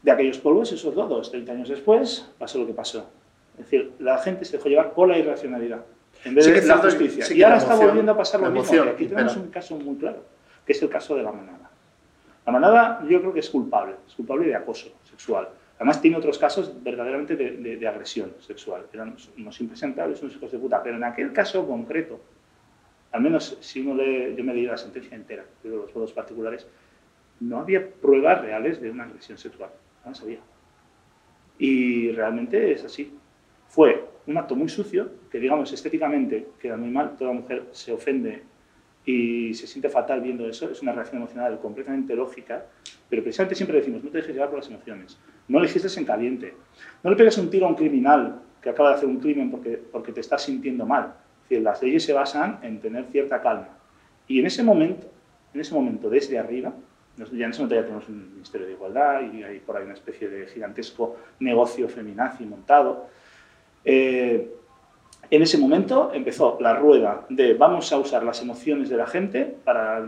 de 0.02 0.10
aquellos 0.10 0.36
polvos, 0.36 0.70
esos 0.72 0.94
lodos, 0.94 1.30
30 1.30 1.50
años 1.50 1.68
después, 1.70 2.30
pasó 2.38 2.58
lo 2.58 2.66
que 2.66 2.74
pasó. 2.74 3.10
Es 3.54 3.64
decir, 3.64 3.92
la 4.00 4.18
gente 4.18 4.44
se 4.44 4.58
dejó 4.58 4.68
llevar 4.68 4.92
por 4.92 5.08
la 5.08 5.16
irracionalidad, 5.16 5.80
en 6.26 6.34
vez 6.34 6.44
Sí 6.44 6.50
de 6.50 6.66
la 6.66 6.76
justicia. 6.76 7.24
sí 7.24 7.38
y 7.38 7.42
ahora 7.42 7.56
está 7.56 7.74
volviendo 7.74 8.12
a 8.12 8.18
pasar 8.18 8.42
lo 8.42 8.50
mismo. 8.50 8.84
Y 8.84 8.86
aquí 8.86 9.06
tenemos 9.06 9.34
un 9.34 9.48
caso 9.48 9.78
muy 9.78 9.96
claro, 9.96 10.22
que 10.66 10.72
es 10.72 10.82
el 10.82 10.90
caso 10.90 11.16
de 11.16 11.22
la 11.22 11.32
manada. 11.32 11.63
La 12.46 12.52
manada 12.52 13.04
yo 13.08 13.20
creo 13.20 13.32
que 13.32 13.40
es 13.40 13.50
culpable, 13.50 13.96
es 14.06 14.14
culpable 14.14 14.46
de 14.46 14.54
acoso 14.54 14.92
sexual. 15.02 15.48
Además 15.76 16.00
tiene 16.00 16.16
otros 16.16 16.38
casos 16.38 16.72
verdaderamente 16.82 17.36
de, 17.36 17.88
agresión 17.88 18.34
sexual. 18.38 18.86
Eran 18.92 19.08
unos, 19.08 19.30
unos 19.36 19.60
impresentables, 19.60 20.22
unos 20.22 20.36
hijos 20.36 20.52
de 20.52 20.58
puta. 20.58 20.82
Pero 20.82 20.96
en 20.96 21.04
aquel 21.04 21.32
caso 21.32 21.66
concreto, 21.66 22.20
al 23.12 23.22
menos 23.22 23.58
si 23.60 23.80
uno 23.80 23.94
lee, 23.94 24.34
yo 24.36 24.44
me 24.44 24.54
leí 24.54 24.66
la 24.66 24.76
sentencia 24.76 25.16
entera, 25.16 25.44
pero 25.62 25.78
los 25.78 25.92
votos 25.92 26.12
particulares, 26.12 26.66
no 27.40 27.58
había 27.58 27.88
pruebas 27.88 28.40
reales 28.40 28.80
de 28.80 28.90
una 28.90 29.04
agresión 29.04 29.38
sexual. 29.38 29.70
No 30.04 30.10
las 30.10 30.20
había. 30.22 30.38
Y 31.58 32.12
realmente 32.12 32.72
es 32.72 32.84
así. 32.84 33.16
Fue 33.68 34.04
un 34.26 34.36
acto 34.36 34.54
muy 34.54 34.68
sucio, 34.68 35.10
que 35.30 35.38
digamos 35.38 35.72
estéticamente 35.72 36.48
queda 36.60 36.76
muy 36.76 36.90
mal, 36.90 37.16
toda 37.16 37.32
mujer 37.32 37.68
se 37.72 37.92
ofende 37.92 38.42
y 39.04 39.52
se 39.54 39.66
siente 39.66 39.88
fatal 39.88 40.20
viendo 40.20 40.48
eso, 40.48 40.70
es 40.70 40.80
una 40.82 40.92
reacción 40.92 41.18
emocional 41.18 41.58
completamente 41.60 42.14
lógica, 42.14 42.64
pero 43.08 43.22
precisamente 43.22 43.54
siempre 43.54 43.78
decimos, 43.78 44.02
no 44.02 44.10
te 44.10 44.18
dejes 44.18 44.34
llevar 44.34 44.48
por 44.48 44.58
las 44.58 44.68
emociones, 44.68 45.18
no 45.48 45.60
legisles 45.60 45.96
en 45.98 46.04
caliente, 46.04 46.54
no 47.02 47.10
le 47.10 47.16
pegues 47.16 47.36
un 47.38 47.50
tiro 47.50 47.66
a 47.66 47.68
un 47.68 47.74
criminal 47.74 48.40
que 48.62 48.70
acaba 48.70 48.90
de 48.90 48.94
hacer 48.96 49.08
un 49.08 49.20
crimen 49.20 49.50
porque, 49.50 49.76
porque 49.92 50.12
te 50.12 50.20
estás 50.20 50.42
sintiendo 50.42 50.86
mal. 50.86 51.14
Es 51.42 51.50
decir, 51.50 51.62
las 51.62 51.82
leyes 51.82 52.02
se 52.02 52.14
basan 52.14 52.60
en 52.62 52.80
tener 52.80 53.04
cierta 53.12 53.42
calma. 53.42 53.68
Y 54.26 54.40
en 54.40 54.46
ese 54.46 54.62
momento, 54.62 55.06
en 55.52 55.60
ese 55.60 55.74
momento, 55.74 56.08
desde 56.08 56.38
arriba, 56.38 56.72
ya 57.16 57.44
en 57.44 57.50
ese 57.50 57.60
momento 57.60 57.74
ya 57.74 57.82
tenemos 57.82 58.08
un 58.08 58.32
Ministerio 58.32 58.66
de 58.66 58.72
Igualdad 58.72 59.20
y 59.32 59.42
hay 59.42 59.60
por 59.60 59.76
ahí 59.76 59.84
una 59.84 59.92
especie 59.92 60.28
de 60.28 60.46
gigantesco 60.46 61.16
negocio 61.40 61.88
feminazi 61.88 62.44
montado. 62.46 63.06
Eh, 63.84 64.50
en 65.30 65.42
ese 65.42 65.58
momento 65.58 66.10
empezó 66.12 66.58
la 66.60 66.74
rueda 66.74 67.24
de 67.28 67.54
vamos 67.54 67.92
a 67.92 67.98
usar 67.98 68.22
las 68.24 68.40
emociones 68.42 68.88
de 68.88 68.96
la 68.96 69.06
gente 69.06 69.56
para 69.64 70.04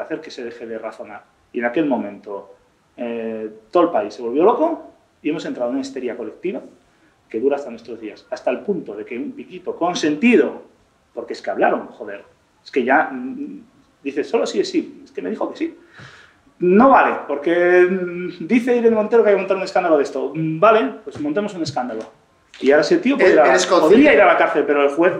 hacer 0.00 0.20
que 0.20 0.30
se 0.30 0.44
deje 0.44 0.66
de 0.66 0.78
razonar. 0.78 1.24
Y 1.52 1.58
en 1.58 1.64
aquel 1.64 1.86
momento 1.86 2.54
eh, 2.96 3.50
todo 3.70 3.84
el 3.84 3.90
país 3.90 4.14
se 4.14 4.22
volvió 4.22 4.44
loco 4.44 4.92
y 5.22 5.30
hemos 5.30 5.44
entrado 5.44 5.70
en 5.70 5.76
una 5.76 5.82
histeria 5.82 6.16
colectiva 6.16 6.60
que 7.28 7.40
dura 7.40 7.56
hasta 7.56 7.70
nuestros 7.70 8.00
días, 8.00 8.26
hasta 8.30 8.50
el 8.50 8.60
punto 8.60 8.94
de 8.94 9.04
que 9.04 9.16
un 9.16 9.32
piquito 9.32 9.76
consentido, 9.76 10.62
porque 11.14 11.32
es 11.32 11.42
que 11.42 11.50
hablaron, 11.50 11.86
joder, 11.88 12.24
es 12.62 12.70
que 12.70 12.84
ya 12.84 13.10
mm, 13.10 13.62
dice 14.02 14.24
solo 14.24 14.46
sí 14.46 14.60
es 14.60 14.68
sí, 14.70 15.02
es 15.04 15.12
que 15.12 15.22
me 15.22 15.30
dijo 15.30 15.50
que 15.50 15.56
sí. 15.56 15.78
No 16.58 16.90
vale, 16.90 17.20
porque 17.26 17.86
mm, 17.90 18.46
dice 18.46 18.76
Irene 18.76 18.94
Montero 18.94 19.22
que 19.22 19.30
hay 19.30 19.34
que 19.34 19.40
montar 19.40 19.56
un 19.56 19.62
escándalo 19.62 19.96
de 19.96 20.02
esto. 20.02 20.32
Mm, 20.34 20.60
Vale, 20.60 20.94
pues 21.04 21.18
montemos 21.20 21.54
un 21.54 21.62
escándalo. 21.62 22.02
Y 22.60 22.70
ahora 22.70 22.82
ese 22.82 22.98
tío 22.98 23.16
podría, 23.16 23.44
¿Eres 23.46 23.66
consciente? 23.66 23.94
podría 23.96 24.14
ir 24.14 24.20
a 24.20 24.26
la 24.26 24.36
cárcel, 24.38 24.64
pero 24.66 24.82
el 24.82 24.90
juez, 24.90 25.14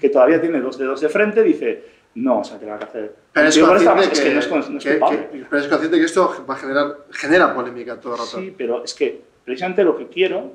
que 0.00 0.08
todavía 0.08 0.40
tiene 0.40 0.60
dos 0.60 0.78
dedos 0.78 1.00
de 1.00 1.08
frente, 1.08 1.42
dice, 1.42 1.84
no, 2.14 2.40
o 2.40 2.44
sea, 2.44 2.58
que 2.58 2.66
la 2.66 2.78
cárcel. 2.78 3.10
Pero 3.32 3.48
es 3.48 3.58
consciente 3.58 4.02
es 4.04 4.20
que, 4.20 4.28
que 4.28 4.34
no 4.34 4.40
es, 4.40 4.46
con- 4.46 4.72
no 4.72 4.78
es 4.78 4.84
que- 4.84 4.90
culpable. 4.98 5.28
que- 5.30 5.46
pero 5.50 5.62
es 5.62 5.68
consciente 5.68 5.98
que 5.98 6.04
esto 6.04 6.46
va 6.48 6.54
a 6.54 6.56
generar 6.58 6.96
genera 7.10 7.54
polémica 7.54 8.00
todo 8.00 8.14
el 8.14 8.18
rato. 8.20 8.38
Sí, 8.38 8.54
pero 8.56 8.82
es 8.84 8.94
que 8.94 9.20
precisamente 9.44 9.84
lo 9.84 9.96
que 9.96 10.06
quiero, 10.08 10.52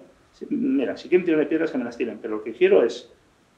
mira, 0.50 0.98
si 0.98 1.08
quieren 1.10 1.26
tirarme 1.26 1.46
piedras 1.46 1.70
que 1.72 1.78
me 1.78 1.84
las 1.84 1.96
tiren, 1.98 2.18
pero 2.22 2.38
lo 2.38 2.44
que 2.44 2.54
quiero 2.54 2.84
es 2.84 3.08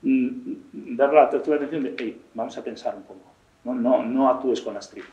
mm, 0.02 0.96
dar 0.98 1.14
la 1.14 1.30
tercera 1.30 1.56
atención 1.56 1.84
de, 1.84 1.96
hey, 1.98 2.22
vamos 2.34 2.58
a 2.58 2.64
pensar 2.64 2.96
un 2.96 3.04
poco, 3.04 3.32
no, 3.64 3.74
no, 3.74 4.04
no 4.04 4.30
actúes 4.30 4.60
con 4.62 4.74
las 4.74 4.90
tripas. 4.90 5.12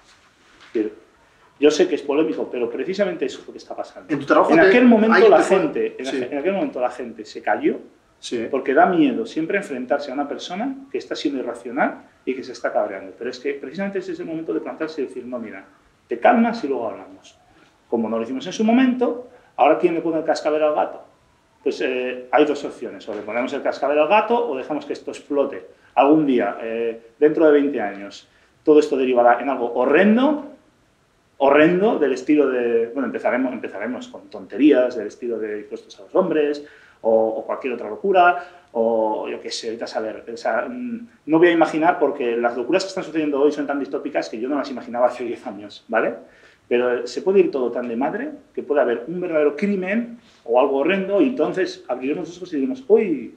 Yo 1.61 1.71
sé 1.71 1.87
que 1.87 1.95
es 1.95 2.03
polémico, 2.03 2.49
pero 2.51 2.71
precisamente 2.71 3.27
eso 3.27 3.41
es 3.41 3.47
lo 3.47 3.53
que 3.53 3.59
está 3.59 3.77
pasando. 3.77 4.13
En 4.13 4.19
tu 4.19 4.25
trabajo 4.27 4.51
En 4.53 4.61
te- 4.61 4.67
aquel 4.67 4.87
momento 4.87 5.29
la 5.29 5.43
gente, 5.43 5.95
en, 5.99 6.07
Sí. 6.07 6.17
en 6.31 6.39
aquel 6.39 6.55
momento 6.55 6.81
la 6.81 6.91
gente 6.91 7.25
se 7.27 7.43
cayó 7.43 7.77
Sí. 8.19 8.47
porque 8.51 8.73
da 8.75 8.87
miedo 8.87 9.27
siempre 9.27 9.59
enfrentarse 9.59 10.11
a 10.11 10.15
una 10.15 10.27
persona 10.27 10.75
que 10.91 10.99
está 10.99 11.15
siendo 11.15 11.39
irracional 11.41 12.03
y 12.25 12.35
que 12.35 12.43
se 12.43 12.53
está 12.53 12.73
cabreando. 12.73 13.13
Pero 13.19 13.31
es 13.31 13.39
que 13.39 13.53
precisamente 13.55 13.99
ese 13.99 14.13
es 14.13 14.21
el 14.21 14.27
momento 14.27 14.53
de 14.55 14.61
plantarse 14.61 15.03
y 15.03 15.07
decir, 15.07 15.25
no, 15.27 15.39
mira, 15.39 15.65
te 16.09 16.19
calmas 16.19 16.65
y 16.65 16.69
luego 16.69 16.89
hablamos. 16.89 17.39
Como 17.89 18.09
no 18.09 18.17
lo 18.17 18.23
hicimos 18.23 18.47
en 18.47 18.53
su 18.53 18.65
momento, 18.65 19.29
ahora 19.57 19.79
¿quién 19.79 19.95
le 19.95 20.01
pone 20.01 20.19
el 20.19 20.25
cascabel 20.25 20.63
al 20.63 20.75
gato? 20.75 21.05
Pues 21.63 21.79
eh, 21.83 22.27
hay 22.33 22.45
dos 22.47 22.65
opciones, 22.65 23.07
o 23.09 23.15
le 23.15 23.21
ponemos 23.21 23.53
el 23.53 23.61
cascabel 23.63 23.99
al 23.99 24.09
gato 24.09 24.49
o 24.49 24.57
dejamos 24.57 24.87
que 24.87 24.95
esto 24.95 25.11
explote. 25.11 25.67
Algún 25.95 26.25
día, 26.27 26.57
eh, 26.63 27.11
dentro 27.19 27.45
de 27.45 27.53
20 27.53 27.81
años, 27.83 28.27
todo 28.65 28.81
esto 28.81 28.97
derivará 28.97 29.41
en 29.41 29.51
algo 29.51 29.73
horrendo, 29.75 30.50
horrendo 31.43 31.99
del 31.99 32.13
estilo 32.13 32.49
de, 32.49 32.89
bueno, 32.89 33.07
empezaremos, 33.07 33.53
empezaremos 33.53 34.09
con 34.09 34.29
tonterías 34.29 34.95
del 34.97 35.07
estilo 35.07 35.39
de 35.39 35.61
impuestos 35.61 35.99
a 35.99 36.03
los 36.03 36.15
hombres 36.15 36.65
o, 37.01 37.11
o 37.29 37.47
cualquier 37.47 37.73
otra 37.73 37.89
locura, 37.89 38.45
o 38.73 39.27
yo 39.27 39.41
qué 39.41 39.51
sé, 39.51 39.69
ahorita 39.69 39.87
saber, 39.87 40.23
o 40.33 40.37
sea, 40.37 40.67
mm, 40.69 41.09
no 41.27 41.39
voy 41.39 41.49
a 41.49 41.53
imaginar 41.53 41.99
porque 41.99 42.37
las 42.37 42.57
locuras 42.57 42.85
que 42.85 42.89
están 42.89 43.05
sucediendo 43.05 43.41
hoy 43.41 43.53
son 43.53 43.67
tan 43.67 43.79
distópicas 43.81 44.29
que 44.29 44.39
yo 44.39 44.49
no 44.51 44.57
las 44.59 44.71
imaginaba 44.71 45.07
hace 45.07 45.25
10 45.25 45.47
años, 45.47 45.83
¿vale? 45.89 46.15
Pero 46.69 47.07
se 47.07 47.23
puede 47.23 47.41
ir 47.41 47.51
todo 47.51 47.71
tan 47.73 47.89
de 47.89 47.97
madre 47.97 48.31
que 48.55 48.63
puede 48.63 48.83
haber 48.83 49.05
un 49.09 49.19
verdadero 49.21 49.57
crimen 49.57 50.19
o 50.45 50.61
algo 50.61 50.77
horrendo 50.77 51.23
y 51.23 51.29
entonces 51.29 51.85
abriremos 51.89 52.29
los 52.29 52.37
ojos 52.37 52.53
y 52.53 52.57
diremos, 52.57 52.85
uy, 52.87 53.35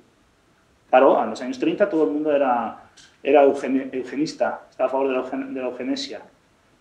claro, 0.89 1.23
en 1.23 1.29
los 1.29 1.41
años 1.41 1.57
30 1.57 1.89
todo 1.89 2.03
el 2.03 2.11
mundo 2.11 2.35
era, 2.35 2.83
era 3.23 3.43
eugen- 3.45 3.89
eugenista, 3.93 4.63
estaba 4.69 4.87
a 4.87 4.91
favor 4.91 5.07
de 5.07 5.61
la 5.61 5.67
eugenesia. 5.67 6.21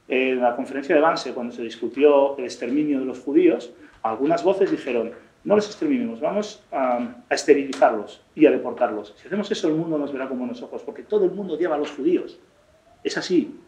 En 0.08 0.40
la 0.40 0.56
conferencia 0.56 0.94
de 0.94 1.00
Banse, 1.00 1.32
cuando 1.32 1.54
se 1.54 1.62
discutió 1.62 2.36
el 2.36 2.44
exterminio 2.44 3.00
de 3.00 3.06
los 3.06 3.20
judíos, 3.20 3.72
algunas 4.02 4.42
voces 4.42 4.70
dijeron, 4.70 5.12
no 5.44 5.56
los 5.56 5.66
exterminemos, 5.66 6.20
vamos 6.20 6.62
a, 6.70 7.16
esterilizarlos 7.30 8.22
y 8.34 8.46
a 8.46 8.50
deportarlos. 8.50 9.14
Si 9.16 9.26
hacemos 9.26 9.50
eso, 9.50 9.68
el 9.68 9.74
mundo 9.74 9.98
nos 9.98 10.12
verá 10.12 10.28
con 10.28 10.38
buenos 10.38 10.62
ojos, 10.62 10.82
porque 10.82 11.02
todo 11.02 11.24
el 11.24 11.32
mundo 11.32 11.54
odiaba 11.54 11.76
a 11.76 11.78
los 11.78 11.90
judíos. 11.90 12.38
Es 13.02 13.16
así. 13.16 13.58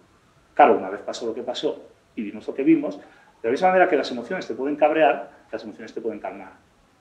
Claro, 0.55 0.79
una 0.79 0.91
vez 0.91 1.01
pasó 1.01 1.27
lo 1.27 1.35
que 1.35 1.43
pasó 1.43 1.83
y 2.15 2.23
vimos 2.23 2.47
lo 2.47 2.55
que 2.55 2.63
vimos, 2.63 2.97
de 2.97 3.49
la 3.49 3.51
misma 3.51 3.69
manera 3.69 3.89
que 3.89 3.97
las 3.97 4.11
emociones 4.11 4.47
te 4.47 4.55
pueden 4.55 4.77
cabrear, 4.77 5.31
las 5.51 5.65
emociones 5.65 5.93
te 5.93 6.01
pueden 6.01 6.21
calmar. 6.21 6.53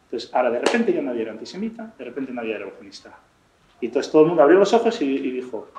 Entonces, 0.06 0.34
ahora 0.34 0.50
de 0.50 0.60
repente 0.60 0.92
ya 0.92 1.02
nadie 1.02 1.22
era 1.22 1.32
antisemita, 1.32 1.94
de 1.98 2.04
repente 2.04 2.32
nadie 2.34 2.56
era 2.56 2.66
eugenista. 2.66 3.12
Y 3.80 3.88
entonces 3.88 4.12
todo 4.12 4.24
el 4.24 4.30
mundo 4.30 4.44
abrió 4.44 4.58
los 4.58 4.74
ojos 4.74 5.00
y, 5.02 5.06
y 5.06 5.32
dijo, 5.32 5.70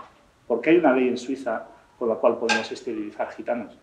¿por 0.46 0.60
qué 0.60 0.70
hay 0.70 0.76
una 0.76 0.92
ley 0.92 1.08
en 1.08 1.18
Suiza 1.18 1.66
por 1.98 2.08
la 2.08 2.16
cual 2.16 2.38
podemos 2.38 2.70
esterilizar 2.70 3.30
gitanos? 3.32 3.78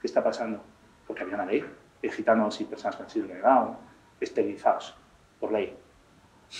¿Qué 0.00 0.06
está 0.06 0.22
pasando? 0.22 0.62
Porque 1.06 1.22
había 1.22 1.34
una 1.34 1.46
ley 1.46 1.64
de 2.02 2.10
gitanos 2.10 2.60
y 2.60 2.64
personas 2.64 2.96
con 2.96 3.08
síndrome 3.08 3.36
de 3.36 3.42
Down 3.42 3.76
esterilizados 4.20 4.94
por 5.40 5.52
ley. 5.52 5.76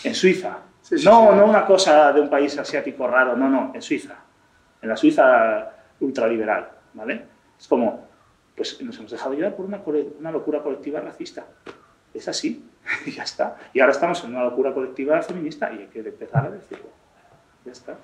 En 0.04 0.14
Suiza. 0.14 0.58
Sí, 0.80 0.98
sí, 0.98 1.04
no, 1.04 1.30
sí. 1.30 1.36
no 1.36 1.46
una 1.46 1.64
cosa 1.64 2.12
de 2.12 2.20
un 2.20 2.28
país 2.28 2.56
asiático 2.58 3.06
raro, 3.06 3.36
no, 3.36 3.48
no, 3.48 3.72
en 3.74 3.82
Suiza. 3.82 4.16
En 4.82 4.88
la 4.88 4.96
Suiza 4.96 5.70
ultraliberal, 6.00 6.70
¿vale? 6.94 7.26
Es 7.58 7.68
como, 7.68 8.06
pues 8.54 8.80
nos 8.82 8.98
hemos 8.98 9.10
dejado 9.10 9.34
llevar 9.34 9.56
por 9.56 9.66
una, 9.66 9.82
una 10.18 10.30
locura 10.30 10.62
colectiva 10.62 11.00
racista. 11.00 11.46
Es 12.12 12.28
así, 12.28 12.70
y 13.06 13.10
ya 13.10 13.22
está. 13.22 13.56
Y 13.72 13.80
ahora 13.80 13.92
estamos 13.92 14.22
en 14.24 14.30
una 14.30 14.44
locura 14.44 14.72
colectiva 14.72 15.20
feminista 15.22 15.72
y 15.72 15.78
hay 15.80 15.86
que 15.86 16.00
empezar 16.00 16.46
a 16.46 16.50
decirlo. 16.50 16.90
Ya 17.64 17.72
está. 17.72 17.96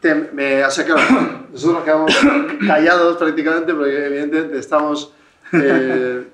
Te- 0.00 0.14
me, 0.32 0.64
o 0.64 0.70
sea, 0.70 0.84
claro, 0.84 1.00
nosotros 1.52 1.74
nos 1.76 1.84
quedamos 1.84 2.16
callados 2.66 3.16
prácticamente 3.16 3.74
porque 3.74 4.06
evidentemente 4.06 4.58
estamos... 4.58 5.12
eh, 5.52 6.26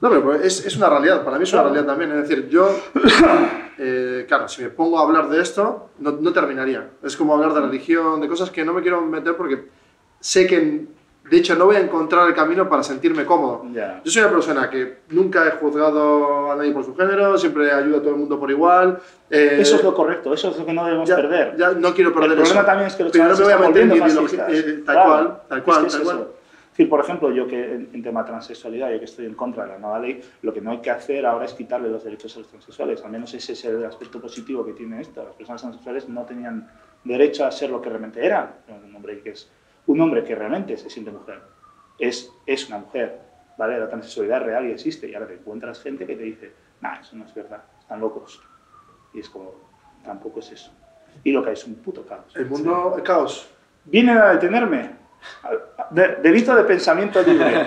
no, 0.00 0.10
pero 0.10 0.34
es, 0.34 0.64
es 0.64 0.76
una 0.76 0.88
realidad, 0.88 1.24
para 1.24 1.38
mí 1.38 1.42
es 1.44 1.52
una 1.52 1.62
realidad 1.64 1.86
también. 1.86 2.12
Es 2.12 2.28
decir, 2.28 2.48
yo, 2.48 2.70
eh, 3.78 4.24
claro, 4.28 4.46
si 4.48 4.62
me 4.62 4.68
pongo 4.70 4.98
a 4.98 5.02
hablar 5.02 5.28
de 5.28 5.40
esto, 5.42 5.90
no, 5.98 6.12
no 6.12 6.32
terminaría. 6.32 6.90
Es 7.02 7.16
como 7.16 7.34
hablar 7.34 7.52
de 7.54 7.62
religión, 7.62 8.20
de 8.20 8.28
cosas 8.28 8.50
que 8.50 8.64
no 8.64 8.72
me 8.72 8.82
quiero 8.82 9.00
meter 9.00 9.36
porque 9.36 9.68
sé 10.20 10.46
que, 10.46 10.86
de 11.30 11.36
hecho, 11.36 11.54
no 11.54 11.66
voy 11.66 11.76
a 11.76 11.80
encontrar 11.80 12.28
el 12.28 12.34
camino 12.34 12.68
para 12.68 12.82
sentirme 12.82 13.24
cómodo. 13.24 13.64
Ya. 13.72 14.00
Yo 14.04 14.10
soy 14.10 14.22
una 14.22 14.30
persona 14.30 14.70
que 14.70 14.98
nunca 15.10 15.46
he 15.46 15.50
juzgado 15.52 16.52
a 16.52 16.56
nadie 16.56 16.72
por 16.72 16.84
su 16.84 16.94
género, 16.96 17.36
siempre 17.38 17.70
ayudo 17.70 17.98
a 17.98 18.00
todo 18.00 18.10
el 18.10 18.16
mundo 18.16 18.38
por 18.38 18.50
igual. 18.50 18.98
eh, 19.30 19.58
Eso 19.60 19.76
es 19.76 19.84
lo 19.84 19.94
correcto, 19.94 20.32
eso 20.34 20.50
es 20.50 20.58
lo 20.58 20.66
que 20.66 20.72
no 20.72 20.84
debemos 20.84 21.08
ya, 21.08 21.16
perder. 21.16 21.56
ya 21.56 21.70
no 21.72 21.94
quiero 21.94 22.12
perder 22.12 22.30
El 22.32 22.36
problema 22.38 22.60
eso. 22.60 22.66
también 22.66 22.86
es 22.88 22.94
que 22.96 23.02
los 23.04 23.12
Pero 23.12 23.24
no 23.28 23.36
me 23.36 23.44
voy 23.44 23.52
a 23.52 23.58
meter 23.58 23.82
en 23.82 23.92
ideología, 23.92 24.46
eh, 24.50 24.62
tal 24.84 24.94
Claro, 24.94 25.08
cual, 25.10 25.42
tal 25.48 25.58
es 25.58 25.64
cual, 25.64 25.80
que 25.82 25.86
es 25.86 25.92
tal 25.92 26.02
eso. 26.02 26.10
cual. 26.16 26.28
Es 26.28 26.80
decir, 26.82 26.90
por 26.90 27.00
ejemplo, 27.00 27.32
yo 27.32 27.46
que 27.48 27.74
en, 27.74 27.90
en 27.92 28.02
tema 28.04 28.24
transexualidad, 28.24 28.92
yo 28.92 28.98
que 29.00 29.04
estoy 29.06 29.26
en 29.26 29.34
contra 29.34 29.64
de 29.64 29.70
la 29.72 29.78
nueva 29.78 29.98
ley, 29.98 30.20
lo 30.42 30.54
que 30.54 30.60
no 30.60 30.70
hay 30.70 30.78
que 30.78 30.90
hacer 30.92 31.26
ahora 31.26 31.44
es 31.44 31.52
quitarle 31.54 31.88
los 31.90 32.04
derechos 32.04 32.36
a 32.36 32.38
los 32.38 32.48
transexuales. 32.48 33.04
Al 33.04 33.10
menos 33.10 33.34
ese 33.34 33.52
es 33.54 33.64
el 33.64 33.84
aspecto 33.84 34.20
positivo 34.20 34.64
que 34.64 34.74
tiene 34.74 35.00
esto. 35.00 35.24
Las 35.24 35.34
personas 35.34 35.60
transexuales 35.62 36.08
no 36.08 36.22
tenían 36.24 36.70
derecho 37.02 37.44
a 37.44 37.50
ser 37.50 37.70
lo 37.70 37.82
que 37.82 37.88
realmente 37.88 38.24
eran. 38.24 38.50
Un 38.86 38.94
hombre 38.94 39.20
que 39.20 39.30
es 39.30 39.50
un 39.88 40.00
hombre 40.00 40.22
que 40.24 40.34
realmente 40.34 40.76
se 40.76 40.88
siente 40.88 41.10
mujer. 41.10 41.40
Es, 41.98 42.30
es 42.46 42.68
una 42.68 42.78
mujer, 42.78 43.18
¿vale? 43.58 43.78
La 43.78 43.88
transexualidad 43.88 44.42
real 44.42 44.66
y 44.68 44.72
existe. 44.72 45.08
Y 45.08 45.14
ahora 45.14 45.26
te 45.26 45.34
encuentras 45.34 45.82
gente 45.82 46.06
que 46.06 46.14
te 46.14 46.22
dice, 46.22 46.52
nah, 46.80 47.00
eso 47.00 47.16
no 47.16 47.24
es 47.24 47.34
verdad, 47.34 47.62
están 47.80 47.98
locos. 48.00 48.40
Y 49.12 49.20
es 49.20 49.28
como, 49.28 49.52
tampoco 50.04 50.40
es 50.40 50.52
eso. 50.52 50.70
Y 51.24 51.32
lo 51.32 51.42
que 51.42 51.48
hay 51.48 51.54
es 51.54 51.66
un 51.66 51.74
puto 51.76 52.06
caos. 52.06 52.36
El 52.36 52.46
mundo 52.46 52.94
es 52.96 53.02
caos. 53.02 53.50
¿Vienen 53.84 54.18
a 54.18 54.30
detenerme? 54.34 54.90
De- 55.90 56.16
delito 56.22 56.54
de 56.54 56.62
pensamiento 56.64 57.20
libre. 57.22 57.66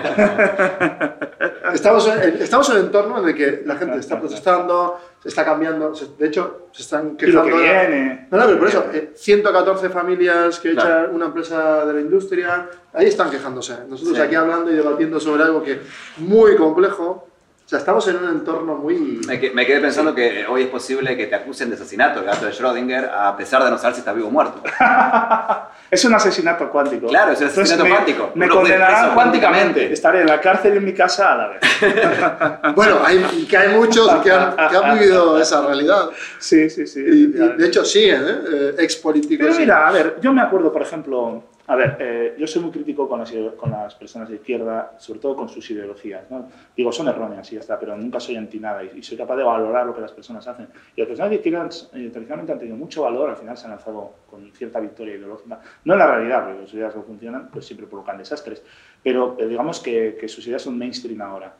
Estamos 1.74 2.06
en, 2.08 2.42
estamos 2.42 2.68
en 2.70 2.76
un 2.76 2.82
entorno 2.86 3.18
en 3.22 3.28
el 3.28 3.34
que 3.34 3.62
la 3.66 3.76
gente 3.76 3.98
está 3.98 4.18
protestando, 4.18 4.98
se 5.22 5.28
está 5.28 5.44
cambiando, 5.44 5.94
se- 5.94 6.08
de 6.18 6.26
hecho, 6.28 6.68
se 6.72 6.82
están 6.82 7.16
y 7.18 7.26
lo 7.26 7.42
quejando. 7.42 7.56
que 7.56 7.62
viene. 7.62 8.28
No, 8.30 8.38
no, 8.38 8.46
pero 8.46 8.58
por 8.58 8.68
eso, 8.68 8.84
eh, 8.92 9.12
114 9.14 9.88
familias 9.90 10.58
que 10.60 10.72
Claro. 10.72 11.04
echan 11.04 11.14
una 11.14 11.26
empresa 11.26 11.84
de 11.86 11.92
la 11.94 12.00
industria, 12.00 12.68
ahí 12.92 13.06
están 13.06 13.30
quejándose. 13.30 13.74
Nosotros 13.88 14.16
Sí. 14.16 14.22
aquí 14.22 14.34
hablando 14.34 14.70
y 14.70 14.74
debatiendo 14.74 15.18
sobre 15.20 15.42
algo 15.44 15.62
que 15.62 15.72
es 15.72 15.78
muy 16.18 16.56
complejo. 16.56 17.28
O 17.64 17.68
sea, 17.72 17.78
estamos 17.78 18.06
en 18.08 18.16
un 18.16 18.28
entorno 18.28 18.74
muy... 18.74 19.20
Me, 19.26 19.40
que- 19.40 19.50
me 19.52 19.64
quedé 19.64 19.80
pensando 19.80 20.14
que 20.14 20.44
hoy 20.46 20.62
es 20.64 20.68
posible 20.68 21.16
que 21.16 21.26
te 21.26 21.34
acusen 21.36 21.70
de 21.70 21.76
asesinato, 21.76 22.20
el 22.20 22.26
gato 22.26 22.44
de 22.44 22.52
Schrödinger, 22.52 23.08
a 23.10 23.34
pesar 23.36 23.64
de 23.64 23.70
no 23.70 23.78
saber 23.78 23.94
si 23.94 24.00
está 24.00 24.12
vivo 24.12 24.28
o 24.28 24.30
muerto. 24.30 24.62
Es 25.92 26.02
un 26.06 26.14
asesinato 26.14 26.70
cuántico. 26.70 27.06
Claro, 27.08 27.32
es 27.32 27.40
un 27.42 27.48
Entonces 27.48 27.74
asesinato 27.74 27.84
me- 27.84 27.90
cuántico. 27.90 28.30
Me 28.34 28.46
puede 28.46 28.60
condenarán 28.60 29.12
cuánticamente. 29.14 29.92
Estaré 29.92 30.22
en 30.22 30.26
la 30.26 30.40
cárcel 30.40 30.72
y 30.72 30.76
en 30.78 30.84
mi 30.86 30.94
casa 30.94 31.32
a 31.34 31.36
la 31.36 31.48
vez. 31.48 31.60
Bueno, 32.74 33.00
hay, 33.04 33.46
que 33.48 33.56
hay 33.58 33.76
muchos 33.76 34.08
que 34.22 34.30
han, 34.30 34.56
que 34.56 34.76
han 34.76 34.98
vivido 34.98 35.38
esa 35.38 35.66
realidad. 35.66 36.08
Sí, 36.38 36.70
sí, 36.70 36.86
sí. 36.86 37.00
Y, 37.00 37.24
y 37.24 37.26
de 37.58 37.66
hecho 37.66 37.84
siguen, 37.84 38.22
¿eh? 38.26 38.38
Eh, 38.52 38.74
ex 38.78 38.96
políticos. 38.96 39.46
Pero 39.46 39.58
mira, 39.60 39.86
a 39.86 39.92
ver, 39.92 40.16
yo 40.22 40.32
me 40.32 40.40
acuerdo, 40.40 40.72
por 40.72 40.80
ejemplo, 40.80 41.44
a 41.66 41.76
ver, 41.76 41.96
eh, 42.00 42.34
yo 42.38 42.46
soy 42.46 42.60
muy 42.60 42.72
crítico 42.72 43.08
con 43.08 43.20
las, 43.20 43.32
con 43.56 43.70
las 43.70 43.94
personas 43.94 44.28
de 44.28 44.34
izquierda, 44.36 44.94
sobre 44.98 45.20
todo 45.20 45.36
con 45.36 45.48
sus 45.48 45.70
ideologías. 45.70 46.28
¿no? 46.28 46.48
Digo, 46.76 46.90
son 46.90 47.06
erróneas 47.06 47.50
y 47.52 47.54
ya 47.54 47.60
está, 47.60 47.78
pero 47.78 47.96
nunca 47.96 48.18
soy 48.18 48.36
anti 48.36 48.58
nada 48.58 48.82
y, 48.82 49.02
soy 49.02 49.16
capaz 49.16 49.36
de 49.36 49.44
valorar 49.44 49.86
lo 49.86 49.94
que 49.94 50.00
las 50.00 50.10
personas 50.10 50.46
hacen. 50.48 50.68
Y 50.96 51.00
las 51.00 51.08
personas 51.08 51.30
de 51.30 51.36
izquierda 51.36 51.68
eh, 51.68 52.10
tradicionalmente 52.10 52.52
han 52.52 52.58
tenido 52.58 52.76
mucho 52.76 53.02
valor, 53.02 53.30
al 53.30 53.36
final 53.36 53.56
se 53.56 53.66
han 53.66 53.70
lanzado 53.72 54.12
con 54.28 54.50
cierta 54.52 54.80
victoria 54.80 55.14
ideológica. 55.14 55.60
No 55.84 55.92
en 55.92 55.98
la 56.00 56.06
realidad, 56.08 56.44
porque 56.44 56.62
las 56.62 56.74
ideas 56.74 56.96
no 56.96 57.02
funcionan, 57.02 57.48
pues 57.48 57.64
siempre 57.64 57.86
provocan 57.86 58.18
desastres, 58.18 58.62
pero 59.02 59.36
eh, 59.38 59.46
digamos 59.46 59.78
que, 59.78 60.16
que 60.20 60.28
sus 60.28 60.44
ideas 60.48 60.62
son 60.62 60.76
mainstream 60.76 61.22
ahora. 61.22 61.54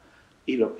Y 0.44 0.56
lo, 0.56 0.74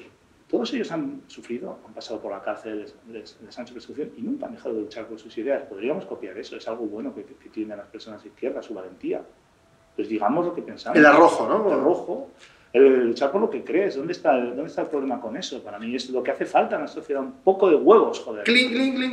todos 0.52 0.72
ellos 0.74 0.92
han 0.92 1.22
sufrido, 1.26 1.78
han 1.84 1.94
pasado 1.94 2.20
por 2.20 2.30
la 2.30 2.40
cárcel, 2.42 2.86
les, 3.10 3.36
les- 3.42 3.58
han 3.58 3.64
hecho 3.64 3.72
persecución 3.74 4.10
y 4.16 4.20
nunca 4.22 4.46
han 4.46 4.52
dejado 4.52 4.74
de 4.76 4.82
luchar 4.82 5.06
por 5.06 5.18
sus 5.18 5.36
ideas. 5.38 5.62
Podríamos 5.64 6.04
copiar 6.04 6.36
eso, 6.38 6.54
es 6.56 6.68
algo 6.68 6.84
bueno 6.86 7.12
que, 7.14 7.24
que- 7.24 7.34
que 7.34 7.48
tienen 7.48 7.78
las 7.78 7.88
personas 7.88 8.22
de 8.22 8.28
izquierda, 8.28 8.62
su 8.62 8.74
valentía. 8.74 9.22
Pues 9.96 10.08
digamos 10.08 10.46
lo 10.46 10.54
que 10.54 10.62
pensamos. 10.62 10.98
El 10.98 11.06
arrojo, 11.06 11.48
¿no? 11.48 11.66
El 11.66 11.80
arrojo. 11.80 12.28
El 12.72 13.06
luchar 13.08 13.30
por 13.32 13.40
lo 13.40 13.50
que 13.50 13.64
crees. 13.64 13.96
¿Dónde 13.96 14.12
está, 14.12 14.36
el, 14.38 14.48
¿Dónde 14.50 14.66
está 14.66 14.82
el 14.82 14.88
problema 14.88 15.20
con 15.20 15.36
eso? 15.36 15.62
Para 15.62 15.78
mí 15.78 15.94
es 15.94 16.08
lo 16.10 16.22
que 16.22 16.30
hace 16.30 16.46
falta 16.46 16.76
en 16.76 16.82
la 16.82 16.88
sociedad, 16.88 17.20
un 17.22 17.32
poco 17.42 17.68
de 17.68 17.76
huevos, 17.76 18.20
joder. 18.20 18.44
Cling, 18.44 18.70
cling, 18.70 18.94
cling, 18.94 19.10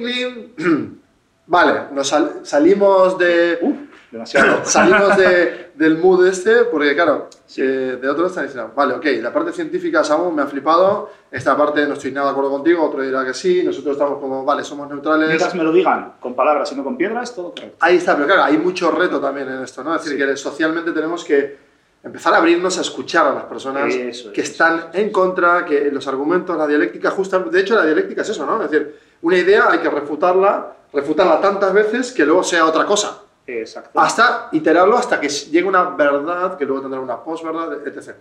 cling. 0.57 0.99
Vale, 1.47 1.93
nos 1.93 2.07
sal- 2.07 2.41
salimos 2.45 3.17
de... 3.17 3.57
Uh, 3.61 3.73
demasiado. 4.11 4.61
Salimos 4.65 5.17
de- 5.17 5.69
del 5.75 5.97
mood 5.97 6.25
este, 6.27 6.65
porque 6.65 6.93
claro, 6.93 7.29
eh, 7.57 7.97
de 8.01 8.09
otros 8.09 8.31
están 8.31 8.45
diciendo, 8.47 8.71
vale, 8.75 8.93
ok, 8.95 9.05
la 9.21 9.31
parte 9.31 9.53
científica, 9.53 10.03
Samu, 10.03 10.29
me 10.31 10.41
ha 10.41 10.45
flipado, 10.47 11.09
esta 11.31 11.55
parte 11.55 11.85
no 11.87 11.93
estoy 11.93 12.11
nada 12.11 12.27
de 12.27 12.31
acuerdo 12.31 12.51
contigo, 12.51 12.83
otro 12.85 13.01
dirá 13.01 13.23
que 13.23 13.33
sí, 13.33 13.63
nosotros 13.63 13.93
estamos 13.93 14.19
como, 14.19 14.43
vale, 14.43 14.63
somos 14.63 14.89
neutrales. 14.89 15.27
Mientras 15.27 15.55
me 15.55 15.63
lo 15.63 15.71
digan 15.71 16.15
con 16.19 16.35
palabras 16.35 16.71
y 16.71 16.75
no 16.75 16.83
con 16.83 16.97
piedras, 16.97 17.33
todo 17.33 17.51
correcto. 17.51 17.77
Ahí 17.79 17.95
está, 17.97 18.15
pero 18.15 18.27
claro, 18.27 18.43
hay 18.43 18.57
mucho 18.57 18.91
reto 18.91 19.19
también 19.21 19.47
en 19.49 19.63
esto, 19.63 19.83
¿no? 19.83 19.95
Es 19.95 20.03
decir, 20.03 20.17
que 20.17 20.35
socialmente 20.35 20.91
tenemos 20.91 21.23
que 21.23 21.57
empezar 22.03 22.33
a 22.33 22.37
abrirnos 22.37 22.77
a 22.77 22.81
escuchar 22.81 23.27
a 23.27 23.33
las 23.33 23.43
personas 23.43 23.93
Eso 23.93 24.31
que 24.33 24.41
eso 24.41 24.51
están 24.51 24.87
en 24.93 25.11
contra, 25.11 25.65
que 25.65 25.91
los 25.91 26.07
argumentos, 26.07 26.57
la 26.57 26.65
dialéctica, 26.67 27.11
justamente, 27.11 27.55
de 27.55 27.61
hecho 27.61 27.75
la 27.75 27.85
dialéctica 27.85 28.21
es 28.21 28.29
eso, 28.29 28.45
¿no? 28.45 28.61
Es 28.63 28.71
decir, 28.71 28.97
una 29.21 29.37
idea 29.37 29.69
hay 29.69 29.79
que 29.79 29.89
refutarla, 29.89 30.73
refutarla 30.93 31.39
tantas 31.41 31.73
veces 31.73 32.11
que 32.11 32.25
luego 32.25 32.43
sea 32.43 32.65
otra 32.65 32.85
cosa. 32.85 33.19
Exacto. 33.59 33.99
Hasta 33.99 34.49
iterarlo 34.51 34.97
hasta 34.97 35.19
que 35.19 35.27
llegue 35.29 35.67
una 35.67 35.89
verdad, 35.91 36.57
que 36.57 36.65
luego 36.65 36.81
tendrá 36.81 36.99
una 36.99 37.23
posverdad, 37.23 37.85
etc. 37.87 38.15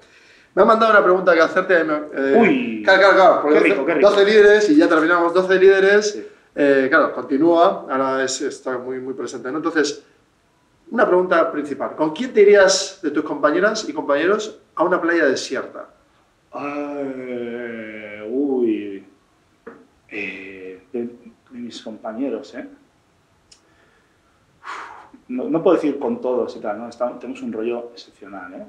Me 0.54 0.62
han 0.62 0.68
mandado 0.68 0.92
una 0.92 1.02
pregunta 1.04 1.34
que 1.34 1.40
hacerte. 1.40 1.74
eh, 1.80 2.36
Uy. 2.40 2.82
Claro, 2.84 3.00
claro, 3.00 3.14
claro. 3.16 3.42
porque 3.42 3.58
Qué 3.58 3.64
rico, 3.64 3.76
12, 3.76 3.86
qué 3.86 3.94
rico. 3.94 4.10
12 4.10 4.24
líderes 4.24 4.70
y 4.70 4.76
ya 4.76 4.88
terminamos 4.88 5.34
12 5.34 5.58
líderes. 5.58 6.12
Sí. 6.12 6.26
Eh, 6.54 6.86
claro, 6.88 7.12
continúa, 7.12 7.86
ahora 7.88 8.24
es- 8.24 8.40
está 8.40 8.78
muy, 8.78 8.98
muy 8.98 9.14
presente. 9.14 9.50
¿no? 9.52 9.58
Entonces, 9.58 10.02
una 10.90 11.06
pregunta 11.06 11.52
principal. 11.52 11.94
¿Con 11.94 12.12
quién 12.14 12.32
te 12.32 12.40
irías 12.42 12.98
de 13.02 13.10
tus 13.10 13.22
compañeras 13.22 13.88
y 13.88 13.92
compañeros 13.92 14.58
a 14.74 14.82
una 14.84 15.00
playa 15.00 15.26
desierta? 15.26 15.86
Uy. 18.28 19.04
Eh, 20.10 20.80
de, 20.92 20.98
de 21.00 21.10
mis 21.58 21.82
compañeros, 21.82 22.54
¿eh? 22.54 22.66
No, 25.28 25.44
no 25.44 25.62
puedo 25.62 25.76
decir 25.76 25.98
con 25.98 26.20
todos 26.20 26.56
y 26.56 26.60
tal, 26.60 26.78
¿no? 26.78 26.88
Estamos- 26.88 27.18
tenemos 27.18 27.42
un 27.42 27.52
rollo 27.52 27.90
excepcional, 27.92 28.52
¿eh? 28.54 28.66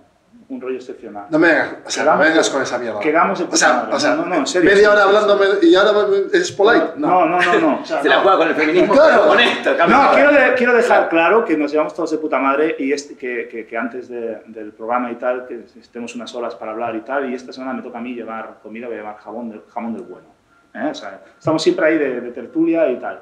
Un 0.49 0.61
rollo 0.61 0.75
excepcional. 0.75 1.25
No 1.31 1.39
me 1.39 1.47
vengas, 1.47 1.75
o 1.85 1.89
sea, 1.89 2.03
no 2.03 2.11
Quedamos- 2.11 2.27
vengas 2.27 2.49
con 2.51 2.61
esa 2.61 2.77
mierda. 2.77 2.99
Quedamos 2.99 3.39
o 3.41 3.45
puta 3.45 3.57
sea, 3.57 3.89
o 3.91 3.99
sea, 3.99 4.15
no, 4.15 4.25
no, 4.25 4.35
en 4.35 4.47
serio. 4.47 4.69
media 4.69 4.91
hora 4.91 5.03
hablándome 5.03 5.45
y 5.63 5.73
ahora 5.75 6.07
es 6.33 6.51
polite. 6.51 6.85
No, 6.97 7.25
no, 7.25 7.39
no, 7.41 7.59
no. 7.59 7.85
Se 7.85 8.07
la 8.07 8.15
no. 8.17 8.21
juega 8.21 8.37
con 8.37 8.47
el 8.49 8.55
feminismo, 8.55 8.93
Claro. 8.93 9.27
con 9.27 9.39
esto. 9.39 9.71
No, 9.87 10.11
quiero, 10.13 10.31
de- 10.31 10.53
quiero 10.55 10.73
dejar 10.73 11.09
claro 11.09 11.43
que 11.45 11.57
nos 11.57 11.71
llevamos 11.71 11.93
todos 11.95 12.11
de 12.11 12.17
puta 12.19 12.37
madre 12.39 12.75
y 12.77 12.91
este, 12.91 13.15
que, 13.15 13.47
que- 13.47 13.65
que 13.65 13.77
antes 13.77 14.07
de- 14.09 14.41
del 14.47 14.71
programa 14.73 15.11
y 15.11 15.15
tal, 15.15 15.47
que 15.47 15.65
estemos 15.79 16.13
unas 16.15 16.33
horas 16.35 16.53
para 16.55 16.71
hablar 16.73 16.95
y 16.95 17.01
tal, 17.01 17.29
y 17.31 17.33
esta 17.35 17.51
semana 17.53 17.73
me 17.73 17.81
toca 17.81 17.97
a 17.97 18.01
mí 18.01 18.13
llevar 18.13 18.59
comida, 18.61 18.85
voy 18.87 18.95
a 18.95 18.99
llevar 18.99 19.17
jamón 19.17 19.49
del, 19.49 19.61
jamón 19.73 19.93
del 19.93 20.03
bueno. 20.03 20.27
¿eh? 20.75 20.89
O 20.91 20.95
sea, 20.95 21.21
estamos 21.37 21.61
siempre 21.63 21.87
ahí 21.87 21.97
de, 21.97 22.21
de 22.21 22.31
tertulia 22.31 22.87
y 22.91 22.97
tal. 22.99 23.21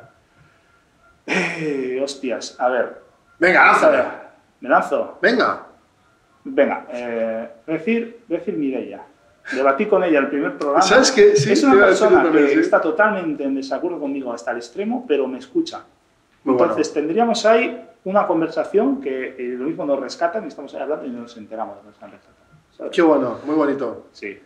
Eh, 1.26 2.00
hostias, 2.04 2.56
a 2.60 2.70
ver. 2.70 3.07
Venga, 3.40 3.62
A 3.64 3.72
lánzame. 3.72 3.98
ver, 3.98 4.06
¿Me 4.62 4.70
lanzo? 4.70 5.18
Venga. 5.22 5.64
Venga, 6.44 6.86
eh, 6.90 7.50
decir, 7.68 8.22
decir 8.28 8.56
Mireia. 8.58 9.02
Debatí 9.54 9.86
con 9.86 10.04
ella 10.04 10.20
el 10.20 10.28
primer 10.30 10.58
programa. 10.58 10.82
¿Sabes 10.82 11.12
qué? 11.12 11.36
Sí, 11.36 11.52
es 11.54 11.64
una 11.64 11.86
persona 11.86 12.24
también, 12.24 12.48
que 12.48 12.54
sí. 12.54 12.60
está 12.60 12.82
totalmente 12.82 13.44
en 13.44 13.56
desacuerdo 13.56 14.00
conmigo 14.00 14.34
hasta 14.34 14.52
el 14.52 14.58
extremo, 14.58 15.06
pero 15.08 15.28
me 15.28 15.38
escucha. 15.38 15.84
Muy 16.44 16.56
bueno. 16.56 16.72
Entonces 16.74 16.94
tendríamos 16.94 17.46
ahí 17.46 17.86
una 18.06 18.26
conversación 18.28 19.00
que 19.02 19.36
eh, 19.38 19.56
lo 19.58 19.66
mismo 19.66 19.86
nos 19.86 20.00
rescatan 20.00 20.44
y 20.46 20.48
estamos 20.48 20.74
ahí 20.74 20.82
hablando 20.82 21.06
y 21.06 21.10
no 21.10 21.22
nos 21.22 21.38
enteramos 21.38 21.76
de 21.76 21.82
que 21.82 21.88
nos 21.88 21.96
están 21.96 22.12
rescatando. 22.12 22.92
Qué 22.92 23.02
bueno, 23.02 23.40
muy 23.46 23.56
bonito. 23.56 24.08
Sí. 24.12 24.38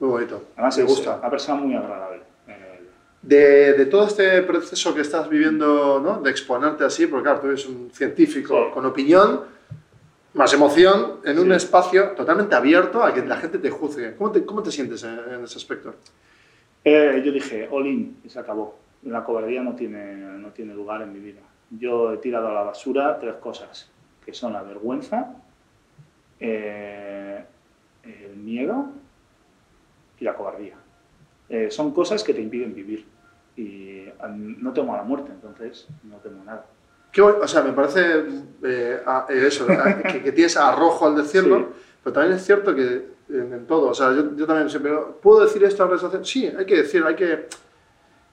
Muy 0.00 0.08
bonito. 0.10 0.42
Además 0.56 0.76
me 0.78 0.84
es 0.84 0.88
gusta. 0.88 1.16
una 1.16 1.30
persona 1.30 1.60
muy 1.60 1.74
agradable. 1.74 2.22
De, 3.22 3.74
de 3.74 3.86
todo 3.86 4.06
este 4.06 4.40
proceso 4.42 4.94
que 4.94 5.02
estás 5.02 5.28
viviendo, 5.28 6.00
¿no? 6.00 6.22
de 6.22 6.30
exponerte 6.30 6.84
así, 6.84 7.06
porque 7.06 7.24
claro, 7.24 7.40
tú 7.40 7.48
eres 7.48 7.66
un 7.66 7.90
científico 7.92 8.54
Sí. 8.68 8.72
con 8.72 8.86
opinión, 8.86 9.42
más 10.32 10.52
emoción, 10.54 11.16
en 11.24 11.38
un 11.38 11.46
Sí. 11.48 11.52
espacio 11.52 12.12
totalmente 12.12 12.54
abierto 12.54 13.02
a 13.02 13.12
que 13.12 13.22
la 13.24 13.36
gente 13.36 13.58
te 13.58 13.68
juzgue. 13.68 14.14
¿Cómo 14.16 14.30
te, 14.32 14.44
cómo 14.46 14.62
te 14.62 14.70
sientes 14.72 15.02
en, 15.04 15.18
en 15.34 15.44
ese 15.44 15.58
aspecto? 15.58 15.94
eh, 16.82 17.20
yo 17.22 17.30
dije, 17.30 17.68
all 17.70 17.86
in, 17.86 18.16
y 18.24 18.30
se 18.30 18.38
acabó. 18.38 18.78
La 19.02 19.22
cobardía 19.22 19.62
no 19.62 19.74
tiene, 19.74 20.14
no 20.14 20.48
tiene 20.48 20.72
lugar 20.74 21.02
en 21.02 21.12
mi 21.12 21.18
vida. 21.18 21.40
Yo 21.68 22.12
he 22.14 22.16
tirado 22.18 22.48
a 22.48 22.54
la 22.54 22.62
basura 22.62 23.18
tres 23.18 23.34
cosas, 23.34 23.90
que 24.24 24.32
son 24.32 24.54
la 24.54 24.62
vergüenza, 24.62 25.34
eh, 26.40 27.44
el 28.02 28.36
miedo 28.36 28.86
y 30.18 30.24
la 30.24 30.34
cobardía. 30.34 30.74
Eh, 31.50 31.68
son 31.70 31.92
cosas 31.92 32.22
que 32.24 32.32
te 32.32 32.40
impiden 32.40 32.74
vivir. 32.74 33.04
Y 33.56 34.06
no 34.58 34.72
temo 34.72 34.94
a 34.94 34.98
la 34.98 35.02
muerte, 35.02 35.32
entonces 35.32 35.86
no 36.04 36.16
temo 36.18 36.42
nada. 36.44 36.64
Bueno, 37.16 37.38
o 37.42 37.48
sea, 37.48 37.62
me 37.62 37.72
parece 37.72 38.22
eh, 38.62 39.00
a- 39.04 39.26
eh, 39.28 39.46
eso, 39.48 39.66
a- 39.68 39.96
que, 40.02 40.22
que 40.22 40.32
tienes 40.32 40.56
arrojo 40.56 41.06
al 41.06 41.16
decirlo, 41.16 41.58
Sí. 41.58 41.64
pero 42.04 42.14
también 42.14 42.36
es 42.36 42.44
cierto 42.44 42.74
que 42.74 43.08
en, 43.28 43.52
en 43.52 43.66
todo, 43.66 43.88
o 43.90 43.94
sea, 43.94 44.12
yo, 44.14 44.36
yo 44.36 44.46
también 44.46 44.70
siempre, 44.70 44.92
¿puedo 45.20 45.40
decir 45.44 45.62
esto 45.64 45.84
en 45.84 45.90
redes? 45.98 46.28
Sí, 46.28 46.46
hay 46.46 46.64
que 46.64 46.76
decir, 46.76 47.02
hay 47.04 47.16
que... 47.16 47.48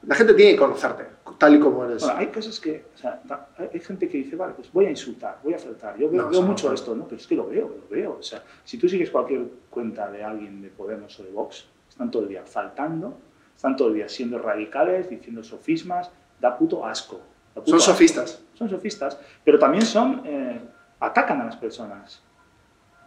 La 0.05 0.13
gente 0.13 0.36
tiene 0.36 0.51
que 0.53 0.59
conocerte, 0.59 1.05
tal 1.39 1.55
y 1.55 1.59
como 1.59 1.84
eres. 1.84 2.03
Bueno, 2.03 2.20
hay 2.20 2.28
cosas 2.28 2.59
que, 2.59 2.86
o 2.93 2.97
sea, 2.97 3.20
hay 3.57 3.80
gente 3.80 4.07
que 4.07 4.20
dice, 4.20 4.36
vale, 4.36 4.53
pues 4.55 4.72
voy 4.72 4.86
a 4.86 4.91
insultar, 4.91 5.39
voy 5.43 5.55
a 5.55 5.57
faltar. 5.57 5.97
Yo 5.97 6.07
veo, 6.09 6.22
No, 6.22 6.30
veo 6.30 6.41
no 6.41 6.47
mucho 6.47 6.65
puede. 6.68 6.76
esto, 6.76 6.95
¿no? 6.95 7.05
Pero 7.05 7.18
es 7.18 7.26
que 7.26 7.36
lo 7.36 7.47
veo, 7.47 7.68
lo 7.68 7.88
veo. 7.89 8.18
O 8.20 8.24
sea, 8.24 8.43
si 8.63 8.78
tú 8.78 8.88
sigues 8.88 9.09
cualquier 9.09 9.41
cuenta 9.72 10.09
de 10.11 10.24
alguien 10.24 10.61
de 10.61 10.70
Podemos 10.70 11.20
o 11.20 11.24
de 11.24 11.32
Vox, 11.32 11.65
están 11.97 12.11
todo 12.11 12.21
el 12.23 12.29
día 12.29 12.43
faltando, 12.45 13.17
están 13.55 13.75
todo 13.75 13.87
el 13.87 13.95
día 13.95 14.07
siendo 14.07 14.37
radicales, 14.37 15.09
diciendo 15.09 15.43
sofismas, 15.43 16.11
da 16.39 16.55
puto 16.55 16.85
asco. 16.85 17.19
da 17.55 17.61
puto 17.63 17.71
Son 17.71 17.79
asco. 17.79 17.91
sofistas. 17.91 18.43
Son 18.53 18.69
sofistas, 18.69 19.19
pero 19.43 19.57
también 19.57 19.83
son, 19.83 20.21
eh, 20.23 20.61
atacan 20.99 21.41
a 21.41 21.45
las 21.45 21.55
personas. 21.55 22.21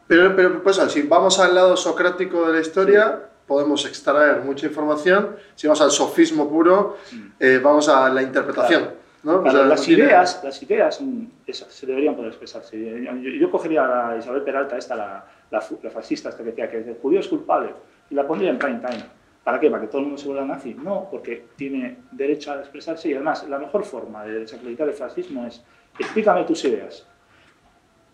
Pero, 0.09 0.34
pero 0.34 0.61
pues, 0.61 0.76
si 0.88 1.03
vamos 1.03 1.38
al 1.38 1.55
lado 1.55 1.76
socrático 1.76 2.49
de 2.49 2.55
la 2.55 2.61
historia, 2.61 3.28
podemos 3.47 3.86
extraer 3.86 4.41
mucha 4.43 4.66
información. 4.66 5.36
Si 5.55 5.68
vamos 5.68 5.80
al 5.82 5.93
sofismo 5.93 6.49
puro, 6.51 6.97
eh, 7.38 7.61
vamos 7.62 7.88
a 7.88 8.11
la 8.11 8.20
interpretación. 8.22 8.91
¿no? 9.22 9.36
O 9.36 9.43
Claro, 9.43 9.59
sea, 9.59 9.66
las 9.68 9.80
no 9.80 9.86
tiene- 9.86 10.05
ideas, 10.05 10.41
las 10.43 10.62
ideas 10.64 11.01
mm, 11.01 11.24
esas, 11.47 11.72
se 11.72 11.86
deberían 11.86 12.16
poder 12.16 12.30
expresarse. 12.30 12.76
Yo, 13.05 13.12
yo 13.12 13.51
cogería 13.53 14.09
a 14.09 14.16
Isabel 14.16 14.43
Peralta, 14.43 14.76
esta, 14.76 14.97
la, 14.97 15.24
la, 15.51 15.62
la 15.82 15.91
fascista, 15.91 16.30
esta 16.30 16.43
que 16.43 16.51
decía 16.51 16.68
que 16.68 16.78
el 16.78 16.97
judío 17.01 17.20
es 17.20 17.28
culpable, 17.28 17.72
y 18.11 18.15
la 18.15 18.27
pondría 18.27 18.51
en 18.51 18.59
prime 18.59 18.81
time. 18.81 19.05
¿Para 19.45 19.59
qué? 19.59 19.71
¿Para 19.71 19.83
que 19.83 19.89
todo 19.89 19.99
el 19.99 20.07
mundo 20.09 20.21
se 20.21 20.29
vuelva 20.29 20.45
nazi? 20.45 20.75
No, 20.75 21.09
porque 21.11 21.47
tiene 21.57 21.97
derecho 22.13 22.53
a 22.53 22.59
expresarse 22.61 23.09
y 23.09 23.15
además 23.15 23.49
la 23.49 23.59
mejor 23.59 23.85
forma 23.85 24.25
de 24.25 24.41
desacreditar 24.41 24.89
el 24.89 24.95
fascismo 24.95 25.47
es 25.47 25.65
explícame 25.99 26.45
tus 26.45 26.65
ideas. 26.65 27.07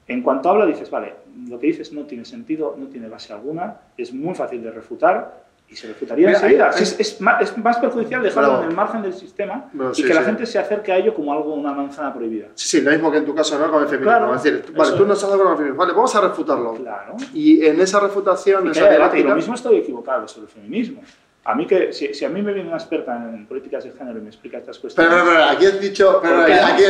En 0.08 0.22
cuanto 0.22 0.48
habla 0.50 0.66
dices, 0.66 0.88
vale, 0.88 1.14
lo 1.48 1.58
que 1.58 1.66
dices 1.66 1.92
no 1.92 2.04
tiene 2.04 2.24
sentido, 2.24 2.76
no 2.78 2.86
tiene 2.86 3.08
base 3.08 3.32
alguna, 3.32 3.80
es 3.96 4.14
muy 4.14 4.34
fácil 4.34 4.62
de 4.62 4.70
refutar 4.70 5.45
y 5.68 5.74
se 5.76 5.88
refutaría 5.88 6.30
enseguida. 6.30 6.70
hay- 6.74 6.82
Es, 6.82 6.98
es 7.00 7.20
más, 7.20 7.42
es 7.42 7.58
más 7.58 7.78
perjudicial 7.78 8.22
dejarlo 8.22 8.48
Bravo. 8.50 8.62
en 8.64 8.70
el 8.70 8.76
margen 8.76 9.02
del 9.02 9.12
sistema 9.14 9.68
Bueno, 9.72 9.92
y 9.92 9.94
sí, 9.96 10.04
que 10.04 10.14
la 10.14 10.20
sí. 10.20 10.26
gente 10.26 10.46
se 10.46 10.58
acerque 10.58 10.92
a 10.92 10.96
ello 10.98 11.14
como 11.14 11.32
algo, 11.32 11.54
una 11.54 11.72
manzana 11.72 12.14
prohibida. 12.14 12.46
Sí, 12.54 12.68
sí, 12.68 12.80
lo 12.82 12.90
mismo 12.92 13.10
que 13.10 13.18
en 13.18 13.24
tu 13.26 13.34
caso, 13.34 13.58
¿no? 13.58 13.70
Con 13.70 13.82
el 13.82 13.88
feminismo. 13.88 14.10
Claro, 14.18 14.34
es 14.34 14.42
decir, 14.42 14.64
vale, 14.76 14.92
tú 14.96 15.04
no 15.06 15.12
es. 15.12 15.18
estás 15.18 15.30
de 15.30 15.34
acuerdo 15.34 15.44
con 15.44 15.52
el 15.52 15.56
feminismo. 15.58 15.78
Vale, 15.78 15.92
vamos 15.92 16.14
a 16.14 16.20
refutarlo. 16.20 16.74
Claro. 16.74 17.16
Y 17.34 17.64
en 17.66 17.80
esa 17.80 17.98
refutación, 18.00 18.66
Y 18.66 18.70
esa 18.70 18.88
debate. 18.88 19.18
Y 19.20 19.22
lo 19.24 19.34
mismo 19.34 19.54
estoy 19.54 19.76
equivocado 19.78 20.26
sobre 20.28 20.46
el 20.46 20.52
feminismo. 20.52 21.02
A 21.44 21.54
mí 21.54 21.64
que, 21.64 21.92
si, 21.92 22.12
si 22.12 22.24
a 22.24 22.28
mí 22.28 22.42
me 22.42 22.52
viene 22.52 22.68
una 22.68 22.76
experta 22.78 23.14
en 23.16 23.46
políticas 23.46 23.84
de 23.84 23.92
género 23.92 24.18
y 24.18 24.22
me 24.22 24.28
explica 24.28 24.58
estas 24.58 24.78
Pero, 24.78 24.82
cuestiones... 24.82 25.12
pero, 25.14 25.30
pero, 25.30 25.44
aquí 25.44 25.66
has 25.66 25.80
dicho. 25.80 26.18
Pero, 26.20 26.40
aquí, 26.42 26.52
aquí- 26.52 26.82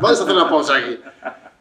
Vamos 0.00 0.20
a 0.20 0.22
hacer 0.22 0.34
una 0.36 0.48
pausa 0.48 0.76
aquí. 0.76 1.00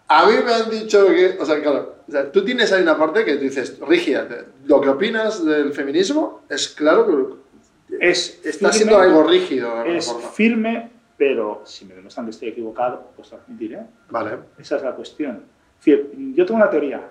A 0.08 0.26
mí 0.28 0.34
me 0.46 0.54
han 0.54 0.70
dicho 0.70 1.08
que. 1.08 1.38
O 1.40 1.46
sea, 1.46 1.60
claro. 1.62 1.96
O 2.08 2.12
sea, 2.12 2.32
tú 2.32 2.44
tienes 2.44 2.72
ahí 2.72 2.82
una 2.84 2.98
parte 2.98 3.24
que 3.26 3.36
tú 3.36 3.42
dices, 3.44 3.80
rígida. 3.80 4.28
Lo 4.66 4.82
que 4.82 4.90
opinas 4.90 5.44
del 5.46 5.74
feminismo 5.74 6.42
es 6.50 6.68
claro 6.70 7.06
que 7.08 7.98
es 8.10 8.40
está 8.44 8.70
firme, 8.70 8.74
siendo 8.74 8.98
algo 8.98 9.24
rígido 9.24 9.84
de 9.84 9.98
Es 9.98 10.08
forma. 10.12 10.28
firme, 10.30 10.92
pero 11.18 11.62
si 11.66 11.86
me 11.86 11.94
demuestran 11.96 12.26
que 12.26 12.32
estoy 12.32 12.50
equivocado, 12.50 13.12
pues 13.16 13.32
admitiré. 13.34 13.80
Vale. 14.10 14.38
Esa 14.58 14.78
es 14.78 14.84
la 14.84 14.94
cuestión. 14.94 15.44
Yo 15.86 16.46
tengo 16.46 16.56
una 16.56 16.70
teoría, 16.70 17.02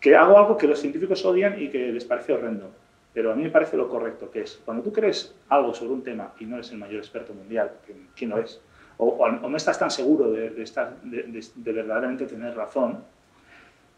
que 0.00 0.16
hago 0.16 0.36
algo 0.38 0.56
que 0.56 0.66
los 0.66 0.78
científicos 0.80 1.24
odian 1.24 1.60
y 1.60 1.68
que 1.70 1.92
les 1.92 2.04
parece 2.04 2.32
horrendo, 2.32 2.70
pero 3.14 3.32
a 3.32 3.34
mí 3.34 3.42
me 3.44 3.50
parece 3.50 3.76
lo 3.76 3.88
correcto, 3.88 4.30
que 4.30 4.42
es, 4.42 4.60
cuando 4.64 4.82
tú 4.82 4.92
crees 4.92 5.34
algo 5.48 5.74
sobre 5.74 5.92
un 5.92 6.02
tema 6.02 6.32
y 6.40 6.44
no 6.44 6.56
eres 6.56 6.70
el 6.72 6.78
mayor 6.78 6.98
experto 6.98 7.32
mundial, 7.34 7.72
que- 7.86 7.94
¿quién 8.16 8.30
lo 8.30 8.38
es? 8.38 8.60
O, 8.98 9.08
o- 9.08 9.48
no 9.48 9.56
estás 9.56 9.78
tan 9.78 9.90
seguro 9.90 10.30
de, 10.32 10.50
de 10.50 10.62
estar, 10.62 10.96
de- 11.02 11.24
de 11.54 11.72
verdaderamente 11.72 12.26
tener 12.26 12.54
razón, 12.54 13.02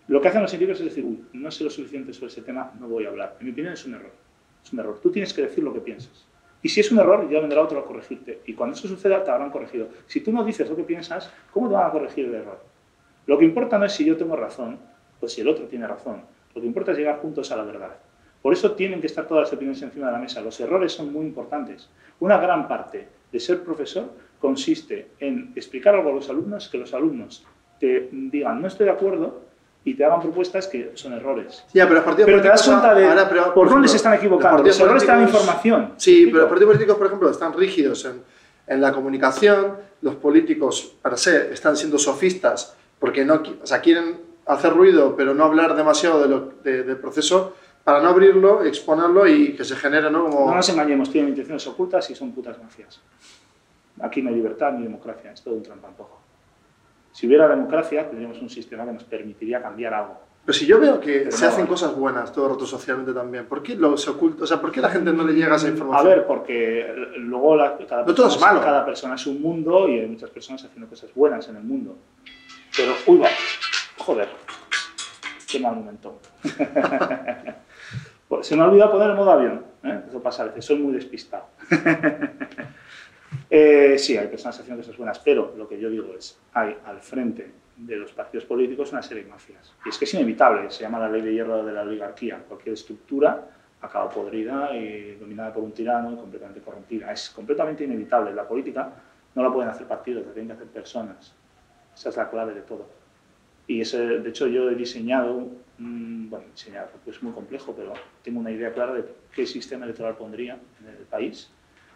lo 0.09 0.21
que 0.21 0.29
hacen 0.29 0.43
los 0.43 0.51
científicos 0.51 0.81
es 0.81 0.87
decir, 0.87 1.05
"Uy, 1.05 1.25
no 1.33 1.51
sé 1.51 1.65
lo 1.65 1.71
suficiente 1.71 2.13
sobre 2.13 2.33
ese 2.33 2.43
tema, 2.43 2.73
no 2.79 2.89
voy 2.89 3.07
a 3.07 3.09
hablar. 3.09 3.37
En 3.41 3.47
mi 3.47 3.53
opinión 3.53 3.73
es 3.73 3.87
un 3.87 3.95
error. 3.95 4.13
Es 4.65 4.73
un 4.73 4.81
error. 4.81 4.99
Tú 5.01 5.11
tienes 5.11 5.33
que 5.33 5.43
decir 5.43 5.63
lo 5.63 5.73
que 5.73 5.81
piensas. 5.81 6.27
Y 6.63 6.69
si 6.69 6.81
es 6.81 6.93
un 6.93 6.99
error, 6.99 7.29
ya 7.29 7.41
vendrá 7.41 7.61
otro 7.61 7.81
a 7.81 7.85
corregirte. 7.85 8.41
Y 8.47 8.55
cuando 8.55 8.77
eso 8.77 8.87
suceda, 8.87 9.25
te 9.25 9.31
habrán 9.31 9.51
corregido. 9.51 9.89
Si 10.07 10.21
tú 10.21 10.33
no 10.33 10.45
dices 10.45 10.69
lo 10.69 10.77
que 10.77 10.85
piensas, 10.85 11.33
¿cómo 11.51 11.69
te 11.69 11.75
van 11.75 11.89
a 11.89 11.91
corregir 11.91 12.27
el 12.27 12.35
error? 12.35 12.61
Lo 13.27 13.39
que 13.39 13.45
importa 13.45 13.79
no 13.79 13.85
es 13.85 13.93
si 13.93 14.05
yo 14.05 14.17
tengo 14.17 14.37
razón 14.37 14.79
o 15.21 15.29
si 15.29 15.41
el 15.41 15.49
otro 15.49 15.67
tiene 15.67 15.87
razón. 15.87 16.23
Lo 16.55 16.61
que 16.61 16.67
importa 16.67 16.93
es 16.93 16.99
llegar 16.99 17.19
juntos 17.19 17.51
a 17.51 17.57
la 17.57 17.65
verdad. 17.65 17.97
Por 18.41 18.53
eso 18.53 18.73
tienen 18.73 19.01
que 19.01 19.07
estar 19.07 19.27
todas 19.27 19.43
las 19.43 19.53
opiniones 19.53 19.83
encima 19.83 20.07
de 20.07 20.13
la 20.13 20.19
mesa. 20.19 20.41
Los 20.41 20.59
errores 20.61 20.93
son 20.93 21.13
muy 21.13 21.27
importantes. 21.27 21.89
Una 22.21 22.39
gran 22.39 22.69
parte 22.69 23.09
de 23.31 23.41
ser 23.41 23.63
profesor 23.63 24.13
consiste 24.39 25.13
en 25.21 25.53
explicar 25.55 25.95
algo 25.95 26.11
a 26.11 26.13
los 26.13 26.29
alumnos, 26.29 26.69
que 26.69 26.79
los 26.79 26.93
alumnos 26.93 27.47
te 27.79 28.09
digan 28.13 28.61
no 28.61 28.69
estoy 28.69 28.87
de 28.87 28.93
acuerdo 28.93 29.52
y 29.85 29.95
te 29.95 30.05
hagan 30.05 30.21
propuestas 30.21 30.69
que 30.69 30.93
son 30.95 31.13
errores. 31.13 31.65
Ya, 31.73 31.85
pero 31.85 31.97
los 31.97 32.05
partidos 32.05 32.27
Pero 32.27 32.41
te 32.43 32.49
das 32.49 32.63
políticos 32.63 32.81
cuenta 32.89 33.01
de 33.01 33.09
ahora, 33.09 33.29
pero, 33.29 33.43
por 33.55 33.55
dónde 33.55 33.71
ejemplo, 33.71 33.89
se 33.89 33.97
están 33.97 34.15
equivocando. 34.15 34.57
partidos 34.59 34.79
Los 34.79 34.87
errores 34.87 35.03
te 35.03 35.09
dan 35.09 35.19
políticos- 35.21 35.41
información. 35.43 35.93
Sí, 35.97 36.27
pero 36.27 36.39
los 36.39 36.49
partidos 36.49 36.69
políticos, 36.73 36.97
por 36.99 37.07
ejemplo, 37.07 37.31
están 37.31 37.53
rígidos 37.53 38.05
en, 38.05 38.23
en 38.69 38.81
la 38.81 38.93
comunicación. 38.93 39.77
Los 40.03 40.15
políticos, 40.17 40.95
per 41.03 41.19
se, 41.19 41.53
están 41.53 41.77
siendo 41.77 41.99
sofistas 41.99 42.77
porque 42.99 43.25
no, 43.25 43.43
o 43.63 43.67
sea, 43.67 43.81
quieren 43.81 44.21
hacer 44.47 44.73
ruido, 44.73 45.15
pero 45.17 45.35
no 45.35 45.45
hablar 45.45 45.75
demasiado 45.77 46.23
de 46.23 46.29
lo- 46.29 46.53
de- 46.63 46.83
del 46.85 46.97
proceso 46.97 47.55
para 47.85 48.01
no 48.01 48.09
abrirlo, 48.11 48.63
exponerlo 48.65 49.27
y 49.27 49.55
que 49.57 49.65
se 49.65 49.75
genere, 49.75 50.09
¿no? 50.11 50.25
Como... 50.31 50.49
No 50.51 50.55
nos 50.55 50.69
engañemos, 50.69 51.11
tienen 51.11 51.31
intenciones 51.31 51.67
ocultas 51.67 52.09
y 52.11 52.15
son 52.15 52.31
putas 52.31 52.57
mafias. 52.63 53.01
Aquí 54.01 54.23
no 54.23 54.31
hay 54.31 54.37
libertad 54.37 54.73
ni 54.73 54.85
democracia, 54.85 55.33
es 55.33 55.43
todo 55.43 55.55
un 55.55 55.63
trampantojo. 55.65 56.22
Si 57.13 57.27
hubiera 57.27 57.47
democracia, 57.49 58.09
tendríamos 58.09 58.41
un 58.41 58.49
sistema 58.51 58.85
que 58.85 58.93
nos 58.93 59.05
permitiría 59.05 59.61
cambiar 59.63 59.95
algo. 59.95 60.21
Pero 60.45 60.59
si 60.59 60.67
yo 60.67 60.81
veo 60.81 60.99
que 60.99 61.21
Pero 61.21 61.31
se 61.31 61.43
no, 61.45 61.49
hacen 61.51 61.61
vale. 61.61 61.69
cosas 61.69 61.95
buenas 61.95 62.33
todo 62.33 62.47
el 62.47 62.53
rato 62.55 62.67
socialmente 62.67 63.13
también, 63.13 63.47
¿por 63.47 63.63
qué 63.63 63.77
lo 63.77 63.97
se 63.97 64.11
oculta? 64.11 64.43
O 64.43 64.47
sea, 64.47 64.61
¿por 64.61 64.73
qué 64.73 64.81
la 64.81 64.89
gente 64.89 65.13
no 65.13 65.23
le 65.25 65.35
llega 65.35 65.55
esa 65.55 65.67
A 65.69 65.71
información? 65.71 66.09
ver, 66.09 66.27
porque 66.27 66.93
luego 67.19 67.55
la- 67.55 67.77
cada, 67.87 68.03
No 68.05 68.13
persona, 68.15 68.47
malo. 68.47 68.61
cada 68.61 68.85
persona 68.85 69.15
es 69.15 69.27
un 69.29 69.41
mundo 69.41 69.89
y 69.89 70.01
hay 70.01 70.07
muchas 70.09 70.31
personas 70.31 70.65
haciendo 70.65 70.89
cosas 70.89 71.11
buenas 71.15 71.49
en 71.49 71.57
el 71.57 71.63
mundo. 71.63 71.97
Pero, 72.77 72.93
uy, 73.07 73.19
va, 73.19 73.29
joder, 73.99 74.29
qué 75.51 75.61
mal 75.61 75.77
momento. 75.77 76.19
Pues, 78.29 78.47
Se 78.47 78.57
me 78.57 78.63
ha 78.63 78.67
olvidado 78.67 78.93
poner 78.93 79.11
el 79.11 79.17
modo 79.17 79.31
avión. 79.31 79.63
¿eh? 79.85 80.01
Eso 80.09 80.23
pasa 80.23 80.43
a 80.43 80.47
veces, 80.47 80.65
soy 80.65 80.79
muy 80.79 80.95
despistado. 80.95 81.45
Eh, 83.51 83.97
sí, 83.99 84.17
hay 84.17 84.29
personas 84.29 84.59
haciendo 84.59 84.83
cosas 84.83 84.97
buenas, 84.97 85.19
pero 85.19 85.55
lo 85.57 85.69
que 85.69 85.79
yo 85.79 85.91
digo 85.91 86.15
es, 86.17 86.39
hay 86.53 86.77
al 86.85 87.01
frente 87.01 87.51
de 87.77 87.97
los 87.97 88.13
partidos 88.13 88.45
políticos 88.45 88.93
una 88.93 89.03
serie 89.03 89.25
de 89.25 89.31
mafias. 89.31 89.75
Y 89.85 89.89
es 89.89 89.99
que 89.99 90.05
es 90.05 90.15
inevitable, 90.15 90.71
se 90.71 90.83
llama 90.83 90.99
la 90.99 91.09
ley 91.09 91.23
de 91.23 91.33
hierro 91.33 91.65
de 91.65 91.73
la 91.73 91.83
oligarquía. 91.83 92.43
Cualquier 92.49 92.75
estructura 92.75 93.49
acaba 93.81 94.09
podrida 94.09 94.75
y 94.77 95.17
dominada 95.17 95.53
por 95.53 95.65
un 95.65 95.73
tirano 95.73 96.13
y 96.13 96.17
completamente 96.17 96.61
corrompida. 96.61 97.13
Es 97.13 97.31
completamente 97.31 97.85
inevitable. 97.85 98.33
La 98.33 98.47
política 98.47 98.93
no 99.35 99.43
la 99.43 99.53
pueden 99.53 99.71
hacer 99.71 99.87
partidos, 99.87 100.27
la 100.27 100.33
tienen 100.33 100.49
que 100.49 100.55
hacer 100.55 100.69
personas. 100.69 101.35
Esa 101.95 102.09
es 102.09 102.17
la 102.17 102.31
clave 102.31 102.55
de 102.55 102.63
todo. 102.63 102.89
Y 103.67 103.81
ese, 103.81 103.99
de 103.99 104.29
hecho 104.29 104.47
yo 104.47 104.71
he 104.71 104.75
diseñado, 104.75 105.49
mm, 105.79 106.31
bueno, 106.31 106.47
diseñar 106.53 106.91
es 107.07 107.23
muy 107.23 107.33
complejo, 107.33 107.75
pero 107.77 107.95
tengo 108.23 108.41
una 108.41 108.51
idea 108.51 108.73
clara 108.73 108.95
de 108.95 109.05
qué 109.35 109.47
sistema 109.47 109.85
electoral 109.85 110.17
pondría 110.17 110.59
en 110.81 110.89
el 110.89 111.05
país. 111.05 111.51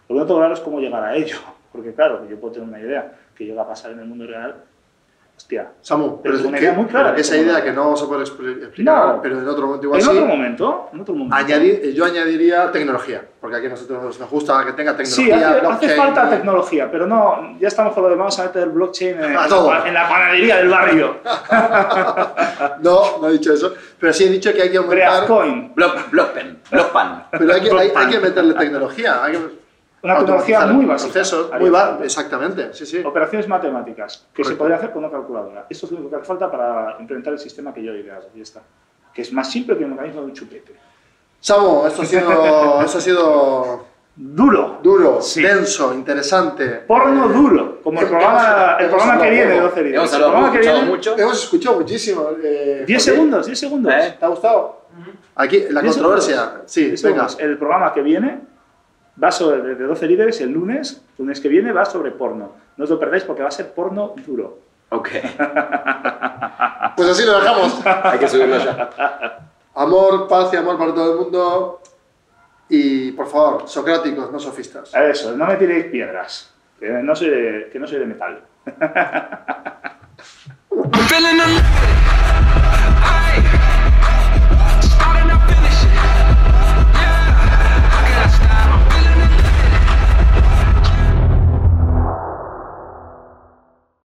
Lo 0.09 0.15
que 0.15 0.21
no 0.21 0.27
tengo 0.27 0.39
claro 0.41 0.55
es 0.55 0.61
cómo 0.61 0.81
llegar 0.81 1.03
a 1.05 1.15
ello, 1.15 1.37
porque 1.73 1.93
claro, 1.95 2.27
yo 2.29 2.39
puedo 2.41 2.55
tener 2.55 2.69
una 2.69 2.81
idea 2.81 3.13
que 3.35 3.45
llega 3.45 3.63
a 3.63 3.69
pasar 3.69 3.91
en 3.93 3.99
el 4.01 4.07
mundo 4.07 4.27
real, 4.27 4.55
hostia. 5.37 5.69
Samu, 5.83 6.23
Pero 6.23 6.37
es 6.37 6.45
una 6.45 6.57
que- 6.57 6.65
idea 6.65 6.73
muy 6.73 6.87
clara 6.87 7.15
esa 7.15 7.37
idea 7.37 7.63
que 7.63 7.71
no 7.71 7.95
se 7.95 8.07
puede 8.07 8.23
expli- 8.25 8.63
explicar, 8.63 9.17
No. 9.17 9.21
pero 9.23 9.39
en 9.39 9.47
otro 9.47 9.67
momento 9.67 9.85
igual 9.85 10.01
En 10.01 10.07
sí, 10.07 10.11
otro 10.13 10.25
momento, 10.27 10.89
en 10.95 11.01
otro 11.03 11.15
momento. 11.15 11.37
añadir- 11.37 11.93
yo 11.93 12.05
añadiría 12.07 12.73
tecnología, 12.73 13.23
porque 13.39 13.57
aquí 13.59 13.67
a 13.67 13.69
nosotros 13.69 14.19
nos 14.19 14.31
gusta 14.31 14.65
que 14.65 14.73
tenga 14.73 14.93
Sí, 15.05 15.27
tecnología, 15.27 15.37
hace, 15.37 15.47
hace 15.59 15.67
blockchain, 15.67 15.97
falta 15.99 16.31
tecnología, 16.31 16.91
pero 16.91 17.07
no, 17.07 17.59
ya 17.61 17.69
estamos 17.69 17.93
con 17.93 18.05
lo 18.05 18.09
de 18.09 18.15
vamos 18.17 18.39
a 18.39 18.45
meter 18.45 18.63
el 18.63 18.71
blockchain 18.71 19.23
en, 19.25 19.37
A 19.37 19.47
todo. 19.47 19.85
en 19.85 19.93
la 19.93 20.09
panadería 20.09 20.57
del 20.57 20.69
barrio. 20.69 21.17
No, 22.81 23.19
no 23.21 23.29
he 23.29 23.33
dicho 23.33 23.53
eso, 23.53 23.75
pero 24.01 24.13
sí 24.13 24.25
he 24.25 24.29
dicho 24.31 24.53
que 24.55 24.63
hay 24.63 24.71
que 24.71 24.77
aumentar, 24.79 24.97
Breazcoin, 25.27 25.75
Block, 25.75 26.11
Blockpen, 26.11 26.59
Blockpan. 26.71 27.27
pero 27.31 27.53
hay 27.53 27.61
que, 27.61 27.71
hay, 27.71 27.93
hay 27.95 28.09
que 28.11 28.21
meterle 28.21 28.55
tecnología, 28.55 29.23
hay 29.25 29.33
que 29.33 29.39
una 30.07 30.19
tecnología 30.19 30.67
muy 30.67 30.85
básica. 30.87 31.13
procesos, 31.13 31.51
muy 31.61 31.71
falta. 31.71 32.05
exactamente, 32.05 32.73
sí, 32.75 32.87
sí. 32.87 33.03
Operaciones 33.05 33.47
matemáticas 33.49 34.27
que 34.33 34.43
se 34.43 34.49
Correcto. 34.51 34.59
podría 34.59 34.77
hacer 34.77 34.91
con 34.93 35.05
una 35.05 35.13
calculadora. 35.13 35.67
Esto 35.69 35.87
es 35.87 35.93
lo 35.93 35.99
único 35.99 36.11
que 36.11 36.17
hace 36.17 36.25
falta 36.27 36.51
para 36.51 36.97
implementar 37.01 37.33
el 37.33 37.39
sistema 37.39 37.73
que 37.75 37.83
yo 37.83 37.93
he 37.93 38.01
ideado. 38.01 38.29
Y 38.35 38.41
está. 38.41 38.63
Que 39.13 39.23
es 39.23 39.33
más 39.33 39.51
simple 39.51 39.77
que 39.77 39.85
el 39.85 39.91
mecanismo 39.91 40.21
de 40.23 40.27
un 40.27 40.33
chupete. 40.33 40.75
Samu, 41.41 41.87
esto 41.87 42.03
ha 42.03 42.05
sido, 42.05 42.83
esto 42.83 42.99
ha 42.99 43.01
sido 43.01 43.85
Duro. 44.19 44.79
duro, 44.83 45.21
Sí. 45.21 45.43
denso, 45.43 45.93
interesante. 45.93 46.67
Porno 46.87 47.29
duro. 47.29 47.81
Como 47.83 48.01
el 48.01 48.07
Hemos- 48.07 48.19
programa, 48.19 48.77
el 48.79 48.87
hemos 48.87 48.97
programa 49.03 49.23
que 49.23 49.31
viene 49.31 49.47
de 49.47 49.55
poco. 49.57 49.69
12 49.69 49.83
días. 49.83 49.95
Hemos 49.97 50.09
El 50.11 50.15
hablado 50.17 50.33
programa 50.33 50.53
que 50.53 50.59
escuchado 50.59 50.79
viene- 50.81 50.97
mucho. 50.97 51.19
Hemos 51.19 51.43
escuchado 51.45 51.77
muchísimo. 51.77 52.29
Eh, 52.43 52.85
10 52.87 53.05
Joaquín, 53.05 53.15
segundos, 53.15 53.47
10 53.47 53.59
segundos. 53.61 53.93
¿Eh? 53.95 54.17
¿Te 54.19 54.25
ha 54.25 54.29
gustado? 54.29 54.81
Aquí, 55.35 55.65
la 55.71 55.83
10 55.83 55.95
controversia. 55.95 56.37
segundos. 56.37 56.63
Sí, 56.73 56.85
10 56.87 57.03
venga. 57.03 57.29
segundos. 57.29 57.41
El 57.41 57.59
programa 57.59 57.93
que 57.93 58.01
viene 58.01 58.41
va 59.23 59.33
sobre, 59.33 59.75
de 59.75 59.85
12 59.85 60.07
líderes 60.07 60.41
el 60.41 60.51
lunes, 60.53 61.03
lunes 61.19 61.41
que 61.41 61.49
viene 61.49 61.73
va 61.73 61.85
sobre 61.85 62.11
porno. 62.11 62.53
No 62.77 62.85
os 62.85 62.91
lo 62.91 62.99
perdáis 62.99 63.25
porque 63.25 63.43
va 63.43 63.49
a 63.49 63.53
ser 63.53 63.73
porno 63.73 64.14
duro. 64.27 64.59
Ok, 64.91 65.09
Pues 66.97 67.09
así 67.09 67.25
lo 67.27 67.41
dejamos. 67.41 67.81
hay 67.85 68.19
que 68.19 68.29
subirlo 68.29 68.59
ya. 68.59 68.91
Amor, 69.75 70.29
paz 70.29 70.51
y 70.53 70.57
amor 70.57 70.79
para 70.79 70.95
todo 70.95 71.12
el 71.12 71.19
mundo. 71.21 71.81
Y 72.69 73.12
por 73.12 73.27
favor, 73.29 73.69
socráticos, 73.69 74.31
no 74.33 74.39
sofistas. 74.39 74.95
Eso, 74.95 75.37
no 75.37 75.47
me 75.47 75.57
tiréis 75.57 75.87
piedras. 75.87 76.53
Que 76.81 76.89
no 76.91 77.14
soy 77.14 77.31
de, 77.31 77.71
que 77.73 77.79
no 77.79 77.87
soy 77.87 77.99
de 78.01 78.07
metal. 78.07 78.43